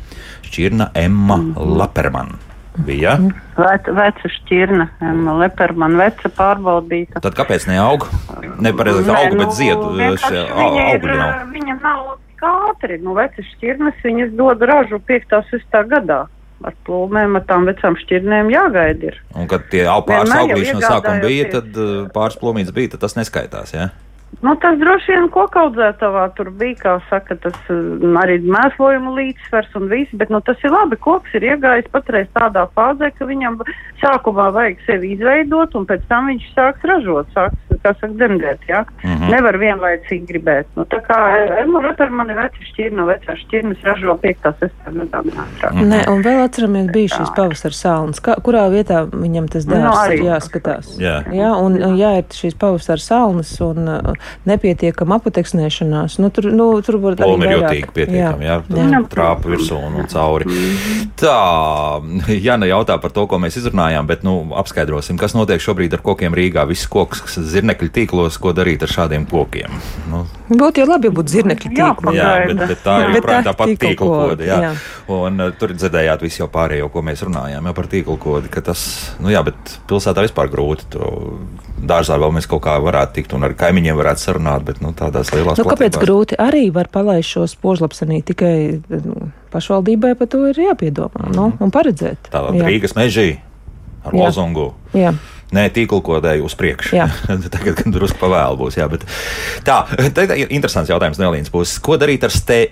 Šķirna 0.48 0.90
Emma 0.98 1.36
mm 1.36 1.54
-hmm. 1.54 1.78
Laperman. 1.78 2.38
Bija. 2.86 3.16
Vec, 3.59 3.88
veca 3.90 4.28
šķirne, 4.30 4.86
Emma 5.02 5.32
Leperman, 5.34 5.96
veca 5.98 6.28
pārbaudīta. 6.30 7.20
Tad 7.20 7.34
kāpēc 7.34 7.66
neaug? 7.66 8.06
Nepareizi 8.59 9.02
ne, 9.02 9.14
auga, 9.14 9.34
nu, 9.34 9.38
bet 9.38 9.54
ziedu 9.54 9.82
augļi 9.82 11.18
nav. 11.18 11.32
Viņa 11.52 11.78
nav 11.82 12.18
ātri, 12.38 13.00
nu 13.02 13.14
vecas 13.18 13.46
šķirnes 13.56 13.98
viņas 14.04 14.30
dod 14.38 14.62
ražu 14.62 15.00
5. 15.11 15.42
6. 15.50 15.86
gadā 15.90 16.26
ar 16.66 16.74
plūmēm, 16.86 17.38
ar 17.38 17.46
tām 17.48 17.68
vecām 17.68 17.96
šķirnēm 18.00 18.50
jāgaida. 18.52 19.12
Ir. 19.12 19.22
Un, 19.34 19.48
kad 19.50 19.68
tie 19.72 19.84
pāris 19.86 20.34
auglīši 20.34 20.76
no 20.78 20.82
sākuma 20.84 21.22
bija, 21.22 21.48
tad 21.54 21.78
uh, 21.78 21.96
pāris 22.14 22.38
plūmītes 22.40 22.74
bija, 22.74 22.94
tad 22.94 23.06
tas 23.06 23.18
neskaitās. 23.18 23.74
Ja? 23.76 23.90
Nu, 24.41 24.53
tas 24.62 24.76
droši 24.79 25.16
vien 25.16 25.24
kokaudzētavā 25.35 26.29
tur 26.39 26.53
bija, 26.55 26.76
kā 26.79 26.93
saka, 27.09 27.35
tas 27.43 27.57
mm, 27.72 28.14
arī 28.20 28.37
mēslojuma 28.47 29.16
līdzsvers 29.16 29.72
un 29.81 29.89
viss, 29.91 30.14
bet 30.20 30.31
nu, 30.31 30.39
tas 30.47 30.61
ir 30.62 30.70
labi. 30.70 30.99
Koks 31.03 31.35
ir 31.35 31.47
iegājis 31.49 31.89
patreiz 31.91 32.29
tādā 32.37 32.68
fāzē, 32.76 33.11
ka 33.16 33.26
viņam 33.26 33.59
sākumā 33.99 34.53
vajag 34.55 34.85
sevi 34.87 35.16
izveidot, 35.16 35.74
un 35.74 35.89
pēc 35.89 36.05
tam 36.11 36.31
viņš 36.31 36.45
sāks 36.55 36.87
ražot, 36.87 37.33
sāks, 37.35 37.59
kā 37.83 37.91
saka, 37.97 38.12
dzemdēt, 38.14 38.62
jā. 38.70 38.85
Mm 39.03 39.16
-hmm. 39.16 39.33
Nevar 39.35 39.59
vienlaicīgi 39.59 40.31
gribēt. 40.31 40.70
Nu, 40.76 40.85
tā 40.85 41.03
kā 41.09 41.18
Emma 41.59 41.83
ar 41.99 42.11
mani 42.11 42.35
veci 42.35 42.62
šķirna, 42.70 43.09
vecā 43.11 43.37
šķirnes 43.43 43.83
ražo 43.83 44.18
5. 44.22 44.55
6. 44.61 44.70
gadā. 44.87 45.22
Mm 45.22 45.31
-hmm. 45.31 45.89
Nē, 45.91 46.01
un 46.12 46.22
vēl 46.22 46.45
atceramies, 46.45 46.93
bija 46.93 47.09
šīs 47.09 47.35
pavasara 47.37 47.74
salnas. 47.74 48.22
Kā, 48.22 48.39
kurā 48.43 48.70
vietā 48.70 49.03
viņam 49.11 49.49
tas 49.49 49.66
dēls 49.66 50.09
nu, 50.09 50.24
jāskatās? 50.31 50.95
Jā, 51.01 51.22
jā 51.33 51.51
un 51.59 51.79
jā, 51.99 52.18
ir 52.18 52.24
šīs 52.31 52.55
pavasara 52.55 52.99
salnas, 53.01 53.61
un 53.61 53.89
nepietiekama 54.48 55.18
apateksnēšanās. 55.20 56.18
Nu, 56.22 56.30
tur, 56.34 56.50
nu, 56.52 56.68
tur 56.84 57.00
var 57.02 57.18
būt 57.18 57.44
arī 57.46 57.56
jūtīgi 57.56 57.92
pietiekami, 57.96 58.48
jā, 58.48 58.58
jā, 58.68 58.86
jā. 58.92 59.02
trāpa 59.12 59.52
virsū 59.52 59.78
un, 59.78 59.98
un 60.02 60.08
cauri. 60.10 60.60
Tā, 61.18 61.36
Jana 62.48 62.68
jautā 62.70 62.98
par 63.02 63.14
to, 63.14 63.26
ko 63.30 63.40
mēs 63.42 63.58
izrunājām, 63.60 64.08
bet, 64.08 64.24
nu, 64.26 64.36
apskaidrosim, 64.58 65.18
kas 65.20 65.36
notiek 65.36 65.62
šobrīd 65.62 65.96
ar 65.96 66.04
kokiem 66.04 66.36
Rīgā. 66.36 66.66
Viss 66.68 66.88
koks, 66.90 67.22
kas 67.26 67.38
zirnekļu 67.52 67.90
tīklos, 67.94 68.38
ko 68.42 68.54
darīt 68.56 68.84
ar 68.86 68.92
šādiem 68.92 69.26
kokiem? 69.30 69.74
Nu. 70.12 70.24
Būtu 70.48 70.82
jau 70.82 70.88
labi, 70.88 71.10
ja 71.10 71.16
būtu 71.18 71.34
zirnekļu 71.34 71.72
tīkli. 71.74 72.14
Jā, 72.16 72.30
bet, 72.50 72.62
bet 72.72 72.84
tā 72.84 72.96
ir 73.04 73.18
joprojām 73.18 73.46
tā 73.48 73.54
pati 73.58 73.78
tīklu 73.82 74.10
kode. 74.12 74.48
Jā. 74.48 74.60
Jā. 74.68 74.72
Un 75.18 75.42
uh, 75.44 75.52
tur 75.58 75.74
dzirdējāt 75.76 76.24
visu 76.24 76.42
jau 76.42 76.50
pārējo, 76.52 76.90
ko 76.92 77.02
mēs 77.06 77.24
runājām, 77.26 77.68
jau 77.68 77.76
par 77.76 77.90
tīklu 77.92 78.18
kodi, 78.22 78.52
ka 78.52 78.64
tas, 78.70 78.84
nu 79.22 79.32
jā, 79.32 79.42
bet 79.46 79.78
pilsētā 79.90 80.24
vispār 80.26 80.50
grūti 80.52 80.88
to 80.96 81.12
dārzā 81.79 82.18
vēl 82.20 82.35
mēs 82.37 82.49
kaut 82.51 82.62
kā 82.66 82.76
varētu 82.83 83.18
tikt 83.18 83.35
un 83.37 83.47
ar 83.47 83.55
kaimiņiem 83.59 83.99
varētu 83.99 84.24
sarunāt, 84.24 84.64
bet 84.66 84.81
nu, 84.85 84.93
tādās 84.97 85.33
lielās 85.35 85.59
nu, 85.61 85.64
kāpēc 85.64 85.95
platībās. 85.95 86.05
grūti 86.05 86.39
arī 86.43 86.68
var 86.74 86.91
palaist 86.93 87.35
šo 87.35 87.47
spožlapsenī 87.51 88.20
tikai 88.26 88.55
nu, 88.89 89.31
pašvaldībai 89.53 90.14
par 90.18 90.31
to 90.33 90.45
ir 90.51 90.61
jāpiedomā 90.68 91.24
mm 91.24 91.31
-hmm. 91.31 91.37
nu, 91.37 91.53
un 91.61 91.74
paredzēt. 91.74 92.31
Tātad 92.33 92.55
Rīgas 92.55 92.97
mežī 92.97 93.39
ar 94.05 94.12
jā. 94.12 94.24
lozungu. 94.24 94.72
Jā. 94.95 95.14
Nē, 95.53 95.70
tīklkodēju 95.72 96.45
uz 96.45 96.55
priekšu. 96.55 96.97
Tagad, 97.55 97.74
kad 97.74 97.93
drusku 97.93 98.18
pavēlu 98.20 98.59
būs. 98.61 98.76
Jā, 98.76 98.89
bet 98.89 99.05
tā, 99.64 99.87
tā 100.16 100.29
ir 100.37 100.51
interesants 100.51 100.91
jautājums 100.91 101.18
no 101.18 101.33
Elīnas 101.33 101.51
puses. 101.51 101.79
Ko 101.79 101.97
darīt 101.97 102.24
ar 102.24 102.31
ste 102.31 102.68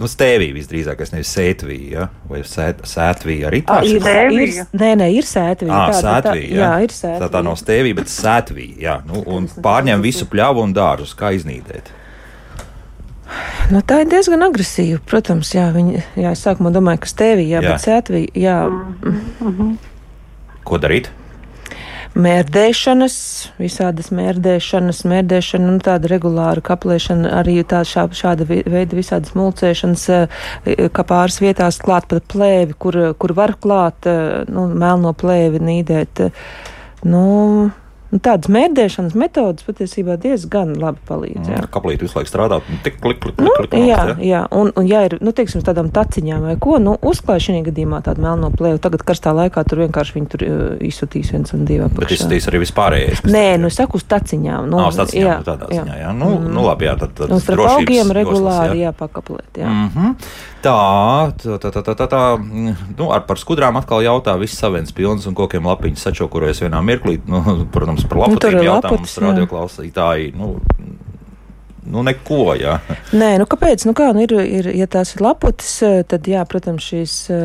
Nu, 0.00 0.08
stēvija 0.08 0.54
visdrīzāk, 0.56 1.02
nevis 1.12 1.30
sētvija, 1.34 1.88
ja? 1.92 2.04
vai 2.30 2.40
sēt, 2.48 2.78
sētvija 2.88 3.50
arī 3.50 3.60
tā 3.68 3.82
ir. 3.84 3.98
ir 4.00 4.54
nē, 4.72 4.94
nē, 4.96 5.08
ir 5.12 5.26
sētvija. 5.28 5.76
Ah, 5.76 5.92
sētvija, 5.92 6.24
tā, 6.24 6.54
jā. 6.56 6.62
jā, 6.62 6.70
ir 6.86 6.94
sētvija. 6.96 7.20
Tā, 7.20 7.28
tā 7.34 7.42
nav 7.44 7.58
stēvija, 7.60 7.98
bet 7.98 8.12
sētvija, 8.12 8.78
jā. 8.80 8.96
Nu, 9.04 9.20
un 9.28 9.48
pārņem 9.60 10.00
visu 10.06 10.24
pļavu 10.32 10.64
un 10.64 10.72
dārzus, 10.76 11.12
kā 11.18 11.34
iznīdēt. 11.36 11.92
Nu, 13.70 13.84
tā 13.86 14.00
ir 14.02 14.08
diezgan 14.10 14.48
agresīva, 14.48 15.02
protams, 15.06 15.52
jā, 15.54 15.68
viņa, 15.74 16.02
jā, 16.18 16.32
es 16.32 16.48
sākumā 16.48 16.72
domāju, 16.74 17.04
ka 17.04 17.12
stēvija, 17.12 17.58
jā, 17.58 17.60
jā. 17.60 17.76
bet 17.76 17.84
sētvija, 17.84 18.32
jā. 18.40 18.58
Mm 18.72 19.52
-hmm. 19.52 19.76
Ko 20.64 20.80
darīt? 20.80 21.12
Mērdēšanas, 22.18 23.16
visādas 23.60 24.10
mērdēšanas, 24.14 25.02
mērdēšana, 25.10 25.68
nu, 25.70 25.82
tāda 25.84 26.10
regulāra 26.10 26.62
kaplēšana, 26.64 27.30
arī 27.40 27.60
tā, 27.68 27.82
šā, 27.86 28.08
šāda 28.16 28.46
veida 28.48 28.98
visādas 28.98 29.36
mulcēšanas, 29.38 30.06
eh, 30.16 30.88
kā 30.90 31.04
pāris 31.06 31.40
vietās 31.42 31.78
klāt 31.82 32.08
pat 32.10 32.26
plēvi, 32.32 32.74
kur, 32.78 32.98
kur 33.18 33.34
var 33.36 33.54
klāt, 33.60 34.06
eh, 34.06 34.44
nu, 34.48 34.66
melno 34.74 35.14
plēvi 35.14 35.62
nīdēt. 35.62 36.30
Nu, 37.04 37.70
Nu, 38.10 38.18
tādas 38.18 38.50
mēdēšanas 38.50 39.14
metodas 39.18 39.62
patiesībā 39.66 40.16
diezgan 40.18 40.72
labi 40.80 40.98
palīdz. 41.06 41.46
Jā. 41.46 41.60
Mm, 41.60 41.68
kaplīt 41.70 42.02
visu 42.02 42.18
laiku 42.18 42.30
strādāt, 42.32 42.66
nu, 42.66 42.78
tik 42.82 42.98
klik, 43.02 43.20
klik, 43.22 43.38
nu, 43.38 43.52
klik, 43.54 43.76
jā, 43.86 44.00
jā. 44.10 44.16
jā, 44.26 44.40
un, 44.50 44.72
un 44.74 44.88
ja 44.90 45.04
ir, 45.06 45.14
nu, 45.22 45.30
teiksim, 45.36 45.62
tādām 45.66 45.92
taciņām 45.94 46.48
vai 46.48 46.56
ko, 46.58 46.80
nu, 46.82 46.96
uzklāj 47.06 47.44
šī 47.46 47.60
gadījumā 47.70 48.02
tādu 48.06 48.24
melno 48.24 48.50
plēvu. 48.50 48.82
Tagad 48.82 49.04
karstā 49.06 49.34
laikā 49.36 49.62
tur 49.68 49.84
vienkārši 49.84 50.16
viņi 50.16 50.30
tur 50.32 50.46
uh, 50.46 50.64
izsutīs 50.90 51.30
viens 51.34 51.54
un 51.54 51.62
divi. 51.68 51.86
Bet 52.00 52.16
izsutīs 52.16 52.50
arī 52.50 52.64
vispārējais. 52.64 53.22
Nē, 53.30 53.46
nu, 53.62 53.70
es 53.70 53.78
saku 53.78 54.00
uz 54.00 54.06
taciņām. 54.10 54.66
Nu, 54.70 54.82
Nā, 54.82 54.90
uz 54.90 54.98
taciņām, 54.98 55.30
jā, 55.30 55.38
nu, 55.38 55.46
tādā 55.46 55.70
ziņā, 55.70 55.98
jā. 56.02 56.14
Nu, 56.16 56.32
mm. 56.34 56.50
nu, 56.56 56.66
labi, 56.66 56.90
jā, 56.90 56.96
tad, 56.98 57.14
tad 57.20 57.34
un 57.36 57.44
starp 57.44 57.66
augiem 57.76 58.10
regulāri 58.16 58.82
jā. 58.82 58.90
jāpakaplēt, 58.90 59.62
jā. 59.62 59.70
Mm 59.70 59.90
-hmm. 59.94 60.16
Tā, 60.60 61.32
tā, 61.40 61.56
tā, 61.56 61.70
tā, 61.72 61.80
tā, 61.80 61.94
tā, 61.96 62.06
tā. 62.10 62.22
Nu, 62.98 63.08
ar 63.14 63.22
par 63.24 63.38
skudrām 63.40 63.78
atkal 63.80 64.02
jautā, 64.04 64.34
viss 64.40 64.58
savens 64.60 64.92
pilns 64.92 65.24
un 65.28 65.36
kokiem 65.36 65.64
lapiņas 65.64 66.04
sačokurojas 66.04 66.60
vienā 66.60 66.82
mirklī. 66.84 67.16
Nu, 67.24 67.40
protams, 67.72 67.99
par 68.08 68.24
lapatiem 68.24 68.58
nu, 68.60 68.66
jautā 68.66 68.94
mums 68.94 69.16
radioklausītāji. 69.24 70.34
Nu, 70.38 70.54
Nu, 71.90 72.02
neko, 72.04 72.52
jā. 72.60 72.76
Nē, 73.16 73.30
nu 73.40 73.46
kāpēc? 73.50 73.86
Nu 73.88 73.94
kā, 73.96 74.10
nu 74.14 74.22
ir, 74.22 74.34
ir, 74.44 74.68
ja 74.76 74.86
tās 74.90 75.14
ir 75.16 75.24
laputis, 75.24 75.72
tad, 76.10 76.28
jā, 76.28 76.44
protams, 76.48 76.84
šīs 76.86 77.14
uh, 77.32 77.40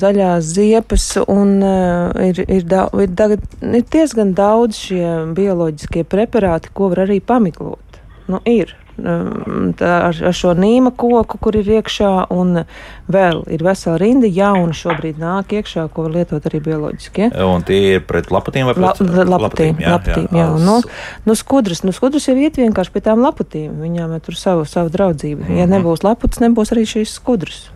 zaļās 0.00 0.48
ziepes 0.56 1.06
un 1.28 1.58
uh, 1.60 2.08
ir, 2.30 2.40
ir, 2.48 2.64
da, 2.68 2.86
ir, 2.96 3.12
da, 3.12 3.28
ir 3.36 3.84
diezgan 3.92 4.32
daudz 4.38 4.80
šie 4.88 5.12
bioloģiskie 5.36 6.06
preparāti, 6.08 6.72
ko 6.74 6.90
var 6.94 7.04
arī 7.06 7.20
pamiglot. 7.20 8.00
nu, 8.32 8.40
ir. 8.48 8.74
Um, 8.98 9.74
ar, 9.78 10.10
ar 10.10 10.34
šo 10.34 10.50
nīma 10.58 10.90
koku, 10.98 11.38
kur 11.38 11.54
ir 11.54 11.68
iekšā, 11.76 12.10
un 12.34 12.64
vēl 13.06 13.44
ir 13.54 13.62
vesela 13.62 13.94
rinda 14.00 14.26
jaunu 14.26 14.74
šobrīd 14.74 15.20
nāk 15.22 15.54
iekšā, 15.54 15.84
ko 15.94 16.08
var 16.08 16.16
lietot 16.16 16.48
arī 16.50 16.58
bioloģiski. 16.64 17.28
Ja? 17.28 17.46
Un 17.46 17.62
tie 17.68 17.78
ir 17.94 18.02
pret 18.08 18.32
lapatīm 18.34 18.66
vai 18.66 18.74
La, 18.74 18.90
pret 18.98 19.30
lapatīm, 19.30 19.78
jā, 19.78 19.94
lapatīm, 19.94 20.26
jā. 20.34 20.48
jā. 20.48 20.58
Nu, 20.66 20.80
nu, 21.28 21.38
skudras, 21.38 21.84
nu, 21.86 21.94
skudras 21.94 22.26
jau 22.26 22.34
iet 22.34 22.58
vienkārši 22.58 22.94
pie 22.94 23.04
tām 23.06 23.22
lapatīm. 23.22 23.76
Viņām 23.78 24.16
ir 24.16 24.24
tur 24.26 24.38
savu, 24.38 24.66
savu 24.66 24.90
draudzību. 24.94 25.44
Mm 25.44 25.48
-hmm. 25.48 25.60
Ja 25.62 25.66
nebūs 25.70 26.02
laputs, 26.02 26.42
nebūs 26.42 26.74
arī 26.74 26.86
šīs 26.90 27.14
skudras. 27.20 27.68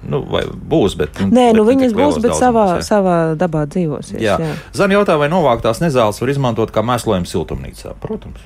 Nu, 0.00 0.22
vai 0.24 0.46
būs, 0.48 0.96
bet. 0.96 1.20
Nē, 1.20 1.50
bet 1.50 1.58
nu, 1.58 1.66
viņas 1.68 1.92
būs, 1.92 2.22
bet 2.24 2.32
savā, 2.32 2.64
daudzumos, 2.64 2.80
jā. 2.80 2.88
savā 2.88 3.16
dabā 3.36 3.66
dzīvosies. 3.68 4.20
Jā. 4.20 4.38
jā. 4.40 4.54
Zani 4.72 4.96
jautā, 4.96 5.18
vai 5.20 5.28
novāktās 5.28 5.82
nezāles 5.84 6.20
var 6.20 6.32
izmantot 6.32 6.72
kā 6.72 6.80
mēslojumu 6.80 7.28
siltumnīcā? 7.28 7.92
Protams. 8.00 8.40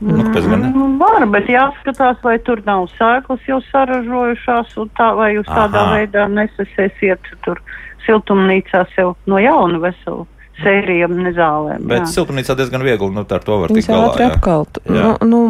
Nu? 0.00 0.20
Nu, 0.20 0.86
Var, 1.00 1.24
bet 1.32 1.48
jāskatās, 1.48 2.18
vai 2.24 2.36
tur 2.44 2.60
nav 2.66 2.84
sēklas 2.98 3.44
jau 3.48 3.62
saražojušās, 3.70 4.74
un 4.82 4.90
tā, 4.98 5.10
vai 5.16 5.30
jūs 5.38 5.48
tādā 5.48 5.82
Aha. 5.86 5.94
veidā 5.96 6.26
nesasiesiet 6.28 7.30
tur 7.46 7.62
siltumnīcā 8.04 8.84
sev 8.92 9.14
no 9.26 9.40
jauna 9.40 9.80
veselu 9.82 10.26
sēriju 10.60 11.08
nezālēm. 11.12 11.88
Bet 11.88 12.04
jā. 12.04 12.12
siltumnīcā 12.12 12.56
diezgan 12.58 12.84
viegli, 12.84 13.10
nu, 13.12 13.24
tā 13.28 13.40
ar 13.40 13.46
to 13.46 13.58
var 13.62 13.72
tikt 13.72 13.90
galā. 13.90 14.10
ātri 14.10 14.24
jā. 14.24 14.30
apkalt. 14.34 14.80
Jā. 14.84 15.02
Nu, 15.02 15.28
nu, 15.28 15.40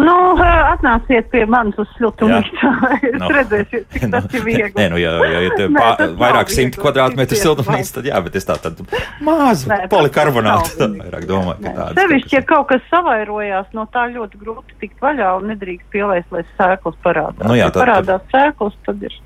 Nu, 0.00 0.12
ā, 0.40 0.46
atnāciet 0.72 1.26
pie 1.28 1.42
manis 1.52 1.76
uz 1.82 1.88
siltumnīcā. 1.98 2.70
Jūs 3.02 3.18
Nu. 3.20 3.26
redzēsiet, 3.28 3.84
cik 3.92 4.06
tas 4.14 4.24
ir 4.32 4.44
viegli. 4.46 4.72
Nē, 4.78 4.86
nu, 4.94 5.00
ja, 5.02 5.10
ja 5.28 5.42
ir 5.44 5.52
Nē, 5.60 5.66
pā, 5.76 6.06
vairāk 6.22 6.48
simti 6.54 6.80
kvadrātmetru 6.80 7.36
siltumnīca, 7.36 7.98
tad 7.98 8.08
jā, 8.08 8.22
bet 8.24 8.38
es 8.40 8.48
tā 8.48 8.56
tad 8.64 8.80
mazu 9.20 9.68
polikarbonātu 9.92 10.72
viegli. 10.80 11.02
vairāk 11.04 11.26
domāju, 11.28 11.58
ka 11.66 11.74
tādas. 11.76 12.00
Sevišķi, 12.00 12.38
ja 12.38 12.42
kaut 12.48 12.70
kas 12.72 12.88
savairojās, 12.88 13.68
no 13.76 13.84
tā 13.92 14.06
ļoti 14.14 14.40
grūti 14.40 14.78
tikt 14.80 14.96
vaļā 15.04 15.28
un 15.42 15.50
nedrīkst 15.52 15.90
pielaist, 15.92 16.32
lai 16.32 16.46
sēklas 16.56 16.96
parādās. 17.04 17.44
Nu 17.44 17.58
jā, 17.60 17.68
ja 17.68 17.70
tad- 17.76 17.84
parādās 17.84 18.24
sēklas, 18.32 18.80
tad 18.88 19.04
ir, 19.04 19.18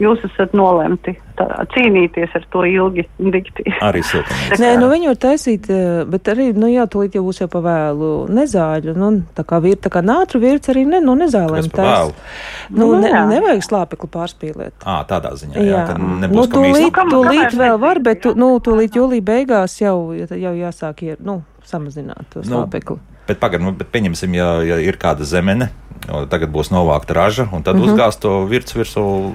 jūs 0.00 0.22
esat 0.28 0.54
nolemti 0.56 1.12
tā, 1.38 1.46
cīnīties 1.74 2.32
ar 2.38 2.44
to 2.52 2.62
ilgi 2.68 3.04
dikti. 3.18 3.64
Arī 3.84 4.00
siltumnīca. 4.06 4.58
Nē, 4.62 4.70
nu 4.80 4.88
viņu 4.92 5.10
var 5.12 5.18
taisīt, 5.26 5.68
eh, 5.72 6.02
bet 6.08 6.30
arī, 6.32 6.50
nu 6.56 6.70
jā, 6.70 6.86
tūlīt 6.90 7.16
jau 7.18 7.24
būs 7.26 7.42
jau 7.42 7.48
pa 7.52 7.60
vēlu 7.64 8.10
nezāļu. 8.32 8.94
Nu, 8.98 9.10
tā 9.36 9.44
kā 9.48 9.60
vir, 9.64 9.76
tā 9.82 9.92
kā 9.92 10.02
nātru 10.04 10.40
virts 10.42 10.72
arī 10.72 10.86
ne, 10.88 11.00
no 11.04 11.16
nezālēm. 11.20 11.68
Vēlu? 11.72 12.14
Nu, 12.70 12.88
Nu, 12.92 12.98
ne, 13.00 13.10
nevajag 13.32 13.62
slāpekli 13.66 14.08
pārspīlēt. 14.12 14.74
Ā, 14.84 15.00
tādā 15.08 15.34
ziņā, 15.38 15.56
jā, 15.60 15.70
Jā, 15.72 15.84
ka 15.90 15.96
nu, 16.00 16.16
nebūs 16.22 16.48
kam 16.52 16.62
tūlīt, 16.64 16.90
kam- 16.96 17.10
tūlīt 17.12 17.56
vēl 17.58 17.78
var, 17.80 18.00
bet 18.04 18.22
tu, 18.24 18.34
nu, 18.38 18.52
tūlīt 18.64 18.96
jūlija 18.98 19.24
beigās 19.24 19.78
jau, 19.80 20.12
jau 20.16 20.52
jāsāk 20.56 21.02
ir, 21.06 21.16
nu, 21.24 21.40
samazināt 21.68 22.26
to 22.32 22.42
Nu, 22.42 22.48
slāpekli. 22.50 22.98
Bet 23.28 23.38
pagaidām, 23.40 23.68
nu, 23.70 23.72
bet 23.78 23.88
pieņemsim, 23.94 24.34
ja, 24.34 24.48
ja 24.66 24.76
ir 24.82 24.98
kāda 25.00 25.22
zemene, 25.28 25.70
tagad 26.28 26.50
būs 26.50 26.70
novākta 26.72 27.14
raža, 27.14 27.42
un 27.52 27.58
Mhm. 27.58 27.62
tad 27.62 27.76
mm 27.76 27.82
-hmm. 27.82 27.92
uzgāzt 27.94 28.20
to 28.20 28.44
virsmu 28.46 28.82
virsū, 28.82 29.32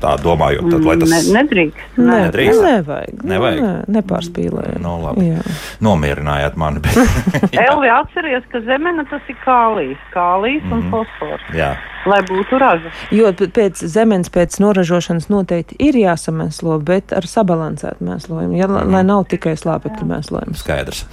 tā 0.00 0.16
domājot, 0.22 0.70
tad, 0.70 0.84
lai 0.84 0.96
tas 0.98 1.10
ne, 1.10 1.42
nedrīkst. 1.42 1.96
Nē, 1.96 2.30
nedrīkst? 2.30 2.62
nevajag. 2.62 3.24
Nevajag? 3.24 3.60
Nē, 3.60 3.84
nepārspīlējot. 3.88 4.80
Nu, 4.80 5.00
labi. 5.02 5.20
Jā. 5.26 5.40
nomierinājāt 5.80 6.56
mani. 6.56 6.80
Bet, 6.80 6.96
Elvi 7.68 7.88
atceries, 7.88 8.44
ka 8.52 8.60
zemene 8.60 9.04
tas 9.10 9.20
ir 9.28 9.36
kālijs, 9.46 9.96
kālijs 10.14 10.62
Mhm. 10.64 10.72
un 10.72 10.82
fosfors, 10.90 11.42
jā, 11.54 11.76
lai 12.06 12.20
būtu 12.22 12.58
raža. 12.58 12.90
Jo 13.10 13.32
pēc 13.32 13.84
zemes, 13.86 14.28
pēc 14.30 14.60
noražošanas 14.60 15.28
noteikti 15.28 15.76
ir 15.78 15.94
jāsamēslo, 15.94 16.78
bet 16.82 17.12
ar 17.12 17.22
sabalansētu 17.22 18.00
mēslojumu, 18.00 18.56
ja, 18.56 18.66
lai, 18.66 18.84
lai 18.84 19.02
nav 19.02 19.24
tikai 19.24 19.56
slāpekļu 19.56 20.04
mēslojums. 20.06 20.56
skaidrs. 20.58 21.04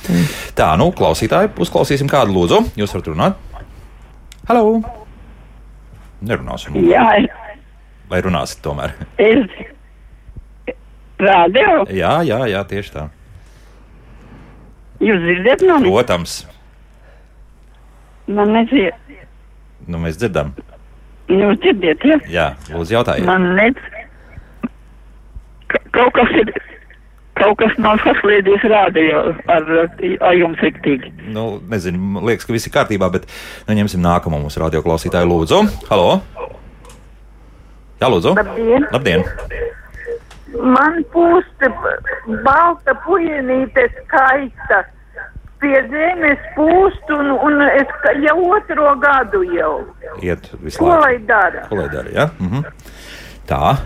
Tā, 0.55 0.77
nu, 0.77 0.91
klausītāji, 0.91 1.49
uzklausīsim 1.57 2.07
kādu 2.07 2.31
lūdzu. 2.33 2.63
Jūs 2.77 2.93
varat 2.93 3.07
runāt? 3.07 3.33
Halo! 4.47 4.81
Nerunāsim. 6.21 6.77
Jā, 6.89 7.03
Vai 8.09 8.21
runāsit 8.23 8.61
tomēr? 8.63 8.93
es 9.19 9.49
radio, 11.19 11.83
Jā, 11.91 12.13
jā, 12.23 12.37
jā 12.47 12.61
tieši 12.69 12.93
tā. 12.93 13.03
jūs 15.03 15.19
dzirdat 15.25 15.65
mani? 15.67 15.89
Protams, 15.91 16.37
Man 18.27 18.49
nedzied, 18.51 18.95
nu, 19.87 19.97
mēs 20.03 20.17
dzirdam. 20.19 20.53
jūs 21.31 21.59
dzirdiet, 21.63 22.03
ja? 22.03 22.17
Jā, 22.27 22.47
lūdzu, 22.73 22.91
jautājiet. 22.97 23.25
Man. 23.25 23.73
Ka- 25.67 25.83
Kaut 25.91 26.13
kas 26.15 26.31
ir, 26.41 26.51
kaut 27.37 27.57
kas 27.61 27.73
nav 27.81 27.99
saslēdzies 28.03 28.65
radio 28.71 29.23
ar, 29.53 29.69
ar 30.19 30.37
jums 30.37 30.61
riktīgi. 30.63 31.13
Nu, 31.33 31.47
nezinu, 31.69 32.21
liekas, 32.27 32.47
ka 32.47 32.55
viss 32.55 32.69
ir 32.69 32.75
kārtībā, 32.75 33.09
bet 33.13 33.27
nu, 33.67 33.77
ņemsim 33.79 34.03
nākamo 34.03 34.41
mūsu 34.43 34.61
radioklausītāju. 34.63 35.29
Lūdzu, 35.31 35.63
halo! 35.91 36.19
Jā, 38.01 38.11
lūdzu! 38.13 38.35
Labdien! 38.37 38.87
Labdien! 38.93 39.25
Man 40.57 41.01
pūsta 41.13 41.69
balta 42.45 42.93
puienīte 43.05 43.89
skaista. 44.01 44.85
Pie 45.57 45.79
zemes 45.89 46.41
pūst 46.53 47.09
un, 47.15 47.31
un 47.33 47.63
es 47.65 47.93
jau 48.21 48.35
otro 48.53 48.91
gadu 49.01 49.41
jau. 49.55 49.71
Iet 50.21 50.45
visu 50.61 50.83
Ko 50.83 50.91
lai 51.01 51.15
dara? 51.25 51.63
Ko 51.65 51.79
lai 51.79 51.87
dara? 51.89 52.13
Ja? 52.13 52.27
Mhm. 52.37 52.61
Tā. 53.49 53.77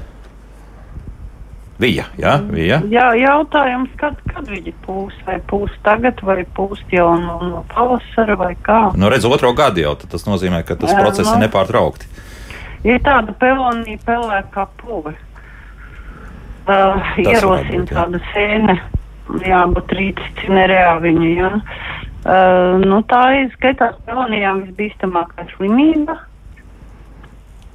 Vija, 1.81 2.03
jā, 2.21 2.35
vija. 2.53 2.77
Jā, 2.93 3.07
jautājums, 3.17 3.89
kad, 3.97 4.19
kad 4.29 4.45
viņi 4.45 4.73
pūs, 4.85 5.15
vai 5.25 5.39
pūs 5.49 5.73
tagad, 5.85 6.19
vai 6.21 6.43
pūs 6.57 6.83
jau 6.93 7.07
no, 7.17 7.39
no 7.41 7.63
pavasara, 7.71 8.35
vai 8.37 8.51
kā. 8.61 8.91
Nu, 8.93 9.09
redz, 9.09 9.25
otro 9.25 9.49
gadu 9.57 9.81
jau, 9.81 9.95
tas 9.97 10.27
nozīmē, 10.27 10.61
ka 10.67 10.77
tas 10.77 10.93
Jā, 10.93 10.99
process 11.01 11.31
ir 11.31 11.39
nu. 11.39 11.47
nepārtraukti. 11.47 12.09
Ir 12.85 13.01
tāda 13.05 13.33
pelonija 13.41 14.01
pelēkā 14.05 14.67
puve. 14.81 15.15
Uh, 16.69 17.01
ierosina 17.17 17.81
jā. 17.81 17.89
tāda 17.89 18.21
sēne, 18.29 18.77
jābūt 19.49 19.95
rīts 19.97 20.33
cinerējā 20.43 20.95
viņa, 21.01 21.29
jā. 21.39 21.53
Uh, 22.21 22.77
nu, 22.85 23.01
tā 23.09 23.23
ir 23.39 23.49
skaitās 23.55 23.97
pelonijām 24.05 24.67
visbīstamākā 24.67 25.49
slimība. 25.55 26.19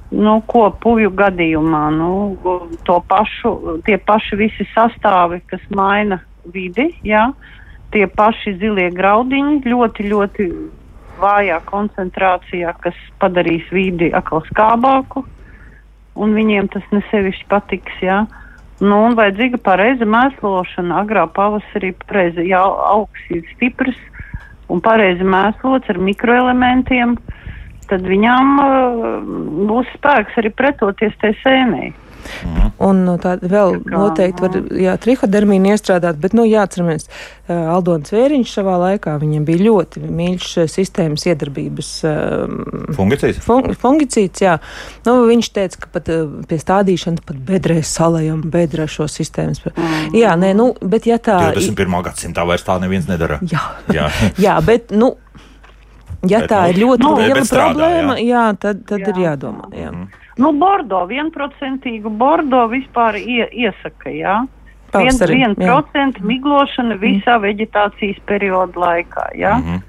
Nu, 0.07 0.37
ko 0.47 0.69
puvju 0.79 1.11
gadījumā, 1.19 1.83
nu, 1.91 2.11
to 2.87 3.01
pašu, 3.09 3.81
tie 3.83 3.97
paši 3.99 4.37
visi 4.39 4.67
sastāvi, 4.71 5.41
kas 5.51 5.63
maina 5.75 6.21
vidi, 6.47 6.93
jā, 7.03 7.25
tie 7.91 8.05
paši 8.07 8.55
zilie 8.61 8.87
graudiņi 8.95 9.67
ļoti, 9.67 10.05
ļoti 10.07 10.47
vājā 11.19 11.59
koncentrācijā, 11.67 12.71
kas 12.79 12.95
padarīs 13.19 13.67
vidi 13.73 14.07
atkal 14.15 14.45
skābāku, 14.47 15.25
un 16.15 16.35
viņiem 16.37 16.69
tas 16.71 16.87
nesevišķi 16.95 17.49
patiks, 17.51 17.99
jā. 18.01 18.23
Nu, 18.79 19.01
un 19.09 19.17
vajadzīga 19.17 19.59
pareiza 19.65 20.05
mēslošana, 20.07 21.01
agrā 21.01 21.25
pavasarī 21.33 21.91
pareizi, 22.05 22.45
jā, 22.51 22.61
augs 22.63 23.27
ir 23.33 23.43
stiprs 23.55 23.97
un 24.71 24.79
pareizi 24.85 25.25
mēslots 25.25 25.89
ar 25.91 25.99
mikroelementiem, 25.99 27.17
tad 27.91 28.05
viņām 28.07 28.51
uh, 28.63 29.15
būs 29.69 29.95
spēks 29.97 30.37
arī 30.41 30.53
pretoties 30.55 31.15
tai 31.21 31.33
sēnei. 31.43 31.93
Un 32.83 33.01
no 33.07 33.15
tā 33.21 33.35
vēl 33.41 33.79
kā, 33.81 33.91
noteikti 33.93 34.43
var 34.43 34.55
jā, 34.77 34.93
trihodermīnu 35.01 35.71
iestrādāt, 35.73 36.19
bet, 36.21 36.35
nu, 36.37 36.45
jāatceramies, 36.47 37.07
uh, 37.07 37.71
Aldons 37.73 38.13
Vēriņš 38.13 38.53
savā 38.59 38.75
laikā, 38.81 39.15
viņam 39.21 39.45
bija 39.47 39.63
ļoti 39.65 40.03
mīļš 40.05 40.49
uh, 40.61 40.69
sistēmas 40.71 41.25
iedarbības 41.29 41.91
um, 42.09 42.57
Fungicijas? 42.97 43.39
fun 43.43 43.71
fungicīds, 43.79 44.43
jā. 44.45 44.57
Nu, 45.07 45.19
viņš 45.29 45.51
teica, 45.55 45.81
ka 45.83 45.91
pat 45.97 46.11
uh, 46.13 46.25
pie 46.49 46.59
stādīšanas 46.61 47.25
pat 47.27 47.39
bedrēs 47.49 47.93
salajam 47.97 48.43
bedrē 48.53 48.89
šo 48.91 49.09
sistēmas. 49.11 49.63
Jā, 50.15 50.35
nē, 50.39 50.53
nu, 50.57 50.71
bet 50.81 51.09
ja 51.09 51.21
tā... 51.23 51.39
21. 51.55 52.01
gadsimtā 52.09 52.45
vairs 52.47 52.67
tā 52.67 52.77
neviens 52.83 53.09
nedara. 53.09 53.41
Jā, 53.47 53.63
Jā. 53.93 54.11
jā 54.49 54.59
bet, 54.65 54.93
nu, 54.93 55.15
ja 56.25 56.41
Bet, 56.41 56.49
tā 56.49 56.61
nu, 56.63 56.69
ir 56.71 56.79
ļoti 56.81 57.05
nu, 57.05 57.15
liela 57.19 57.43
strādā, 57.45 57.73
problēma, 57.73 58.17
jā. 58.17 58.27
jā, 58.27 58.45
tad, 58.63 58.85
tad 58.89 59.03
Jā. 59.03 59.11
ir 59.13 59.19
jādomā. 59.21 59.69
Jā. 59.77 59.91
Nu, 60.37 60.53
bordo, 60.53 61.03
vienprocentīgu 61.09 62.09
bordo 62.17 62.67
vispār 62.71 63.17
ie, 63.21 63.47
iesaka, 63.65 64.13
jā. 64.13 64.39
Viens 64.95 65.19
jā. 65.19 65.51
procents 65.59 66.21
miglošana 66.23 66.95
visā 67.01 67.37
veģetācijas 67.43 68.19
perioda 68.29 68.79
laikā, 68.79 69.29
jā. 69.37 69.57
Mhm. 69.59 69.85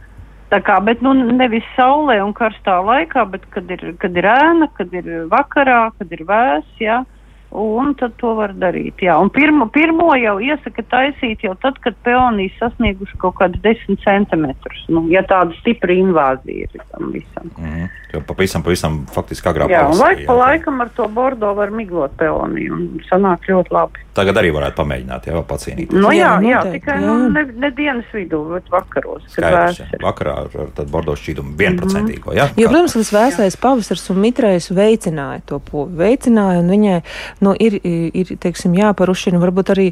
Tā 0.49 0.63
kā, 0.65 0.79
bet 0.81 1.03
nu 1.05 1.13
nevis 1.13 1.65
saulē 1.77 2.23
un 2.25 2.33
karstā 2.33 2.79
laikā, 2.81 3.27
bet 3.29 3.43
kad 3.53 3.69
ir, 3.71 3.83
kad 4.01 4.17
ir 4.17 4.25
ēna, 4.25 4.71
kad 4.79 4.95
ir 4.97 5.29
vakarā, 5.29 5.91
kad 5.99 6.13
ir 6.17 6.25
vēs, 6.25 6.69
jā. 6.81 7.03
Un 7.51 7.95
tad 7.97 8.13
to 8.21 8.35
var 8.37 8.53
darīt, 8.53 9.01
jā. 9.01 9.15
Un 9.17 9.31
pirmo, 9.33 9.71
pirmo 9.73 10.11
jau 10.21 10.35
iesaka 10.45 10.83
taisīt 10.85 11.47
jau 11.47 11.55
tad, 11.63 11.79
kad 11.81 11.97
peonijas 12.05 12.59
sasnieguši 12.61 13.17
kaut 13.23 13.39
kādus 13.41 13.63
10 13.65 14.03
centimetrus. 14.05 14.83
Nu, 14.93 15.07
ja 15.09 15.23
tāda 15.25 15.57
stipra 15.63 15.97
invāzija 15.97 16.69
ir 16.69 16.85
tam 16.93 17.09
visam. 17.15 17.49
Mhm. 17.57 17.89
Jo 18.13 18.21
pavisam, 18.29 18.65
pavisam 18.65 19.01
faktiski 19.13 19.49
agrāk 19.49 19.73
Jā, 19.73 19.87
un 19.89 19.97
laik 20.01 20.27
pa 20.29 20.37
laikam 20.37 20.81
ar 20.85 20.93
to 20.97 21.09
bordo 21.13 21.55
var 21.57 21.73
miglot 21.73 22.15
peoniju 22.21 22.77
un 22.77 22.87
sanāk 23.09 23.49
ļoti 23.49 23.73
labi. 23.73 24.05
Tagad 24.19 24.41
arī 24.43 24.51
varētu 24.55 24.77
pamēģināt, 24.81 25.29
jā, 25.31 25.37
vēl 25.39 25.47
pacīnīties. 25.49 26.01
Nu, 26.03 26.11
jā, 26.15 26.33
Jā, 26.49 26.61
tikai 26.73 26.97
jā, 26.99 27.07
nu, 27.07 27.29
ne, 27.35 27.45
ne 27.65 27.71
dienas 27.77 28.09
vidū, 28.15 28.41
bet 28.53 28.69
vakaros. 28.73 29.25
Skaidrs, 29.33 29.81
jā. 29.85 30.01
Vakarā 30.03 30.35
ar, 30.45 30.49
ar 30.65 30.71
tādu 30.77 30.91
bordo 30.93 31.15
šķīdumu 31.19 31.55
vienprocentīgo, 31.59 32.35
jā? 32.37 32.49
Jo, 32.59 32.71
protams, 32.73 32.97
tas 32.99 33.13
vēsais 33.15 33.57
pavasaris 33.61 34.07
un 34.15 34.21
mitrais 34.23 34.69
veicināja 34.75 35.43
to 35.49 35.59
puvi. 35.65 35.95
Veicināja, 35.99 36.63
un 36.63 36.71
viņai 36.73 36.97
nu, 37.45 37.55
ir, 37.59 37.79
ir 37.85 38.33
teiksim, 38.43 38.75
jāparušina, 38.79 39.41
varbūt 39.43 39.73
arī, 39.75 39.89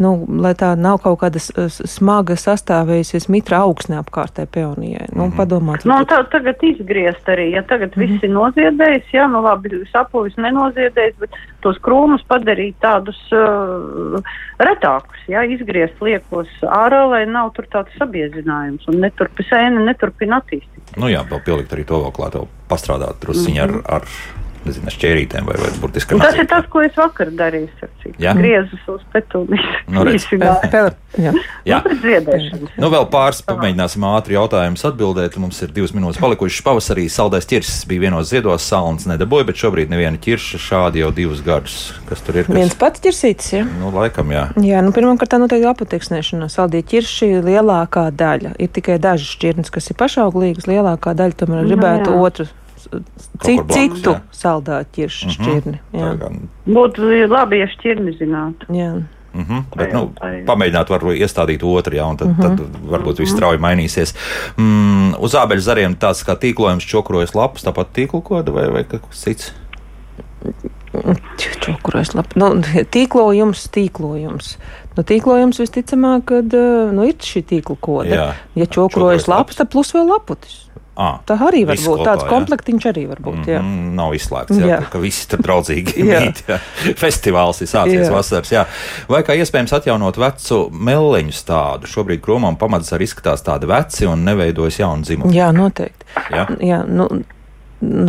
nu, 0.00 0.14
lai 0.44 0.54
tā 0.58 0.72
nav 0.78 1.00
kaut 1.04 1.20
kāda 1.22 1.40
smaga 1.70 2.36
sastāvējusies 2.40 3.28
mitra 3.32 3.62
augsne 3.66 4.00
apkārtē 4.02 4.46
peonijai. 4.50 5.08
Nu, 5.14 5.28
Mhm. 5.30 5.36
padomāt. 5.38 5.84
Nu, 5.86 6.00
tā, 6.10 6.22
tagad 6.32 6.58
izgriezt 6.66 7.26
arī, 7.30 7.50
ja 7.54 7.62
tagad 7.62 7.94
Mhm. 7.96 8.00
viss 8.00 8.24
ir 8.26 8.30
noziedējis, 8.34 9.12
jā, 9.14 9.28
nu 9.30 9.42
labi, 9.44 9.70
sapuvis 9.92 10.34
nenoziedējis, 10.36 11.16
bet 11.20 11.30
tos 11.62 11.78
krūmus 11.84 12.24
padarīt 12.28 12.74
tādus 12.82 13.18
uh, 13.32 13.69
retākus, 14.60 15.22
jā, 15.30 15.44
izgriezt 15.54 16.00
liekos 16.04 16.50
ārā, 16.66 17.04
lai 17.10 17.22
nav 17.30 17.52
tur 17.56 17.68
tāds 17.72 17.94
sabiezinājums 18.00 18.88
un 18.90 19.00
neturpi 19.04 19.46
sēne 19.48 19.84
neturpina 19.86 20.40
attīstīt. 20.42 20.96
Nu 21.00 21.10
jā, 21.12 21.24
vēl 21.30 21.42
pielikt 21.46 21.74
arī 21.76 21.86
to 21.88 22.02
vēl 22.04 22.14
klāt, 22.16 22.38
vēl 22.38 22.48
pastrādāt 22.70 23.20
drusciņi 23.24 23.64
ar, 23.64 23.76
ar 23.98 24.08
nezinu, 24.66 24.88
ar 24.90 24.96
šķērītēm 24.96 25.48
vai, 25.48 25.56
vai 25.60 25.70
burtiski 25.80 26.16
Un 26.16 26.24
tas 26.24 26.38
ir 26.38 26.48
tas, 26.50 26.66
ko 26.70 26.82
es 26.84 26.96
vakar 26.98 27.30
darīju, 27.36 27.70
citu. 28.02 28.16
Jā? 28.22 28.34
Griezus 28.36 28.82
uz 28.90 29.04
petūnijas. 29.14 29.78
Nu, 29.90 30.04
redz. 30.06 30.26
Jā. 31.18 31.32
Jā. 31.66 31.80
Nu, 31.82 31.96
ziedēšanas. 31.98 32.76
Nu, 32.78 32.90
vēl 32.92 33.06
pāris 33.10 33.40
pamēģināsim 33.46 34.04
ātri 34.06 34.36
jautājumus 34.36 34.84
atbildēt. 34.86 35.38
Mums 35.42 35.58
ir 35.64 35.72
divas 35.74 35.90
minūtes 35.96 36.20
palikušas. 36.22 36.62
Pavasarī 36.66 37.08
saldais 37.10 37.48
ķirsis 37.50 37.82
bija 37.90 38.04
vienos 38.06 38.30
ziedos, 38.30 38.62
salns 38.62 39.08
nedabūja, 39.10 39.48
bet 39.48 39.58
šobrīd 39.58 39.90
neviena 39.90 40.20
ķirša 40.22 40.60
šādi 40.62 41.02
jau 41.02 41.10
divus 41.16 41.42
gadus. 41.46 41.78
Kas 42.08 42.22
tur 42.26 42.38
ir? 42.38 42.46
Kas? 42.46 42.54
Viens 42.60 42.76
pats 42.78 43.02
ķirsītis, 43.02 43.50
jā. 43.56 43.64
Nu, 43.80 43.90
laikam, 43.94 44.30
jā. 44.34 44.46
Jā, 44.62 44.84
nu, 44.86 44.94
pirmkārt, 44.94 45.32
tā 45.34 45.40
noteikti 45.42 45.66
apateksnēšana. 45.72 46.50
Saldie 46.52 46.84
ķirši 46.86 47.32
lielākā 47.46 48.06
daļa. 48.14 48.54
Ir 48.62 48.70
tikai 48.78 49.00
dažas 49.02 49.34
šķirnes, 49.34 49.74
kas 49.74 49.90
ir 49.90 49.98
pašauglīgas. 49.98 50.70
Lielākā 50.70 51.16
daļa 51.18 51.38
tomēr 51.42 51.64
Nu, 51.64 51.68
gribētu 51.72 52.14
jā. 52.14 52.22
otru, 52.22 52.46
citu, 52.90 53.64
blakus, 53.64 53.76
citu 53.76 54.10
jā. 54.10 54.20
saldā 54.32 54.84
ķiršu 54.94 55.24
Mhm. 55.26 55.34
šķirni. 55.36 55.78
Jā. 55.94 56.10
Kā- 56.18 56.30
Būtu 56.66 57.28
labi, 57.30 57.58
ja 57.62 57.66
šķirni 57.66 58.18
zinātu. 58.18 58.66
Jā. 58.70 59.02
Mhm, 59.32 59.58
bet, 59.76 59.92
jā, 59.92 59.94
nu, 59.94 60.12
pamēģināt, 60.44 60.88
varbūt 60.90 61.20
iestādīt 61.22 61.62
otru, 61.62 61.94
jā, 61.94 62.02
un 62.10 62.16
tad, 62.16 62.28
Mhm. 62.28 62.40
tad 62.42 62.58
varbūt 62.90 63.18
viss 63.22 63.32
strauji 63.32 63.58
mainīsies. 63.62 64.12
Mm, 64.58 65.14
uz 65.22 65.32
ābeļu 65.38 65.62
zariem 65.62 65.94
tāds 65.94 66.24
kā 66.26 66.34
tīklojums, 66.34 66.82
čokrojas 66.86 67.34
lapas, 67.34 67.62
tāpat 67.62 67.92
tīklu 67.94 68.22
koda 68.24 68.50
vai, 68.50 68.66
vai 68.68 68.82
kaut 68.82 69.02
kas 69.08 69.22
cits. 69.22 69.52
Čokurais 71.60 72.14
labi. 72.16 72.34
Nu, 72.40 72.48
tīklojums, 72.90 73.68
tīklojums. 73.70 74.56
Nu, 74.96 75.04
tīklojums 75.06 75.60
visticamāk, 75.62 76.24
kad 76.30 76.52
nu, 76.94 77.04
ir 77.06 77.14
šī 77.14 77.42
tīkla 77.46 77.76
koda. 77.80 78.10
Jā. 78.10 78.26
Ja 78.58 78.66
čokurojas 78.66 79.28
lapas, 79.30 79.60
tad 79.60 79.70
plus 79.70 79.92
vēl 79.94 80.08
laputis. 80.10 80.66
À, 81.00 81.06
Tā 81.24 81.36
arī 81.46 81.62
var 81.64 81.78
būt. 81.80 81.86
kopā, 81.86 82.04
Tāds 82.10 82.24
jā. 82.26 82.28
komplektiņš 82.28 82.86
arī 82.90 83.04
var 83.08 83.20
būt. 83.24 83.46
Jā. 83.48 83.60
Mm, 83.64 83.94
nav 83.96 84.12
izslēgts, 84.18 84.58
jā, 84.60 84.66
Jā. 84.68 84.78
Ka, 84.84 84.90
ka 84.92 85.00
visi 85.00 85.22
tur 85.32 85.40
draudzīgi 85.46 86.04
mīt. 86.10 86.42
Festivāls 87.00 87.62
ir 87.64 87.70
sācies 87.70 88.04
Jā. 88.04 88.12
vasaras. 88.12 88.52
Jā. 88.52 88.66
Vai 89.08 89.22
kā 89.24 89.36
iespējams 89.40 89.72
atjaunot 89.80 90.20
vecu 90.20 90.60
meleņu 90.76 91.32
stādu? 91.38 91.88
Šobrīd 91.88 92.20
krūmām 92.24 92.58
pamats 92.60 92.92
arī 92.92 93.08
izskatās 93.08 93.40
tādi 93.46 93.70
veci 93.70 94.04
un 94.10 94.26
neveidojas 94.28 94.80
jaunu 94.82 95.06
dzimumu. 95.08 95.32
jā, 95.32 95.48
noteikti. 95.56 96.04
Jā? 96.36 96.44
Jā, 96.60 96.82
nu, 96.84 97.08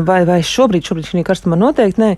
vai, 0.07 0.21
vai 0.27 0.41
šobrīd, 0.45 0.85
šobrīd 0.85 1.09
šī 1.09 1.23
karstumā 1.27 1.57
noteikti 1.59 2.01
nē, 2.01 2.11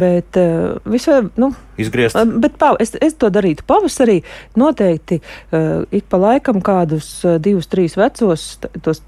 bet 0.00 0.38
uh, 0.40 0.78
visai, 0.88 1.22
nu, 1.40 1.52
Izgriezt. 1.80 2.16
Uh, 2.16 2.28
Bet 2.42 2.58
pav, 2.60 2.76
es, 2.82 2.92
es 3.00 3.16
to 3.18 3.30
darītu 3.32 3.64
pavasarī. 3.68 4.18
Noteikti 4.60 5.18
uh, 5.22 5.84
ik 5.94 6.04
pa 6.12 6.20
laikam 6.20 6.60
kādus 6.64 7.08
uh, 7.24 7.38
divus, 7.42 7.68
trīs 7.72 7.96
vecos, 7.96 8.44
tos 8.84 9.02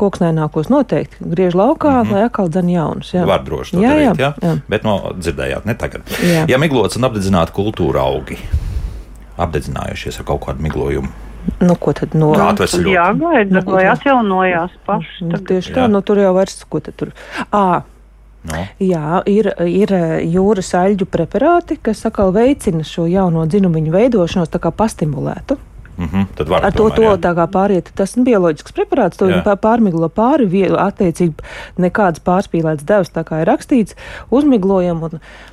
koksnēnākos 0.00 0.72
noteikti 0.72 1.30
griež 1.32 1.56
laukā, 1.58 1.92
mm 1.92 2.08
-hmm. 2.08 2.12
lai 2.12 2.24
atkal 2.26 2.50
dzen 2.50 2.68
jaunus. 2.68 3.14
Jā. 3.14 3.24
Var 3.26 3.44
droši 3.44 3.76
to 3.76 3.82
jā, 3.82 3.94
darīt, 3.94 4.20
jā, 4.20 4.32
jā, 4.42 4.48
jā. 4.48 4.58
Bet 4.68 4.84
no 4.84 5.14
dzirdējāt, 5.18 5.64
ne 5.64 5.74
tagad. 5.74 6.02
Jā. 6.22 6.44
Ja 6.48 6.58
miglots 6.58 6.96
un 6.96 7.04
apdedzināta 7.04 7.52
kultūra 7.52 8.02
augi, 8.02 8.38
apdedzinājušies 9.38 10.18
ar 10.18 10.24
kaut 10.24 10.44
kādu 10.46 10.62
miglojumu, 10.62 11.08
Nu, 11.60 11.74
ko 11.76 11.92
tad 11.96 12.14
no? 12.16 12.32
kā 12.36 12.50
atvesaļot? 12.54 12.90
Jā, 12.92 13.06
gaida, 13.20 13.60
Nu, 13.60 13.72
lai 13.74 13.84
jā. 13.84 13.94
atjaunojās 13.96 14.76
paši. 14.86 15.24
Nu, 15.28 15.40
tieši 15.50 15.72
Jā. 15.72 15.76
tā, 15.76 15.86
nu 15.92 16.00
tur 16.04 16.20
jau 16.20 16.34
vairs 16.36 16.64
ko 16.68 16.80
tad 16.84 16.96
tur. 17.00 17.12
À, 17.52 17.82
No. 18.40 18.56
Jā, 18.80 19.18
ir, 19.28 19.50
ir 19.68 19.90
jūras 20.32 20.70
aļģu 20.72 21.04
preparāti, 21.12 21.76
kas 21.76 22.06
atkal 22.08 22.32
veicina 22.32 22.80
šo 22.88 23.04
jauno 23.04 23.42
dzinumiņu 23.44 23.92
veidošanos, 23.92 24.48
tā 24.48 24.56
kā 24.64 24.70
pastimulētu. 24.72 25.58
Mm 25.98 26.08
-hmm. 26.12 26.26
Tad 26.34 26.48
var 26.48 26.64
Ar 26.64 26.72
to, 26.72 26.90
to 26.90 27.02
tā 27.02 27.34
kā 27.34 27.46
pāriet, 27.46 27.90
tas 27.94 28.16
ir 28.16 28.24
bioloģisks 28.24 28.72
preparāts, 28.72 29.16
to 29.16 29.26
viņi 29.26 29.42
pā- 29.44 29.56
pārmiglo 29.56 30.08
pāri, 30.08 30.46
vie- 30.46 30.68
attiecīgi 30.70 31.32
nekādas 31.78 32.20
pārspīlētas 32.24 32.84
devas, 32.84 33.10
tā 33.10 33.24
kā 33.24 33.40
ir 33.42 33.46
rakstīts, 33.46 33.94
uzmiglojam 34.30 35.02
un 35.02 35.10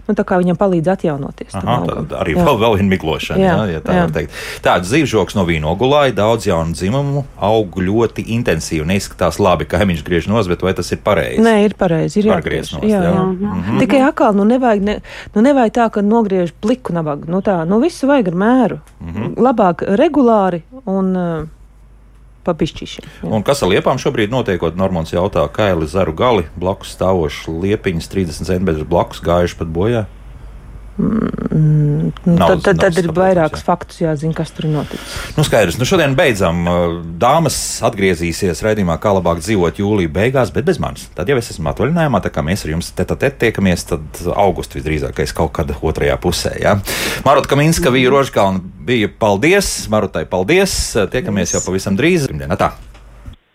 nu, 0.07 0.15
tā 0.15 0.23
kā 0.23 0.37
viņam 0.39 0.57
palīdz 0.57 0.87
atjaunoties. 0.87 1.55
Aha, 1.55 1.85
tad 1.85 2.11
arī 2.21 2.35
Jā. 2.35 2.45
vēl, 2.45 2.57
vēl 2.59 2.77
ir 2.79 2.83
miglošana. 2.83 3.39
Jā, 3.39 3.45
Jā, 3.47 3.57
jā, 3.57 3.71
ja 3.71 3.79
tā 3.79 3.93
jā. 3.93 4.01
var 4.01 4.11
teikt. 4.11 4.31
Tāds 4.63 4.87
zīvžoks 4.91 5.35
no 5.35 5.45
vīnogulāja, 5.45 6.13
daudz 6.15 6.47
jaunu 6.47 6.73
dzimumu, 6.73 7.25
aug 7.39 7.75
ļoti 7.75 8.25
intensīvi. 8.27 8.85
Neizskatās 8.85 9.39
labi, 9.39 9.65
ka 9.65 9.77
kaimiņš 9.77 10.03
griež 10.03 10.27
nos, 10.27 10.47
bet 10.47 10.61
vai 10.61 10.73
tas 10.73 10.91
ir 10.91 10.97
pareizi? 11.03 11.41
Nē, 11.41 11.65
ir 11.65 11.73
pareizi. 11.77 12.19
Ir 12.19 12.25
jāgriež. 12.25 12.73
nost, 12.73 12.83
jā, 12.83 13.01
jā. 13.03 13.13
jā. 13.13 13.23
Mhm. 13.23 13.79
Tikai 13.79 14.01
atkal, 14.07 14.33
nu 14.35 14.43
nevajag, 14.43 14.81
ne, 14.81 14.99
nu 15.35 15.41
nevajag 15.41 15.71
tā, 15.73 15.89
ka 15.91 16.01
nogriež 16.01 16.51
pliku 16.61 16.93
nabagu. 16.93 17.23
Nu 17.27 17.41
tā, 17.41 17.65
nu 17.67 17.79
visu 17.79 18.07
vajag 18.07 18.27
ar 18.27 18.33
mēru. 18.33 18.79
Mhm. 19.01 19.33
Labāk 19.37 19.83
regulāri 20.27 20.63
un 20.85 21.15
uh, 21.15 21.47
papišķīšiem. 22.47 23.07
jā. 23.23 23.31
Un 23.31 23.43
kas 23.43 23.63
ar 23.63 23.71
liepām 23.71 23.99
šobrīd 23.99 24.31
notiekot? 24.31 24.75
Normons 24.75 25.13
jautā, 25.13 25.47
kaili 25.51 25.87
zaru 25.87 26.13
gali, 26.13 26.47
blakus 26.55 26.95
stāvošs 26.95 27.47
liepiņas 27.47 28.11
30 28.11 28.47
cm 28.47 28.87
blakus 28.87 29.21
gājuši 29.23 29.57
pat 29.59 29.67
bojā. 29.67 30.05
Nu, 30.97 32.11
Nav- 32.25 32.49
tad, 32.49 32.61
tad, 32.63 32.79
tad 32.81 32.97
ir 32.97 33.11
jā. 33.13 33.47
faktus 33.61 33.99
jāzina, 34.01 34.33
kas 34.33 34.49
tur 34.55 34.65
noticis. 34.71 35.13
Nu, 35.37 35.43
skaidrs, 35.45 35.77
nu 35.77 35.85
šodien 35.85 36.15
beidzam. 36.17 36.63
Dāmas 37.21 37.57
atgriezīsies 37.85 38.63
raidījumā, 38.65 38.97
kā 39.01 39.13
labāk 39.13 39.43
dzīvot 39.43 39.77
jūlijā 39.77 40.09
beigās, 40.13 40.53
bet 40.55 40.65
bez 40.65 40.81
manis. 40.81 41.05
Tad 41.17 41.29
jau 41.29 41.37
es 41.37 41.51
esmu 41.53 41.69
atvaļinājumā, 41.73 42.23
tā 42.25 42.33
kā 42.33 42.41
mēs 42.45 42.65
ar 42.65 42.73
jums 42.73 42.89
tete 42.97 43.15
tete 43.15 43.37
tiekamies, 43.45 43.85
tad 43.93 44.21
augustā 44.33 44.79
visdrīzākais 44.79 45.35
kaut 45.37 45.53
kad 45.59 45.75
otrajā 45.77 46.17
pusē. 46.21 46.55
Ja? 46.63 46.79
Maruta 47.27 47.53
Kaminska, 47.53 47.93
Vīra 47.93 48.17
Rožkalna 48.17 48.63
bija 48.87 49.11
paldies, 49.11 49.85
Marutai 49.93 50.25
paldies. 50.29 50.73
Tiekamies 51.13 51.53
jau 51.53 51.65
pavisam 51.69 51.99
drīz. 51.99 52.25
Pirmdienā 52.31 52.57
tā. 52.57 52.73